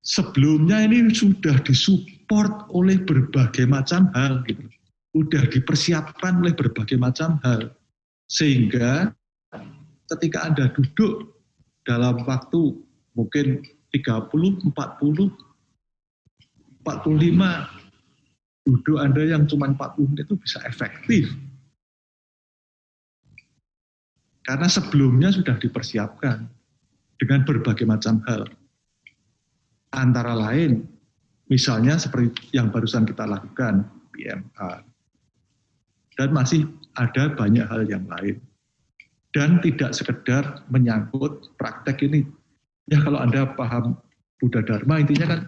Sebelumnya 0.04 0.84
ini 0.84 1.08
sudah 1.16 1.64
disupport 1.64 2.68
oleh 2.76 3.00
berbagai 3.00 3.64
macam 3.64 4.12
hal, 4.12 4.44
gitu. 4.44 4.68
Sudah 5.16 5.48
dipersiapkan 5.48 6.44
oleh 6.44 6.52
berbagai 6.52 7.00
macam 7.00 7.40
hal. 7.48 7.72
Sehingga 8.28 9.16
ketika 10.12 10.44
Anda 10.44 10.68
duduk 10.76 11.40
dalam 11.88 12.28
waktu 12.28 12.84
mungkin 13.16 13.64
30, 13.96 14.60
40, 14.76 15.32
45, 16.84 18.68
duduk 18.68 18.98
Anda 19.00 19.24
yang 19.24 19.48
cuma 19.48 19.72
40 19.72 20.12
menit 20.12 20.28
itu 20.28 20.36
bisa 20.36 20.60
efektif 20.68 21.32
karena 24.44 24.68
sebelumnya 24.68 25.32
sudah 25.32 25.56
dipersiapkan 25.56 26.48
dengan 27.16 27.40
berbagai 27.48 27.88
macam 27.88 28.20
hal. 28.28 28.44
Antara 29.96 30.36
lain, 30.36 30.84
misalnya 31.48 31.96
seperti 31.96 32.52
yang 32.52 32.68
barusan 32.68 33.08
kita 33.08 33.24
lakukan, 33.24 33.88
PMR. 34.12 34.84
Dan 36.20 36.30
masih 36.36 36.68
ada 37.00 37.32
banyak 37.34 37.66
hal 37.66 37.88
yang 37.88 38.04
lain. 38.06 38.38
Dan 39.34 39.64
tidak 39.66 39.98
sekedar 39.98 40.62
menyangkut 40.70 41.58
praktek 41.58 42.06
ini. 42.06 42.22
Ya 42.92 43.02
kalau 43.02 43.18
Anda 43.18 43.50
paham 43.50 43.98
Buddha 44.38 44.62
Dharma, 44.62 45.02
intinya 45.02 45.26
kan 45.26 45.42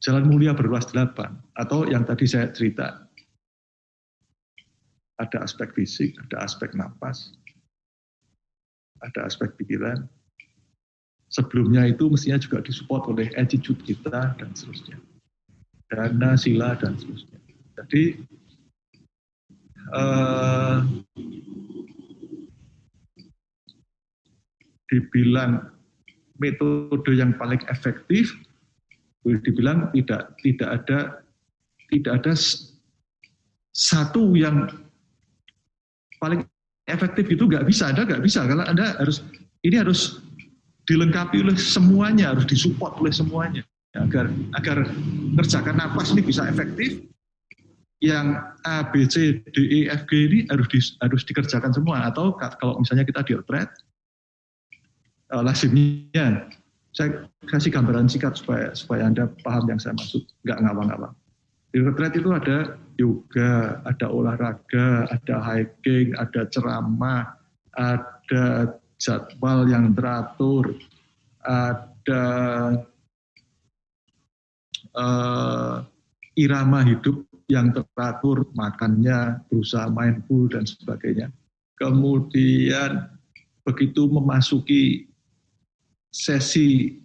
jalan 0.00 0.24
mulia 0.24 0.56
berluas 0.56 0.88
delapan. 0.88 1.36
Atau 1.58 1.84
yang 1.90 2.08
tadi 2.08 2.24
saya 2.24 2.48
cerita, 2.48 3.03
ada 5.22 5.46
aspek 5.46 5.70
fisik, 5.74 6.18
ada 6.28 6.42
aspek 6.42 6.74
napas, 6.74 7.34
ada 9.02 9.26
aspek 9.26 9.54
pikiran. 9.60 10.06
Sebelumnya 11.30 11.90
itu 11.90 12.06
mestinya 12.06 12.38
juga 12.38 12.62
disupport 12.62 13.10
oleh 13.10 13.28
attitude 13.34 13.82
kita 13.82 14.38
dan 14.38 14.50
seterusnya. 14.54 14.98
Dana, 15.90 16.38
sila, 16.38 16.78
dan 16.78 16.94
seterusnya. 16.94 17.38
Jadi, 17.74 18.22
uh, 19.94 20.78
dibilang 24.90 25.74
metode 26.38 27.10
yang 27.18 27.34
paling 27.34 27.62
efektif, 27.66 28.30
boleh 29.26 29.40
dibilang 29.42 29.90
tidak 29.96 30.36
tidak 30.44 30.70
ada 30.70 30.98
tidak 31.90 32.12
ada 32.22 32.34
satu 33.74 34.38
yang 34.38 34.70
paling 36.24 36.40
efektif 36.88 37.28
itu 37.28 37.44
nggak 37.44 37.68
bisa, 37.68 37.92
Anda 37.92 38.08
nggak 38.08 38.24
bisa 38.24 38.48
karena 38.48 38.64
Anda 38.64 38.96
harus 38.96 39.20
ini 39.60 39.76
harus 39.76 40.24
dilengkapi 40.88 41.44
oleh 41.44 41.56
semuanya, 41.60 42.32
harus 42.32 42.48
disupport 42.48 42.96
oleh 43.04 43.12
semuanya 43.12 43.62
agar 43.92 44.32
agar 44.56 44.88
kerjakan 45.36 45.76
napas 45.76 46.16
ini 46.16 46.24
bisa 46.24 46.48
efektif. 46.48 47.04
Yang 48.04 48.36
A, 48.68 48.84
B, 48.92 49.08
C, 49.08 49.40
D, 49.48 49.56
E, 49.64 49.78
F, 49.88 50.04
G 50.04 50.28
ini 50.28 50.38
harus 50.52 50.68
di, 50.68 50.76
harus 51.00 51.24
dikerjakan 51.24 51.72
semua 51.72 52.04
atau 52.04 52.36
kalau 52.36 52.76
misalnya 52.76 53.08
kita 53.08 53.24
di 53.24 53.32
retret, 53.32 53.70
uh, 55.32 55.40
lazimnya 55.40 56.44
saya 56.92 57.24
kasih 57.48 57.72
gambaran 57.72 58.04
singkat 58.04 58.36
supaya 58.36 58.76
supaya 58.76 59.08
anda 59.08 59.24
paham 59.40 59.64
yang 59.72 59.80
saya 59.80 59.96
maksud, 59.96 60.20
nggak 60.44 60.58
ngawang-ngawang. 60.68 61.16
Di 61.72 61.80
retret 61.80 62.12
itu 62.20 62.28
ada 62.28 62.76
yoga, 62.96 63.82
ada 63.84 64.06
olahraga, 64.08 65.08
ada 65.10 65.36
hiking, 65.42 66.14
ada 66.16 66.46
ceramah, 66.50 67.36
ada 67.74 68.76
jadwal 68.98 69.66
yang 69.66 69.92
teratur, 69.92 70.78
ada 71.44 72.24
uh, 74.94 75.84
irama 76.38 76.80
hidup 76.86 77.26
yang 77.50 77.74
teratur, 77.74 78.48
makannya, 78.56 79.42
berusaha 79.50 79.90
mindful 79.92 80.48
dan 80.48 80.64
sebagainya. 80.64 81.28
Kemudian 81.76 83.10
begitu 83.66 84.08
memasuki 84.08 85.10
sesi 86.14 87.00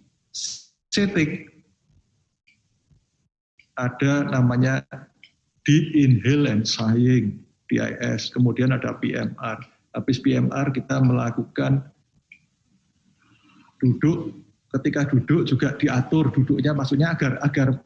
setik, 0.88 1.50
ada 3.74 4.28
namanya 4.28 4.84
deep 5.64 5.92
inhale 5.92 6.48
and 6.48 6.64
sighing, 6.64 7.40
DIS. 7.68 8.32
Kemudian 8.32 8.72
ada 8.74 8.96
PMR. 8.98 9.58
Habis 9.94 10.22
PMR 10.22 10.70
kita 10.70 11.02
melakukan 11.02 11.86
duduk. 13.82 14.36
Ketika 14.70 15.02
duduk 15.10 15.50
juga 15.50 15.74
diatur 15.74 16.30
duduknya, 16.30 16.70
maksudnya 16.70 17.10
agar 17.10 17.42
agar 17.42 17.82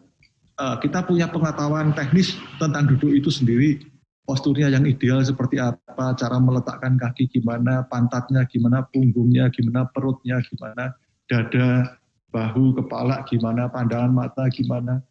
uh, 0.60 0.76
kita 0.76 1.00
punya 1.08 1.32
pengetahuan 1.32 1.96
teknis 1.96 2.36
tentang 2.60 2.84
duduk 2.92 3.08
itu 3.08 3.32
sendiri. 3.32 3.80
Posturnya 4.24 4.72
yang 4.72 4.88
ideal 4.88 5.20
seperti 5.20 5.60
apa, 5.60 6.16
cara 6.16 6.40
meletakkan 6.40 6.96
kaki 6.96 7.28
gimana, 7.28 7.84
pantatnya 7.88 8.48
gimana, 8.48 8.84
punggungnya 8.88 9.52
gimana, 9.52 9.84
perutnya 9.92 10.40
gimana, 10.48 10.96
dada, 11.28 12.00
bahu, 12.32 12.72
kepala 12.72 13.20
gimana, 13.28 13.68
pandangan 13.68 14.12
mata 14.16 14.48
gimana, 14.48 15.04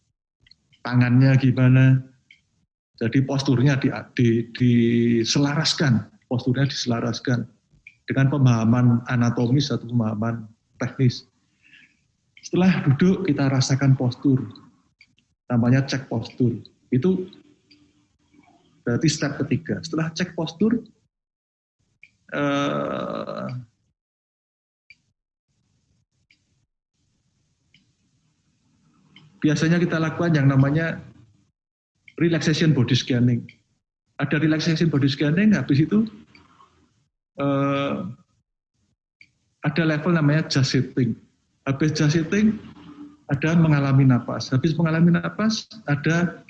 tangannya 0.81 1.29
gimana, 1.37 2.01
jadi 3.01 3.25
posturnya 3.25 3.73
di, 3.81 3.89
di, 4.13 4.27
diselaraskan, 4.53 6.05
posturnya 6.29 6.69
diselaraskan 6.69 7.41
dengan 8.05 8.29
pemahaman 8.29 9.01
anatomis 9.09 9.73
atau 9.73 9.89
pemahaman 9.89 10.45
teknis. 10.77 11.25
Setelah 12.43 12.85
duduk 12.85 13.25
kita 13.25 13.49
rasakan 13.49 13.97
postur, 13.97 14.45
namanya 15.49 15.81
cek 15.89 16.05
postur. 16.05 16.59
Itu 16.93 17.25
berarti 18.85 19.07
step 19.09 19.41
ketiga. 19.41 19.79
Setelah 19.81 20.11
cek 20.13 20.35
postur, 20.37 20.83
eh, 22.35 23.47
biasanya 29.39 29.81
kita 29.81 29.97
lakukan 29.97 30.35
yang 30.35 30.51
namanya 30.51 30.99
relaxation 32.23 32.71
body 32.71 32.95
scanning. 32.95 33.43
ada 34.21 34.39
relaxation 34.39 34.87
body 34.87 35.09
scanning, 35.09 35.51
habis 35.57 35.83
itu 35.83 36.07
uh, 37.41 38.07
ada 39.65 39.83
level 39.83 40.15
namanya 40.15 40.47
just 40.47 40.71
sitting. 40.71 41.17
Habis 41.67 41.95
just 41.97 42.15
sitting, 42.15 42.59
ada 43.31 43.55
mengalami 43.57 44.05
napas. 44.05 44.53
Habis 44.53 44.77
mengalami 44.77 45.15
napas, 45.15 45.65
ada 45.89 46.45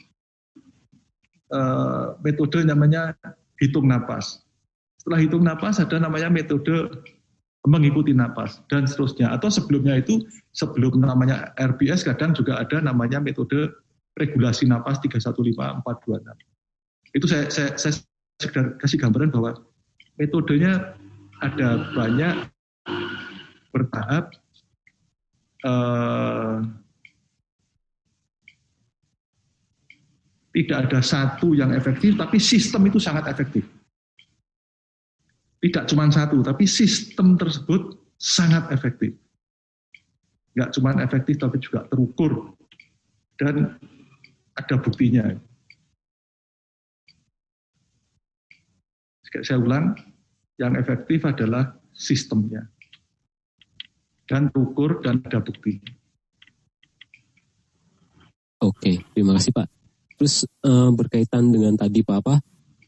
uh, 1.53 2.17
metode 2.21 2.65
namanya 2.67 3.15
hitung 3.61 3.87
napas. 3.87 4.43
Setelah 4.99 5.19
hitung 5.23 5.45
napas, 5.45 5.79
ada 5.79 5.97
namanya 6.01 6.27
metode 6.27 6.89
mengikuti 7.63 8.11
napas 8.11 8.59
dan 8.67 8.83
seterusnya. 8.83 9.31
Atau 9.31 9.47
sebelumnya 9.47 10.03
itu 10.03 10.19
sebelum 10.51 10.99
namanya 10.99 11.55
RBS 11.55 12.03
kadang 12.03 12.35
juga 12.35 12.59
ada 12.59 12.83
namanya 12.83 13.23
metode 13.23 13.71
regulasi 14.17 14.65
napas 14.69 15.01
315426. 15.01 17.13
Itu 17.13 17.25
saya, 17.29 17.49
saya, 17.49 17.77
saya 17.77 17.93
sekedar 18.41 18.77
kasih 18.81 18.97
gambaran 19.01 19.31
bahwa 19.33 19.53
metodenya 20.17 20.93
ada 21.41 21.69
banyak 21.93 22.35
bertahap 23.73 24.33
eh, 25.65 26.57
tidak 30.53 30.77
ada 30.89 31.01
satu 31.01 31.57
yang 31.57 31.73
efektif 31.73 32.13
tapi 32.13 32.37
sistem 32.37 32.85
itu 32.85 33.01
sangat 33.01 33.25
efektif 33.29 33.65
tidak 35.63 35.87
cuma 35.87 36.11
satu, 36.11 36.43
tapi 36.43 36.67
sistem 36.67 37.39
tersebut 37.39 37.95
sangat 38.19 38.67
efektif. 38.75 39.15
Nggak 40.59 40.75
cuma 40.75 40.91
efektif, 40.99 41.39
tapi 41.39 41.57
juga 41.63 41.87
terukur. 41.87 42.51
Dan 43.39 43.79
ada 44.53 44.75
buktinya. 44.77 45.25
Saya 49.41 49.57
ulang, 49.57 49.97
yang 50.61 50.77
efektif 50.77 51.25
adalah 51.25 51.73
sistemnya. 51.89 52.69
Dan 54.29 54.53
terukur 54.53 55.01
dan 55.01 55.25
ada 55.25 55.41
buktinya. 55.41 55.89
Oke, 58.63 59.03
terima 59.11 59.35
kasih 59.35 59.51
Pak. 59.51 59.67
Terus 60.15 60.47
uh, 60.63 60.93
berkaitan 60.95 61.51
dengan 61.51 61.75
tadi 61.75 61.99
Pak 62.05 62.17
apa 62.23 62.39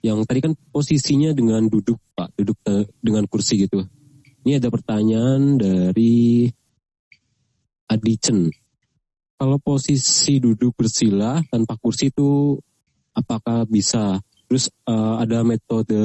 yang 0.05 0.21
tadi 0.23 0.39
kan 0.45 0.53
posisinya 0.69 1.33
dengan 1.33 1.65
duduk 1.65 1.97
Pak, 2.13 2.37
duduk 2.37 2.61
dengan 3.01 3.25
kursi 3.25 3.65
gitu. 3.65 3.81
Ini 4.45 4.61
ada 4.61 4.69
pertanyaan 4.69 5.57
dari 5.57 6.45
Adicen. 7.89 8.53
Kalau 9.35 9.57
posisi 9.59 10.39
duduk 10.39 10.75
bersila 10.79 11.43
tanpa 11.51 11.75
kursi 11.75 12.07
itu 12.09 12.55
apakah 13.11 13.67
bisa? 13.67 14.19
Terus 14.47 14.71
uh, 14.87 15.19
ada 15.19 15.43
metode 15.43 15.99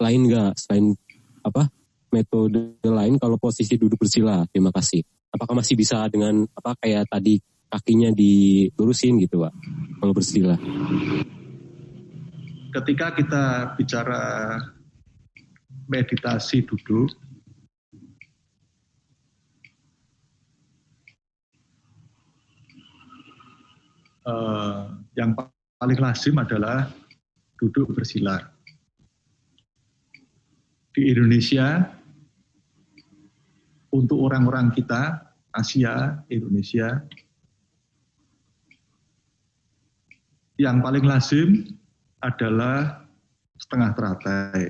lain 0.00 0.20
nggak 0.26 0.52
selain 0.56 0.96
apa 1.44 1.68
metode 2.08 2.80
lain 2.80 3.20
kalau 3.20 3.36
posisi 3.36 3.76
duduk 3.76 4.00
bersila? 4.00 4.48
Terima 4.48 4.72
kasih. 4.72 5.04
Apakah 5.28 5.60
masih 5.60 5.76
bisa 5.76 6.06
dengan 6.08 6.46
apa 6.56 6.72
kayak 6.80 7.10
tadi 7.10 7.36
kakinya 7.68 8.14
dilurusin 8.14 9.18
gitu 9.18 9.42
pak 9.42 9.52
kalau 9.98 10.14
bersila? 10.14 10.54
ketika 12.74 13.14
kita 13.14 13.44
bicara 13.78 14.22
meditasi 15.86 16.66
duduk, 16.66 17.14
eh, 24.24 24.80
yang 25.16 25.36
paling 25.78 26.00
lazim 26.00 26.36
adalah 26.40 26.88
duduk 27.60 27.92
bersila. 27.92 28.40
Di 30.94 31.10
Indonesia, 31.10 31.90
untuk 33.90 34.22
orang-orang 34.22 34.70
kita, 34.74 35.34
Asia, 35.50 36.22
Indonesia, 36.30 37.02
yang 40.58 40.78
paling 40.78 41.02
lazim 41.02 41.66
adalah 42.22 43.04
setengah 43.58 43.90
teratai. 43.94 44.62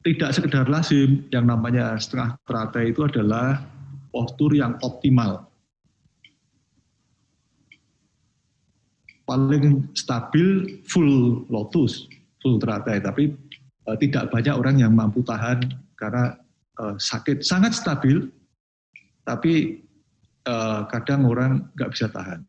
Tidak 0.00 0.30
sekedar 0.32 0.64
lazim, 0.70 1.28
yang 1.28 1.44
namanya 1.44 1.98
setengah 2.00 2.38
teratai 2.48 2.94
itu 2.94 3.04
adalah 3.04 3.60
postur 4.08 4.56
yang 4.56 4.78
optimal. 4.80 5.49
Paling 9.30 9.94
stabil 9.94 10.82
full 10.90 11.46
lotus, 11.46 12.10
full 12.42 12.58
teratai, 12.58 12.98
tapi 12.98 13.30
uh, 13.86 13.94
tidak 13.94 14.26
banyak 14.34 14.50
orang 14.58 14.82
yang 14.82 14.90
mampu 14.90 15.22
tahan 15.22 15.70
karena 15.94 16.34
uh, 16.82 16.98
sakit. 16.98 17.46
Sangat 17.46 17.78
stabil, 17.78 18.26
tapi 19.22 19.78
uh, 20.50 20.82
kadang 20.90 21.30
orang 21.30 21.62
nggak 21.78 21.94
bisa 21.94 22.10
tahan. 22.10 22.42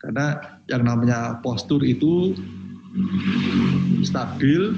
Karena 0.00 0.40
yang 0.72 0.88
namanya 0.88 1.44
postur 1.44 1.84
itu 1.84 2.32
stabil, 4.00 4.72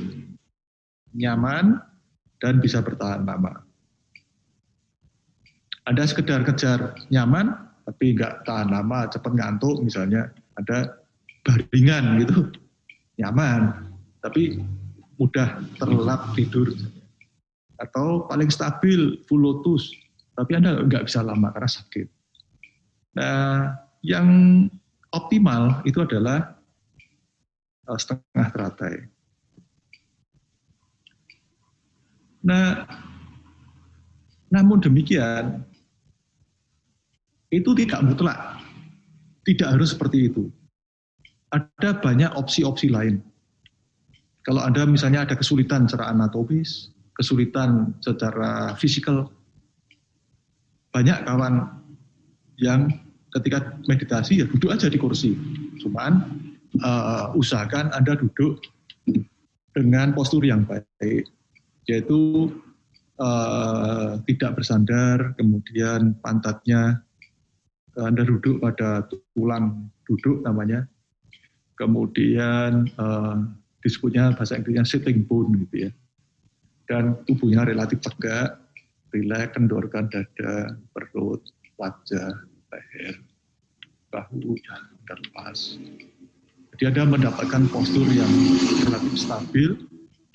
nyaman, 1.15 1.79
dan 2.43 2.59
bisa 2.59 2.83
bertahan 2.83 3.23
lama. 3.23 3.63
Ada 5.87 6.11
sekedar 6.11 6.43
kejar 6.43 6.99
nyaman, 7.15 7.55
tapi 7.87 8.19
nggak 8.19 8.43
tahan 8.43 8.67
lama, 8.75 9.07
cepat 9.07 9.31
ngantuk 9.31 9.87
misalnya. 9.87 10.27
Ada 10.59 11.06
baringan 11.47 12.19
gitu, 12.27 12.51
nyaman, 13.23 13.95
tapi 14.19 14.59
mudah 15.23 15.63
terlelap 15.79 16.35
tidur. 16.35 16.67
Atau 17.79 18.27
paling 18.27 18.51
stabil, 18.51 19.23
full 19.31 19.47
lotus, 19.47 19.95
tapi 20.35 20.59
Anda 20.59 20.83
nggak 20.83 21.07
bisa 21.07 21.23
lama 21.23 21.55
karena 21.55 21.71
sakit. 21.71 22.07
Nah, 23.17 23.79
yang 24.03 24.29
optimal 25.15 25.81
itu 25.87 26.03
adalah 26.03 26.59
uh, 27.89 27.97
setengah 27.97 28.49
teratai. 28.53 28.97
Nah, 32.47 32.87
namun 34.53 34.79
demikian, 34.79 35.67
itu 37.51 37.71
tidak 37.75 38.01
mutlak. 38.07 38.39
Tidak 39.47 39.67
harus 39.67 39.95
seperti 39.95 40.31
itu. 40.31 40.51
Ada 41.55 42.03
banyak 42.03 42.35
opsi-opsi 42.35 42.91
lain. 42.91 43.23
Kalau 44.43 44.63
Anda 44.63 44.87
misalnya 44.87 45.27
ada 45.27 45.35
kesulitan 45.35 45.87
secara 45.87 46.11
anatomis, 46.11 46.91
kesulitan 47.19 47.95
secara 48.03 48.75
fisikal, 48.79 49.31
banyak 50.95 51.27
kawan 51.27 51.67
yang 52.63 52.89
ketika 53.37 53.75
meditasi 53.85 54.41
ya 54.41 54.47
duduk 54.49 54.71
aja 54.73 54.87
di 54.89 54.99
kursi. 54.99 55.35
Cuman 55.83 56.25
uh, 56.81 57.35
usahakan 57.37 57.93
Anda 57.93 58.17
duduk 58.17 58.63
dengan 59.77 60.17
postur 60.17 60.41
yang 60.41 60.65
baik, 60.65 61.29
yaitu 61.85 62.49
uh, 63.21 64.17
tidak 64.25 64.57
bersandar, 64.57 65.37
kemudian 65.37 66.17
pantatnya 66.25 67.03
Anda 67.97 68.25
duduk 68.25 68.61
pada 68.65 69.05
tulang 69.37 69.93
duduk 70.09 70.45
namanya, 70.47 70.89
kemudian 71.77 72.89
uh, 72.97 73.45
disebutnya 73.85 74.35
bahasa 74.35 74.59
Inggrisnya 74.59 74.89
sitting 74.89 75.23
bone 75.29 75.65
gitu 75.69 75.89
ya, 75.89 75.91
dan 76.91 77.21
tubuhnya 77.29 77.69
relatif 77.69 78.03
tegak, 78.03 78.59
rileks, 79.13 79.53
kendorkan 79.55 80.11
dada, 80.11 80.75
perut, 80.91 81.41
wajah, 81.79 82.33
leher, 82.73 83.15
bahu 84.11 84.57
dan 84.67 84.83
terlepas. 85.07 85.79
Jadi 86.77 86.83
Anda 86.93 87.05
mendapatkan 87.09 87.63
postur 87.73 88.05
yang 88.13 88.29
relatif 88.85 89.15
stabil 89.17 89.81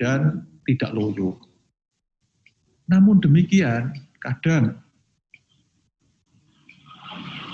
dan 0.01 0.41
tidak 0.65 0.89
loyo. 0.97 1.37
Namun 2.89 3.21
demikian, 3.21 3.93
kadang 4.17 4.81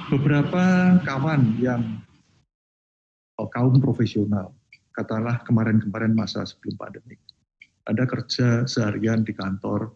beberapa 0.07 0.95
kawan 1.03 1.59
yang 1.59 1.99
kaum 3.45 3.77
profesional, 3.77 4.57
katakanlah 4.97 5.45
kemarin-kemarin 5.45 6.17
masa 6.17 6.41
sebelum 6.41 6.73
pandemi, 6.73 7.13
Anda 7.85 8.09
kerja 8.09 8.65
seharian 8.65 9.21
di 9.21 9.37
kantor, 9.37 9.93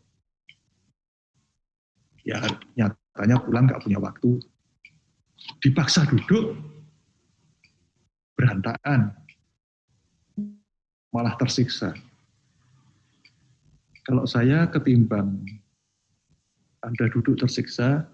ya 2.22 2.38
nyatanya 2.77 3.41
pulang 3.41 3.65
nggak 3.65 3.81
punya 3.81 3.97
waktu, 3.97 4.38
dipaksa 5.65 6.05
duduk, 6.05 6.53
berantakan, 8.38 9.18
malah 11.09 11.34
tersiksa. 11.41 11.97
Kalau 14.05 14.26
saya 14.26 14.65
ketimbang 14.69 15.45
Anda 16.81 17.05
duduk 17.13 17.38
tersiksa, 17.38 18.09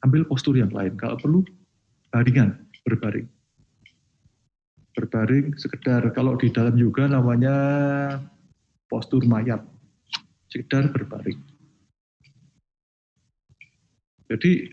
ambil 0.00 0.24
postur 0.24 0.56
yang 0.56 0.72
lain. 0.72 0.96
Kalau 0.96 1.20
perlu, 1.20 1.40
baringan, 2.08 2.56
berbaring. 2.88 3.28
Berbaring 4.96 5.52
sekedar. 5.60 6.08
Kalau 6.16 6.40
di 6.40 6.48
dalam 6.48 6.72
juga 6.74 7.04
namanya 7.04 7.54
postur 8.88 9.22
mayat. 9.28 9.60
Sekedar 10.48 10.88
berbaring. 10.88 11.36
Jadi 14.26 14.72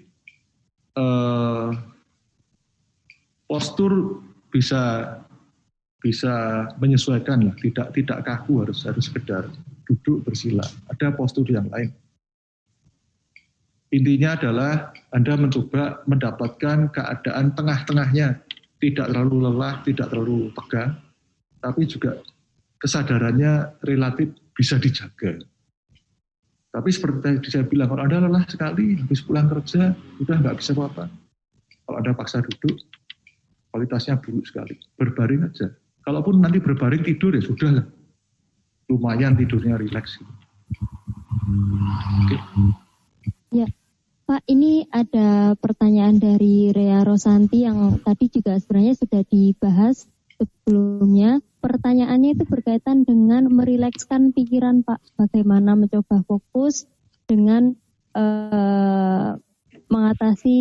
eh, 0.97 1.69
postur 3.45 4.23
bisa 4.47 5.13
bisa 5.99 6.33
menyesuaikan 6.79 7.51
lah. 7.51 7.55
Tidak 7.59 7.91
tidak 7.91 8.19
kaku 8.23 8.63
harus 8.63 8.87
harus 8.87 9.11
sekedar 9.11 9.51
duduk 9.83 10.23
bersila. 10.23 10.63
Ada 10.87 11.11
postur 11.11 11.45
yang 11.51 11.67
lain. 11.67 11.91
Intinya 13.93 14.33
adalah 14.33 14.89
anda 15.13 15.37
mencoba 15.37 16.01
mendapatkan 16.09 16.89
keadaan 16.89 17.53
tengah-tengahnya 17.53 18.41
tidak 18.83 19.15
terlalu 19.15 19.47
lelah, 19.47 19.79
tidak 19.87 20.11
terlalu 20.11 20.51
tegang, 20.51 20.99
tapi 21.63 21.87
juga 21.87 22.19
kesadarannya 22.83 23.79
relatif 23.87 24.35
bisa 24.51 24.75
dijaga. 24.75 25.39
Tapi 26.73 26.89
seperti 26.91 27.17
tadi 27.23 27.47
saya 27.47 27.63
bilang, 27.63 27.87
kalau 27.87 28.03
Anda 28.03 28.27
lelah 28.27 28.43
sekali, 28.49 28.99
habis 28.99 29.23
pulang 29.23 29.47
kerja, 29.47 29.95
sudah 30.19 30.35
nggak 30.41 30.57
bisa 30.59 30.75
apa-apa. 30.75 31.07
Kalau 31.87 31.97
Anda 32.01 32.11
paksa 32.11 32.43
duduk, 32.43 32.75
kualitasnya 33.71 34.19
buruk 34.19 34.43
sekali. 34.43 34.75
Berbaring 34.99 35.47
aja. 35.47 35.71
Kalaupun 36.03 36.43
nanti 36.43 36.59
berbaring 36.59 37.05
tidur 37.05 37.31
ya 37.31 37.43
sudah 37.45 37.79
lah. 37.79 37.85
Lumayan 38.91 39.39
tidurnya 39.39 39.79
rileks. 39.79 40.19
Oke. 40.19 42.35
Ya, 42.35 42.41
Pak, 44.23 44.47
ini 44.47 44.87
ada 44.87 45.51
pertanyaan 45.59 46.15
dari 46.15 46.71
Rea 46.71 47.03
Rosanti 47.03 47.67
yang 47.67 47.99
tadi 47.99 48.31
juga 48.31 48.55
sebenarnya 48.55 48.95
sudah 48.95 49.21
dibahas 49.27 50.07
sebelumnya. 50.39 51.43
Pertanyaannya 51.59 52.39
itu 52.39 52.47
berkaitan 52.47 53.03
dengan 53.03 53.51
merilekskan 53.51 54.31
pikiran 54.31 54.87
Pak, 54.87 55.03
bagaimana 55.19 55.75
mencoba 55.75 56.23
fokus 56.23 56.87
dengan 57.27 57.75
uh, 58.15 59.35
mengatasi 59.91 60.59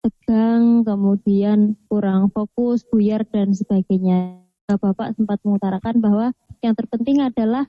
tegang, 0.00 0.86
kemudian 0.86 1.74
kurang 1.90 2.30
fokus, 2.30 2.86
buyar 2.86 3.26
dan 3.26 3.50
sebagainya. 3.50 4.46
Bapak 4.70 5.18
sempat 5.18 5.42
mengutarakan 5.42 5.98
bahwa 5.98 6.26
yang 6.62 6.78
terpenting 6.78 7.18
adalah 7.18 7.66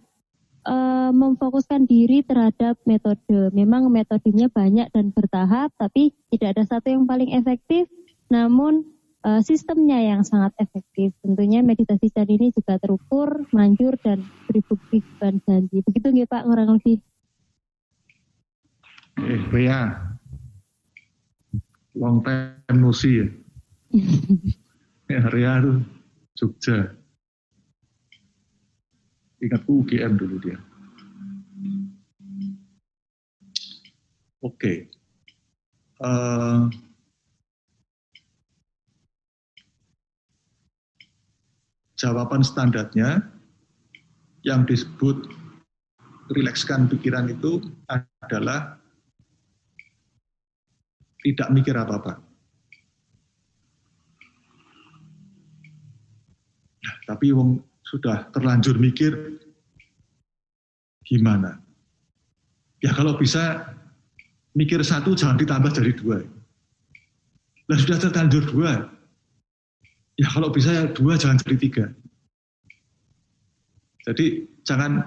uh, 0.65 1.11
memfokuskan 1.13 1.85
diri 1.89 2.21
terhadap 2.25 2.77
metode. 2.85 3.51
Memang 3.53 3.89
metodenya 3.89 4.47
banyak 4.51 4.89
dan 4.93 5.13
bertahap, 5.13 5.73
tapi 5.77 6.13
tidak 6.33 6.57
ada 6.57 6.63
satu 6.67 6.93
yang 6.93 7.03
paling 7.05 7.33
efektif. 7.33 7.89
Namun 8.29 8.85
uh, 9.25 9.41
sistemnya 9.41 10.01
yang 10.01 10.21
sangat 10.21 10.53
efektif. 10.61 11.13
Tentunya 11.21 11.65
meditasi 11.65 12.09
dan 12.13 12.27
ini 12.29 12.53
juga 12.53 12.77
terukur, 12.77 13.45
manjur 13.53 13.97
dan 14.01 14.21
beri 14.49 14.61
bukan 14.65 15.33
janji. 15.45 15.77
Begitu 15.85 16.07
nggak 16.11 16.29
Pak, 16.29 16.43
kurang 16.45 16.69
lebih? 16.77 16.97
Eh, 19.21 19.41
Bea. 19.49 19.81
Long 21.91 22.23
time 22.23 22.79
no 22.79 22.95
see 22.95 23.19
ya. 23.19 23.27
ya, 25.11 25.27
Ria 25.27 25.59
Jogja 26.39 27.00
ingatku 29.41 29.83
UGM 29.83 30.15
dulu 30.15 30.37
dia. 30.37 30.57
Oke. 34.41 34.57
Okay. 34.57 34.77
Uh, 36.01 36.09
eh, 36.09 36.61
jawaban 42.01 42.41
standarnya 42.41 43.21
yang 44.41 44.65
disebut 44.65 45.29
rilekskan 46.33 46.89
pikiran 46.89 47.29
itu 47.29 47.61
adalah 47.85 48.81
tidak 51.21 51.49
mikir 51.53 51.77
apa-apa. 51.77 52.17
Nah, 56.81 56.95
tapi 57.05 57.29
sudah 57.91 58.31
terlanjur 58.31 58.79
mikir 58.79 59.11
gimana. 61.03 61.59
Ya 62.79 62.95
kalau 62.95 63.19
bisa 63.19 63.75
mikir 64.55 64.79
satu 64.79 65.11
jangan 65.11 65.35
ditambah 65.35 65.75
jadi 65.75 65.91
dua. 65.99 66.23
Nah 67.67 67.77
sudah 67.77 67.99
terlanjur 67.99 68.47
dua. 68.47 68.87
Ya 70.15 70.27
kalau 70.31 70.47
bisa 70.55 70.71
ya 70.71 70.87
dua 70.87 71.19
jangan 71.19 71.35
jadi 71.43 71.57
tiga. 71.59 71.85
Jadi 74.07 74.47
jangan 74.65 75.03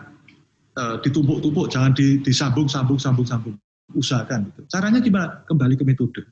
uh, 0.79 0.97
ditumpuk-tumpuk, 1.03 1.67
jangan 1.73 1.97
disambung, 1.97 2.69
sambung, 2.71 3.01
sambung, 3.01 3.27
sambung. 3.27 3.57
Usahakan. 3.97 4.53
Gitu. 4.53 4.61
Caranya 4.71 5.01
gimana? 5.03 5.43
Kembali 5.51 5.75
ke 5.75 5.83
metode. 5.83 6.23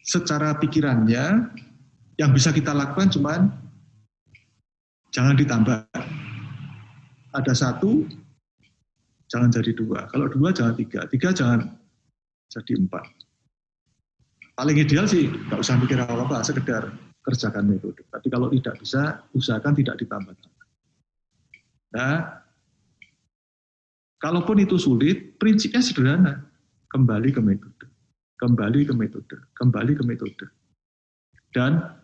Secara 0.00 0.56
pikirannya, 0.56 1.52
yang 2.16 2.32
bisa 2.36 2.52
kita 2.52 2.72
lakukan 2.76 3.12
cuman 3.12 3.69
jangan 5.10 5.34
ditambah. 5.38 5.78
Ada 7.30 7.54
satu, 7.54 8.10
jangan 9.30 9.54
jadi 9.54 9.70
dua. 9.70 10.10
Kalau 10.10 10.26
dua, 10.26 10.50
jangan 10.50 10.74
tiga. 10.74 11.06
Tiga, 11.06 11.30
jangan 11.30 11.62
jadi 12.50 12.74
empat. 12.82 13.06
Paling 14.58 14.76
ideal 14.76 15.06
sih, 15.06 15.30
nggak 15.30 15.62
usah 15.62 15.78
mikir 15.78 16.02
apa-apa, 16.02 16.42
sekedar 16.42 16.90
kerjakan 17.22 17.70
metode. 17.70 18.02
Tapi 18.10 18.26
kalau 18.26 18.50
tidak 18.50 18.74
bisa, 18.82 19.22
usahakan 19.30 19.78
tidak 19.78 19.94
ditambah. 20.02 20.34
Nah, 21.94 22.42
kalaupun 24.18 24.58
itu 24.62 24.74
sulit, 24.74 25.38
prinsipnya 25.38 25.82
sederhana. 25.82 26.34
Kembali 26.90 27.30
ke 27.30 27.38
metode. 27.38 27.86
Kembali 28.42 28.82
ke 28.82 28.94
metode. 28.98 29.36
Kembali 29.54 29.92
ke 29.94 30.02
metode. 30.02 30.46
Dan 31.54 31.99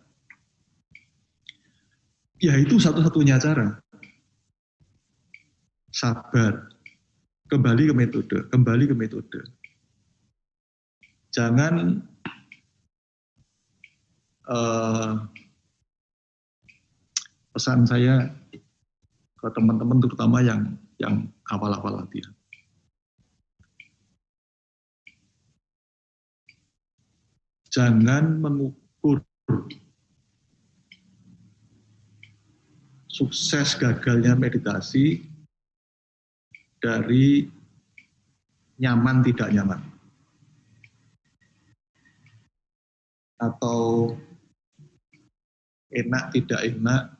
Ya 2.37 2.53
itu 2.53 2.77
satu-satunya 2.77 3.41
cara. 3.41 3.81
Sabar. 5.89 6.69
Kembali 7.47 7.89
ke 7.89 7.93
metode, 7.95 8.37
kembali 8.51 8.91
ke 8.91 8.95
metode. 8.95 9.39
Jangan 11.31 12.03
uh, 14.51 15.25
pesan 17.55 17.87
saya 17.87 18.29
ke 19.39 19.47
teman-teman 19.55 19.97
terutama 20.03 20.43
yang 20.43 20.75
yang 20.99 21.25
awal-awal 21.49 22.03
latihan. 22.03 22.35
Jangan 27.71 28.43
mengukur 28.43 29.23
sukses 33.17 33.73
gagalnya 33.81 34.37
meditasi 34.37 35.25
dari 36.77 37.49
nyaman 38.77 39.25
tidak 39.25 39.49
nyaman. 39.49 39.81
Atau 43.41 44.13
enak 45.89 46.29
tidak 46.33 46.61
enak, 46.61 47.17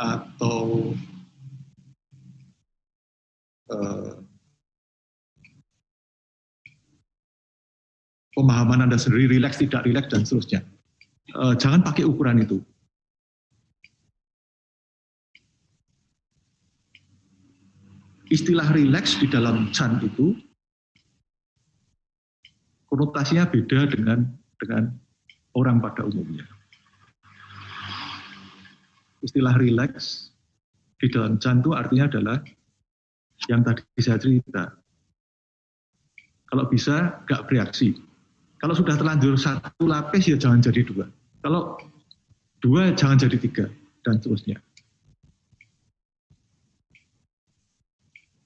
atau 0.00 0.92
uh, 3.68 4.12
pemahaman 8.32 8.88
Anda 8.88 8.96
sendiri 8.96 9.36
rileks 9.36 9.60
tidak 9.60 9.84
rileks 9.84 10.08
dan 10.08 10.24
seterusnya. 10.24 10.60
Uh, 11.36 11.52
jangan 11.56 11.84
pakai 11.84 12.08
ukuran 12.08 12.40
itu. 12.40 12.60
Istilah 18.32 18.72
rileks 18.72 19.20
di 19.20 19.28
dalam 19.28 19.68
Chan 19.76 20.00
itu 20.00 20.32
konotasinya 22.88 23.44
beda 23.44 23.84
dengan 23.92 24.24
dengan 24.56 24.88
orang 25.52 25.84
pada 25.84 26.08
umumnya. 26.08 26.48
Istilah 29.20 29.60
rileks 29.60 30.32
di 30.96 31.12
dalam 31.12 31.36
Chan 31.36 31.60
itu 31.60 31.76
artinya 31.76 32.08
adalah 32.08 32.40
yang 33.52 33.60
tadi 33.60 33.84
saya 34.00 34.16
cerita. 34.16 34.72
Kalau 36.48 36.64
bisa 36.68 37.20
gak 37.28 37.48
bereaksi. 37.48 37.96
Kalau 38.60 38.72
sudah 38.72 38.94
terlanjur 38.94 39.34
satu 39.36 39.84
lapis 39.84 40.30
ya 40.30 40.38
jangan 40.38 40.62
jadi 40.62 40.86
dua. 40.86 41.06
Kalau 41.42 41.76
dua 42.62 42.94
jangan 42.94 43.18
jadi 43.18 43.36
tiga 43.36 43.66
dan 44.06 44.22
seterusnya. 44.22 44.62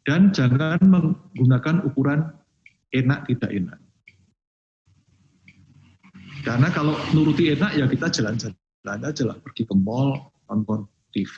Dan 0.06 0.30
jangan 0.30 0.78
menggunakan 0.86 1.82
ukuran 1.82 2.30
enak 2.94 3.26
tidak 3.26 3.50
enak. 3.50 3.78
Karena 6.46 6.70
kalau 6.70 6.94
nuruti 7.10 7.50
enak 7.50 7.74
ya 7.74 7.90
kita 7.90 8.06
jalan-jalan 8.14 9.02
aja 9.02 9.22
lah, 9.26 9.34
pergi 9.42 9.66
ke 9.66 9.74
mall, 9.74 10.30
nonton 10.46 10.86
TV, 11.10 11.34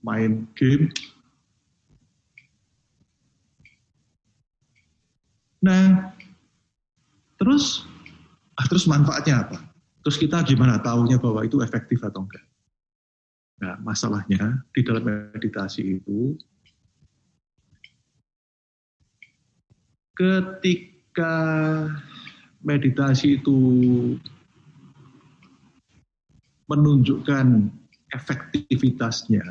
main 0.00 0.48
game. 0.56 0.88
Nah, 5.60 6.16
terus 7.36 7.84
ah, 8.56 8.66
terus 8.72 8.88
manfaatnya 8.88 9.44
apa? 9.44 9.60
Terus 10.00 10.16
kita 10.16 10.40
gimana 10.48 10.80
tahunya 10.80 11.20
bahwa 11.20 11.44
itu 11.44 11.60
efektif 11.60 12.00
atau 12.00 12.24
enggak? 12.24 12.42
Nah, 13.60 13.76
masalahnya 13.84 14.64
di 14.72 14.80
dalam 14.80 15.04
meditasi 15.04 16.00
itu 16.00 16.34
ketika 20.12 21.34
meditasi 22.62 23.40
itu 23.40 23.58
menunjukkan 26.68 27.72
efektivitasnya, 28.12 29.44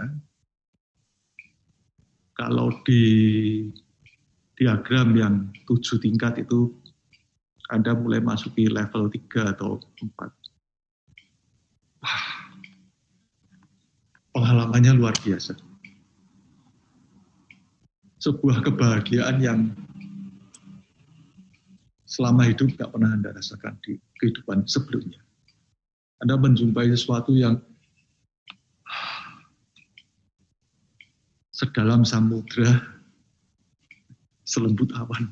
kalau 2.38 2.70
di 2.86 3.04
diagram 4.58 5.18
yang 5.18 5.50
tujuh 5.66 5.98
tingkat 6.02 6.38
itu 6.42 6.74
Anda 7.70 7.98
mulai 7.98 8.22
masuki 8.22 8.70
level 8.70 9.10
3 9.10 9.54
atau 9.58 9.82
4. 9.98 10.30
Wah, 12.02 12.26
pengalamannya 14.34 14.94
luar 14.98 15.14
biasa. 15.22 15.54
Sebuah 18.22 18.62
kebahagiaan 18.66 19.38
yang 19.42 19.74
selama 22.12 22.44
hidup 22.44 22.76
gak 22.76 22.92
pernah 22.92 23.16
Anda 23.16 23.32
rasakan 23.32 23.80
di 23.88 23.96
kehidupan 24.20 24.68
sebelumnya. 24.68 25.24
Anda 26.20 26.36
menjumpai 26.36 26.92
sesuatu 26.92 27.32
yang 27.32 27.64
sedalam 31.56 32.04
samudra, 32.04 32.84
selembut 34.44 34.92
awan. 35.00 35.32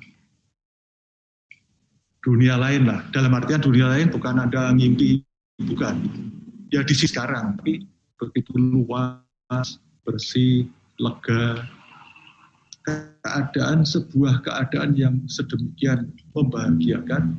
Dunia 2.24 2.56
lain 2.56 2.88
lah, 2.88 3.04
dalam 3.12 3.36
artian 3.36 3.60
dunia 3.60 3.92
lain 3.92 4.08
bukan 4.08 4.40
ada 4.40 4.72
ngimpi, 4.72 5.20
bukan. 5.68 6.00
Ya 6.72 6.80
di 6.86 6.96
sisi 6.96 7.12
sekarang, 7.12 7.60
tapi 7.60 7.84
begitu 8.16 8.56
luas, 8.56 9.82
bersih, 10.08 10.70
lega, 10.96 11.66
keadaan 12.84 13.84
sebuah 13.84 14.42
keadaan 14.44 14.96
yang 14.96 15.16
sedemikian 15.28 16.12
membahagiakan 16.32 17.36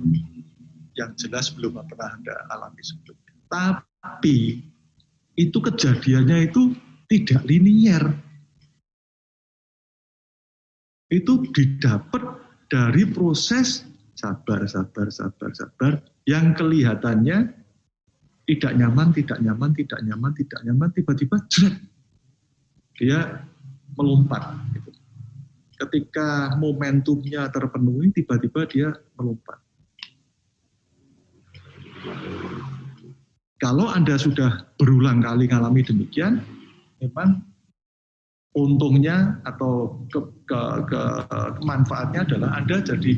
yang 0.98 1.10
jelas 1.16 1.48
belum 1.54 1.80
pernah 1.88 2.10
Anda 2.14 2.34
alami 2.52 2.82
sebelumnya. 2.84 3.34
Tapi 3.50 4.60
itu 5.38 5.58
kejadiannya 5.58 6.52
itu 6.52 6.76
tidak 7.08 7.42
linier. 7.48 8.04
Itu 11.10 11.42
didapat 11.50 12.22
dari 12.70 13.02
proses 13.10 13.82
sabar, 14.14 14.62
sabar, 14.68 15.10
sabar, 15.10 15.50
sabar 15.56 15.92
yang 16.28 16.54
kelihatannya 16.54 17.50
tidak 18.46 18.72
nyaman, 18.78 19.08
tidak 19.14 19.38
nyaman, 19.42 19.70
tidak 19.74 20.00
nyaman, 20.06 20.32
tidak 20.34 20.60
nyaman, 20.66 20.88
tiba-tiba 20.94 21.36
dia 22.98 23.46
melompat. 23.94 24.54
Gitu 24.74 24.89
ketika 25.80 26.52
momentumnya 26.60 27.48
terpenuhi, 27.48 28.12
tiba-tiba 28.12 28.68
dia 28.68 28.88
melompat. 29.16 29.58
Kalau 33.60 33.92
Anda 33.92 34.16
sudah 34.16 34.72
berulang 34.80 35.20
kali 35.20 35.44
mengalami 35.44 35.84
demikian, 35.84 36.40
memang 37.00 37.44
untungnya 38.56 39.36
atau 39.44 40.00
ke, 40.08 40.20
ke, 40.48 40.60
ke, 40.88 41.00
kemanfaatnya 41.60 42.24
adalah 42.24 42.56
Anda 42.56 42.80
jadi 42.80 43.12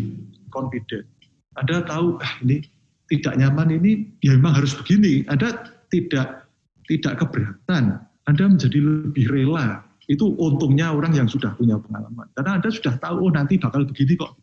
confident. 0.50 1.06
Anda 1.54 1.86
tahu 1.86 2.18
ah, 2.18 2.34
ini 2.42 2.58
tidak 3.06 3.38
nyaman 3.38 3.78
ini 3.78 4.08
ya 4.24 4.34
memang 4.34 4.58
harus 4.58 4.74
begini. 4.74 5.22
Anda 5.30 5.54
tidak 5.94 6.50
tidak 6.90 7.22
keberatan. 7.22 8.02
Anda 8.26 8.44
menjadi 8.50 8.78
lebih 8.82 9.30
rela 9.30 9.82
itu 10.10 10.34
untungnya 10.34 10.90
orang 10.90 11.14
yang 11.14 11.28
sudah 11.30 11.54
punya 11.54 11.78
pengalaman. 11.78 12.26
Karena 12.34 12.58
Anda 12.58 12.68
sudah 12.74 12.94
tahu, 12.98 13.28
oh 13.28 13.30
nanti 13.30 13.54
bakal 13.58 13.86
begini 13.86 14.18
kok. 14.18 14.34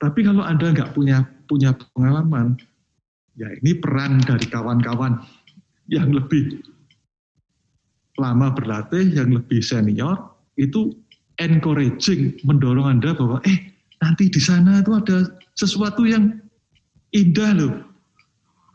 Tapi 0.00 0.20
kalau 0.26 0.42
Anda 0.42 0.72
nggak 0.72 0.96
punya 0.96 1.22
punya 1.46 1.76
pengalaman, 1.94 2.58
ya 3.38 3.46
ini 3.60 3.76
peran 3.78 4.18
dari 4.24 4.46
kawan-kawan 4.48 5.20
yang 5.86 6.10
lebih 6.10 6.58
lama 8.18 8.50
berlatih, 8.50 9.14
yang 9.14 9.30
lebih 9.30 9.62
senior, 9.62 10.16
itu 10.58 10.90
encouraging, 11.38 12.36
mendorong 12.42 12.98
Anda 12.98 13.14
bahwa, 13.14 13.38
eh 13.46 13.76
nanti 14.02 14.28
di 14.32 14.40
sana 14.42 14.82
itu 14.82 14.92
ada 14.96 15.28
sesuatu 15.54 16.04
yang 16.08 16.34
indah 17.14 17.52
loh. 17.54 17.74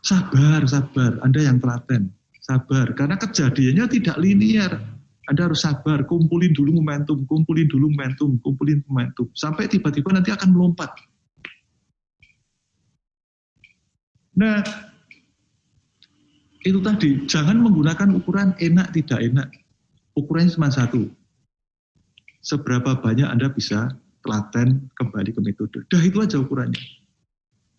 Sabar, 0.06 0.62
sabar. 0.70 1.18
Anda 1.26 1.50
yang 1.50 1.58
telaten, 1.58 2.14
sabar. 2.38 2.94
Karena 2.94 3.18
kejadiannya 3.18 3.84
tidak 3.90 4.16
linear 4.22 4.95
anda 5.26 5.50
harus 5.50 5.66
sabar, 5.66 6.06
kumpulin 6.06 6.54
dulu 6.54 6.78
momentum, 6.78 7.26
kumpulin 7.26 7.66
dulu 7.66 7.90
momentum, 7.90 8.38
kumpulin 8.46 8.78
momentum. 8.86 9.26
Sampai 9.34 9.66
tiba-tiba 9.66 10.14
nanti 10.14 10.30
akan 10.30 10.54
melompat. 10.54 10.94
Nah, 14.38 14.62
itu 16.62 16.78
tadi, 16.78 17.26
jangan 17.26 17.58
menggunakan 17.58 18.14
ukuran 18.14 18.54
enak 18.62 18.94
tidak 18.94 19.18
enak. 19.18 19.48
Ukurannya 20.14 20.54
cuma 20.54 20.70
satu. 20.70 21.10
Seberapa 22.46 22.94
banyak 23.02 23.26
Anda 23.26 23.50
bisa 23.50 23.98
telaten 24.22 24.86
kembali 24.94 25.34
ke 25.34 25.40
metode. 25.42 25.78
Dah 25.90 26.02
itu 26.06 26.22
aja 26.22 26.38
ukurannya. 26.38 26.78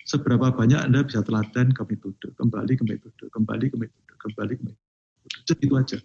Seberapa 0.04 0.52
banyak 0.52 0.84
Anda 0.84 1.08
bisa 1.08 1.24
telaten 1.24 1.72
ke 1.72 1.84
metode, 1.88 2.28
kembali 2.36 2.74
ke 2.76 2.84
metode, 2.84 3.24
kembali 3.32 3.66
ke 3.72 3.76
metode, 3.80 4.14
kembali 4.20 4.54
ke 4.60 4.64
metode. 4.68 4.88
Jadi 5.48 5.64
itu 5.64 5.76
aja 5.80 6.00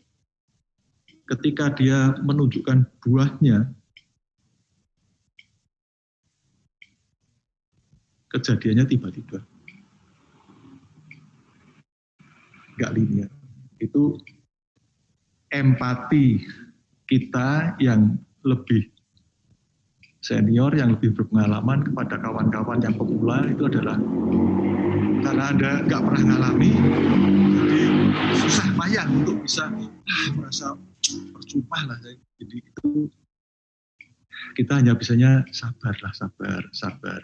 ketika 1.32 1.72
dia 1.72 2.12
menunjukkan 2.20 2.84
buahnya, 3.00 3.72
kejadiannya 8.28 8.84
tiba-tiba. 8.84 9.40
Gak 12.76 12.92
linear. 12.92 13.32
Itu 13.80 14.20
empati 15.48 16.44
kita 17.08 17.76
yang 17.80 18.16
lebih 18.44 18.92
senior, 20.20 20.72
yang 20.76 20.96
lebih 20.96 21.16
berpengalaman 21.16 21.84
kepada 21.84 22.20
kawan-kawan 22.20 22.80
yang 22.80 22.94
pemula 22.96 23.44
itu 23.48 23.68
adalah 23.68 23.96
karena 25.22 25.44
Anda 25.54 25.70
nggak 25.86 26.02
pernah 26.02 26.22
ngalami, 26.34 26.72
jadi 27.54 27.82
susah 28.42 28.68
payah 28.74 29.06
untuk 29.06 29.38
bisa 29.42 29.70
ah, 29.70 30.28
merasa 30.34 30.74
percuma 31.10 31.78
lah 31.90 31.98
jadi 32.38 32.56
itu 32.62 33.10
kita 34.58 34.82
hanya 34.82 34.92
bisanya 34.98 35.46
sabar 35.54 35.94
lah 36.02 36.12
sabar 36.12 36.62
sabar. 36.74 37.20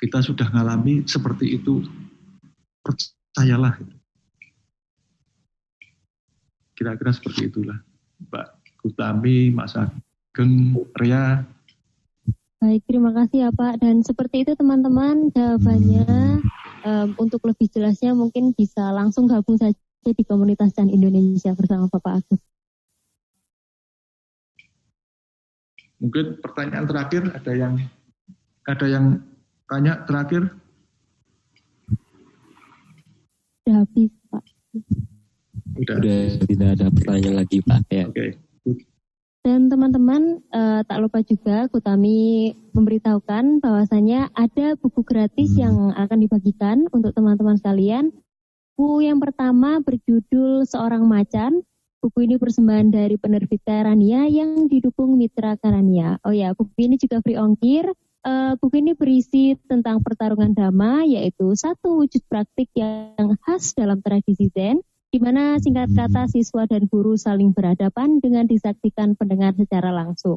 Kita 0.00 0.24
sudah 0.24 0.48
mengalami 0.48 1.04
seperti 1.04 1.60
itu 1.60 1.84
percayalah. 2.80 3.76
Kira-kira 6.72 7.12
seperti 7.12 7.52
itulah. 7.52 7.76
Mbak 8.20 8.46
Gutami 8.80 9.52
Mas 9.52 9.76
Ageng 9.76 10.72
Ria. 10.96 11.44
Baik, 12.60 12.84
terima 12.88 13.12
kasih 13.16 13.48
ya 13.48 13.50
Pak. 13.52 13.80
Dan 13.80 14.04
seperti 14.04 14.44
itu 14.44 14.52
teman-teman 14.56 15.32
jawabannya. 15.32 16.40
Um, 16.80 17.12
untuk 17.20 17.44
lebih 17.44 17.68
jelasnya 17.68 18.16
mungkin 18.16 18.56
bisa 18.56 18.88
langsung 18.96 19.28
gabung 19.28 19.60
saja 19.60 19.76
di 20.00 20.24
komunitas 20.24 20.72
Chan 20.72 20.88
Indonesia 20.88 21.52
bersama 21.52 21.92
Bapak 21.92 22.24
Agus. 22.24 22.40
Mungkin 26.00 26.40
pertanyaan 26.40 26.88
terakhir 26.88 27.22
ada 27.28 27.52
yang 27.52 27.74
ada 28.64 28.86
yang 28.88 29.06
tanya 29.68 30.00
terakhir? 30.08 30.48
Sudah 33.60 33.84
habis, 33.84 34.10
Pak. 34.32 34.44
Sudah, 35.76 35.96
Sudah 36.00 36.20
tidak 36.48 36.68
ada 36.80 36.86
pertanyaan 36.88 37.36
lagi, 37.44 37.58
Pak. 37.60 37.80
Ya. 37.92 38.04
Oke. 38.08 38.16
Okay. 38.16 38.30
Dan 39.40 39.72
teman-teman, 39.72 40.44
uh, 40.52 40.84
tak 40.84 41.00
lupa 41.00 41.24
juga 41.24 41.64
Kutami 41.72 42.52
memberitahukan 42.76 43.64
bahwasanya 43.64 44.28
ada 44.36 44.76
buku 44.76 45.00
gratis 45.00 45.56
yang 45.56 45.96
akan 45.96 46.18
dibagikan 46.20 46.84
untuk 46.92 47.16
teman-teman 47.16 47.56
sekalian. 47.56 48.12
Buku 48.76 49.04
yang 49.04 49.16
pertama 49.16 49.80
berjudul 49.80 50.68
Seorang 50.68 51.08
Macan, 51.08 51.64
Buku 52.00 52.24
ini 52.24 52.40
persembahan 52.40 52.88
dari 52.88 53.20
penerbit 53.20 53.60
Karania 53.60 54.24
yang 54.24 54.64
didukung 54.72 55.20
Mitra 55.20 55.60
Karania. 55.60 56.16
Oh 56.24 56.32
ya, 56.32 56.56
buku 56.56 56.72
ini 56.88 56.96
juga 56.96 57.20
free 57.20 57.36
ongkir 57.36 57.92
Uh, 58.20 58.52
buku 58.60 58.84
ini 58.84 58.92
berisi 58.92 59.56
tentang 59.64 60.04
pertarungan 60.04 60.52
dhamma, 60.52 61.08
yaitu 61.08 61.56
satu 61.56 62.04
wujud 62.04 62.20
praktik 62.28 62.68
yang 62.76 63.40
khas 63.40 63.72
dalam 63.72 64.04
tradisi 64.04 64.52
Zen, 64.52 64.84
di 65.08 65.16
mana 65.16 65.56
singkat 65.56 65.88
kata 65.96 66.28
siswa 66.28 66.68
dan 66.68 66.84
guru 66.84 67.16
saling 67.16 67.56
berhadapan 67.56 68.20
dengan 68.20 68.44
disaksikan 68.44 69.16
pendengar 69.16 69.56
secara 69.56 69.88
langsung. 69.88 70.36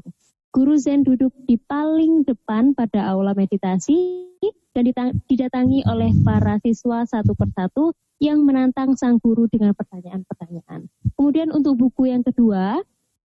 Guru 0.56 0.80
Zen 0.80 1.04
duduk 1.04 1.36
di 1.44 1.60
paling 1.60 2.24
depan 2.24 2.72
pada 2.72 3.04
aula 3.04 3.36
meditasi 3.36 4.32
dan 4.72 4.88
didatangi 5.28 5.84
oleh 5.84 6.16
para 6.24 6.64
siswa 6.64 7.04
satu 7.04 7.36
persatu 7.36 7.92
yang 8.22 8.46
menantang 8.46 8.94
sang 8.98 9.18
guru 9.20 9.50
dengan 9.50 9.74
pertanyaan-pertanyaan. 9.74 10.90
Kemudian 11.18 11.50
untuk 11.50 11.80
buku 11.80 12.10
yang 12.14 12.22
kedua, 12.22 12.82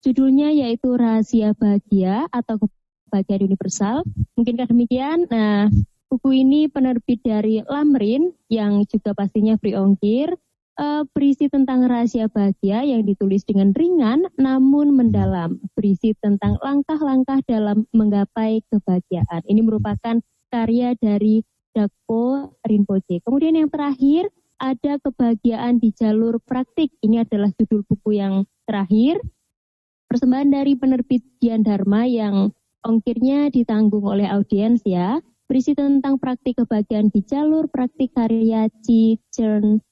judulnya 0.02 0.50
yaitu 0.50 0.94
Rahasia 0.98 1.54
Bahagia 1.54 2.26
atau 2.34 2.58
bagian 3.12 3.44
universal. 3.44 4.02
Mungkinkah 4.34 4.66
demikian? 4.72 5.28
Nah, 5.28 5.68
buku 6.08 6.44
ini 6.44 6.66
penerbit 6.66 7.20
dari 7.20 7.60
Lamrin 7.68 8.32
yang 8.48 8.82
juga 8.88 9.12
pastinya 9.12 9.60
free 9.60 9.76
ongkir. 9.76 10.32
Uh, 10.72 11.04
berisi 11.12 11.52
tentang 11.52 11.84
rahasia 11.84 12.32
bahagia 12.32 12.80
yang 12.80 13.04
ditulis 13.04 13.44
dengan 13.44 13.76
ringan 13.76 14.24
namun 14.40 14.96
mendalam. 14.96 15.60
Berisi 15.76 16.16
tentang 16.16 16.56
langkah-langkah 16.64 17.44
dalam 17.44 17.84
menggapai 17.92 18.64
kebahagiaan. 18.72 19.44
Ini 19.44 19.60
merupakan 19.60 20.16
karya 20.48 20.96
dari 20.96 21.44
Dakpo 21.76 22.56
Rinpoche. 22.64 23.20
Kemudian 23.20 23.52
yang 23.52 23.68
terakhir 23.68 24.32
ada 24.62 25.02
kebahagiaan 25.02 25.82
di 25.82 25.90
jalur 25.90 26.38
praktik. 26.38 26.94
Ini 27.02 27.26
adalah 27.26 27.50
judul 27.58 27.82
buku 27.82 28.14
yang 28.14 28.46
terakhir. 28.62 29.18
Persembahan 30.06 30.54
dari 30.54 30.78
penerbit 30.78 31.26
Dian 31.42 31.66
Dharma 31.66 32.06
yang 32.06 32.54
ongkirnya 32.86 33.50
ditanggung 33.50 34.06
oleh 34.06 34.30
audiens 34.30 34.86
ya. 34.86 35.18
Berisi 35.50 35.74
tentang 35.74 36.22
praktik 36.22 36.62
kebahagiaan 36.62 37.10
di 37.10 37.26
jalur 37.26 37.66
praktik 37.66 38.14
karya 38.14 38.70
Chern 39.34 39.82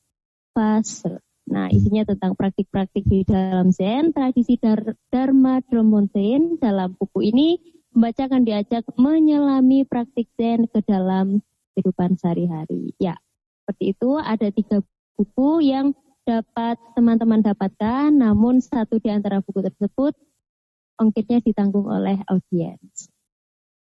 Pasel. 0.55 1.19
Nah, 1.51 1.67
isinya 1.75 2.07
tentang 2.07 2.39
praktik-praktik 2.39 3.03
di 3.11 3.27
dalam 3.27 3.75
Zen, 3.75 4.15
tradisi 4.15 4.55
Dar 4.55 4.95
Dharma 5.11 5.59
Dromonten 5.67 6.63
dalam 6.63 6.95
buku 6.95 7.27
ini 7.27 7.59
membaca 7.91 8.31
akan 8.31 8.47
diajak 8.47 8.87
menyelami 8.95 9.83
praktik 9.83 10.31
Zen 10.39 10.71
ke 10.71 10.79
dalam 10.87 11.43
kehidupan 11.75 12.15
sehari-hari. 12.15 12.95
Ya, 13.03 13.19
seperti 13.71 13.95
itu 13.95 14.19
ada 14.19 14.51
tiga 14.51 14.83
buku 15.15 15.63
yang 15.63 15.95
dapat 16.27 16.75
teman-teman 16.99 17.39
dapatkan, 17.39 18.11
namun 18.11 18.59
satu 18.59 18.99
di 18.99 19.15
antara 19.15 19.39
buku 19.39 19.63
tersebut 19.63 20.19
ongkirnya 20.99 21.39
ditanggung 21.39 21.87
oleh 21.87 22.19
audiens. 22.27 23.07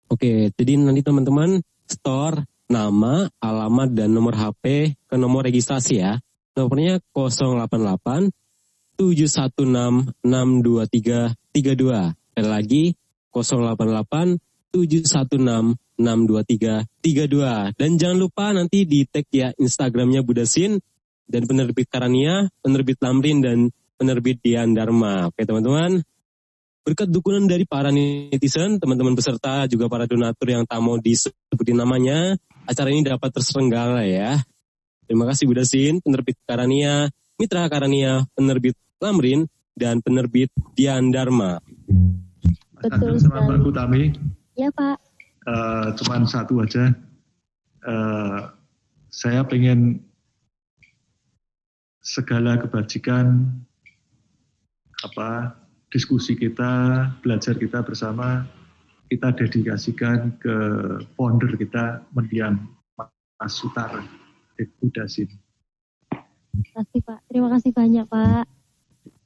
Oke, 0.08 0.48
jadi 0.56 0.80
nanti 0.80 1.04
teman-teman 1.04 1.60
store 1.92 2.48
nama, 2.72 3.28
alamat, 3.44 3.92
dan 3.92 4.16
nomor 4.16 4.40
HP 4.40 4.96
ke 4.96 5.16
nomor 5.20 5.44
registrasi 5.44 6.00
ya. 6.00 6.24
Nomornya 6.56 7.04
088 7.12 8.32
716 8.96 10.16
623 10.24 11.36
32. 11.52 12.16
Sekali 12.32 12.48
lagi 12.48 12.96
088 13.36 14.40
716 14.72 15.76
623 15.98 16.84
32. 17.02 17.80
Dan 17.80 17.90
jangan 17.96 18.18
lupa 18.18 18.52
nanti 18.52 18.84
di 18.84 19.04
tag 19.08 19.26
ya 19.32 19.52
Instagramnya 19.56 20.22
Budasin 20.22 20.80
dan 21.26 21.48
penerbit 21.50 21.90
Karania, 21.90 22.48
penerbit 22.62 23.02
Lamrin 23.02 23.42
dan 23.42 23.74
penerbit 23.96 24.40
Dian 24.44 24.76
Dharma. 24.76 25.32
Oke 25.32 25.48
teman-teman, 25.48 26.04
Berkat 26.86 27.10
dukungan 27.10 27.50
dari 27.50 27.66
para 27.66 27.90
netizen, 27.90 28.78
teman-teman 28.78 29.18
peserta, 29.18 29.66
juga 29.66 29.90
para 29.90 30.06
donatur 30.06 30.54
yang 30.54 30.70
tak 30.70 30.78
mau 30.86 31.02
disebutin 31.02 31.82
namanya, 31.82 32.38
acara 32.62 32.94
ini 32.94 33.02
dapat 33.02 33.34
terselenggara 33.34 34.06
ya. 34.06 34.38
Terima 35.10 35.26
kasih 35.26 35.50
Budasin, 35.50 35.98
penerbit 36.06 36.38
Karania, 36.46 37.10
Mitra 37.42 37.66
Karania, 37.74 38.30
penerbit 38.38 38.78
Lamrin, 39.02 39.50
dan 39.74 39.98
penerbit 40.06 40.54
Dian 40.78 41.10
Dharma. 41.10 41.58
Betul 42.78 43.18
sama 43.18 43.58
Kutami. 43.58 44.14
Ya 44.54 44.70
Pak. 44.70 45.15
Uh, 45.46 45.94
cuman 46.02 46.26
satu 46.26 46.62
aja. 46.66 46.90
Uh, 47.86 48.50
saya 49.14 49.46
pengen 49.46 50.02
segala 52.02 52.58
kebajikan 52.58 53.54
apa 55.06 55.54
diskusi 55.94 56.34
kita, 56.34 57.08
belajar 57.22 57.56
kita 57.56 57.86
bersama, 57.86 58.44
kita 59.08 59.32
dedikasikan 59.38 60.34
ke 60.42 60.56
founder 61.14 61.54
kita, 61.56 62.02
Mendiang 62.12 62.66
Mas 62.98 63.54
Sutara, 63.54 64.02
Budasin. 64.82 65.30
Terima 66.56 66.72
kasih 66.82 67.00
Pak, 67.06 67.20
terima 67.30 67.48
kasih 67.54 67.72
banyak 67.72 68.06
Pak. 68.08 68.46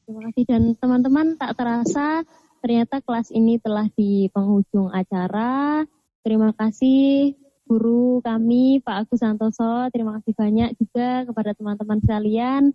Terima 0.03 0.21
kasih 0.29 0.43
dan 0.49 0.63
teman-teman 0.73 1.37
tak 1.37 1.53
terasa 1.53 2.25
ternyata 2.59 2.97
kelas 3.05 3.29
ini 3.29 3.61
telah 3.61 3.85
di 3.93 4.27
penghujung 4.33 4.89
acara. 4.89 5.85
Terima 6.30 6.53
kasih 6.53 7.34
guru 7.65 8.22
kami 8.22 8.85
Pak 8.85 9.10
Agus 9.10 9.18
Santoso. 9.26 9.89
Terima 9.89 10.22
kasih 10.22 10.38
banyak 10.38 10.77
juga 10.77 11.26
kepada 11.26 11.57
teman-teman 11.57 11.97
sekalian. 12.06 12.69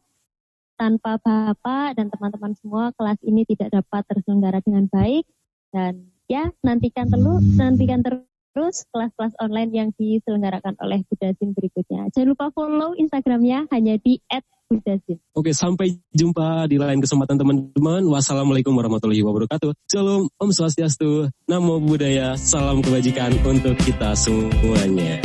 Tanpa 0.75 1.23
Bapak 1.23 1.95
dan 1.95 2.11
teman-teman 2.11 2.59
semua 2.59 2.91
kelas 2.99 3.23
ini 3.23 3.47
tidak 3.47 3.71
dapat 3.71 4.03
terselenggara 4.11 4.59
dengan 4.59 4.91
baik. 4.91 5.23
Dan 5.71 6.11
ya 6.27 6.51
nantikan 6.67 7.07
terus 7.07 7.47
nantikan 7.55 8.03
terus 8.03 8.27
kelas-kelas 8.55 9.35
online 9.43 9.71
yang 9.75 9.89
diselenggarakan 9.99 10.79
oleh 10.79 11.03
Budasin 11.11 11.51
berikutnya. 11.53 12.07
Jangan 12.15 12.29
lupa 12.31 12.55
follow 12.55 12.95
Instagramnya 12.95 13.67
hanya 13.75 13.99
di 13.99 14.23
@budasin. 14.71 15.19
Oke, 15.35 15.51
sampai 15.51 15.99
jumpa 16.15 16.71
di 16.71 16.79
lain 16.79 17.03
kesempatan 17.03 17.37
teman-teman. 17.37 18.07
Wassalamualaikum 18.07 18.73
warahmatullahi 18.73 19.27
wabarakatuh. 19.27 19.75
Shalom, 19.91 20.31
Om 20.39 20.51
Swastiastu, 20.55 21.29
Namo 21.51 21.83
Buddhaya, 21.83 22.39
salam 22.39 22.81
kebajikan 22.81 23.35
untuk 23.43 23.75
kita 23.83 24.15
semuanya. 24.15 25.19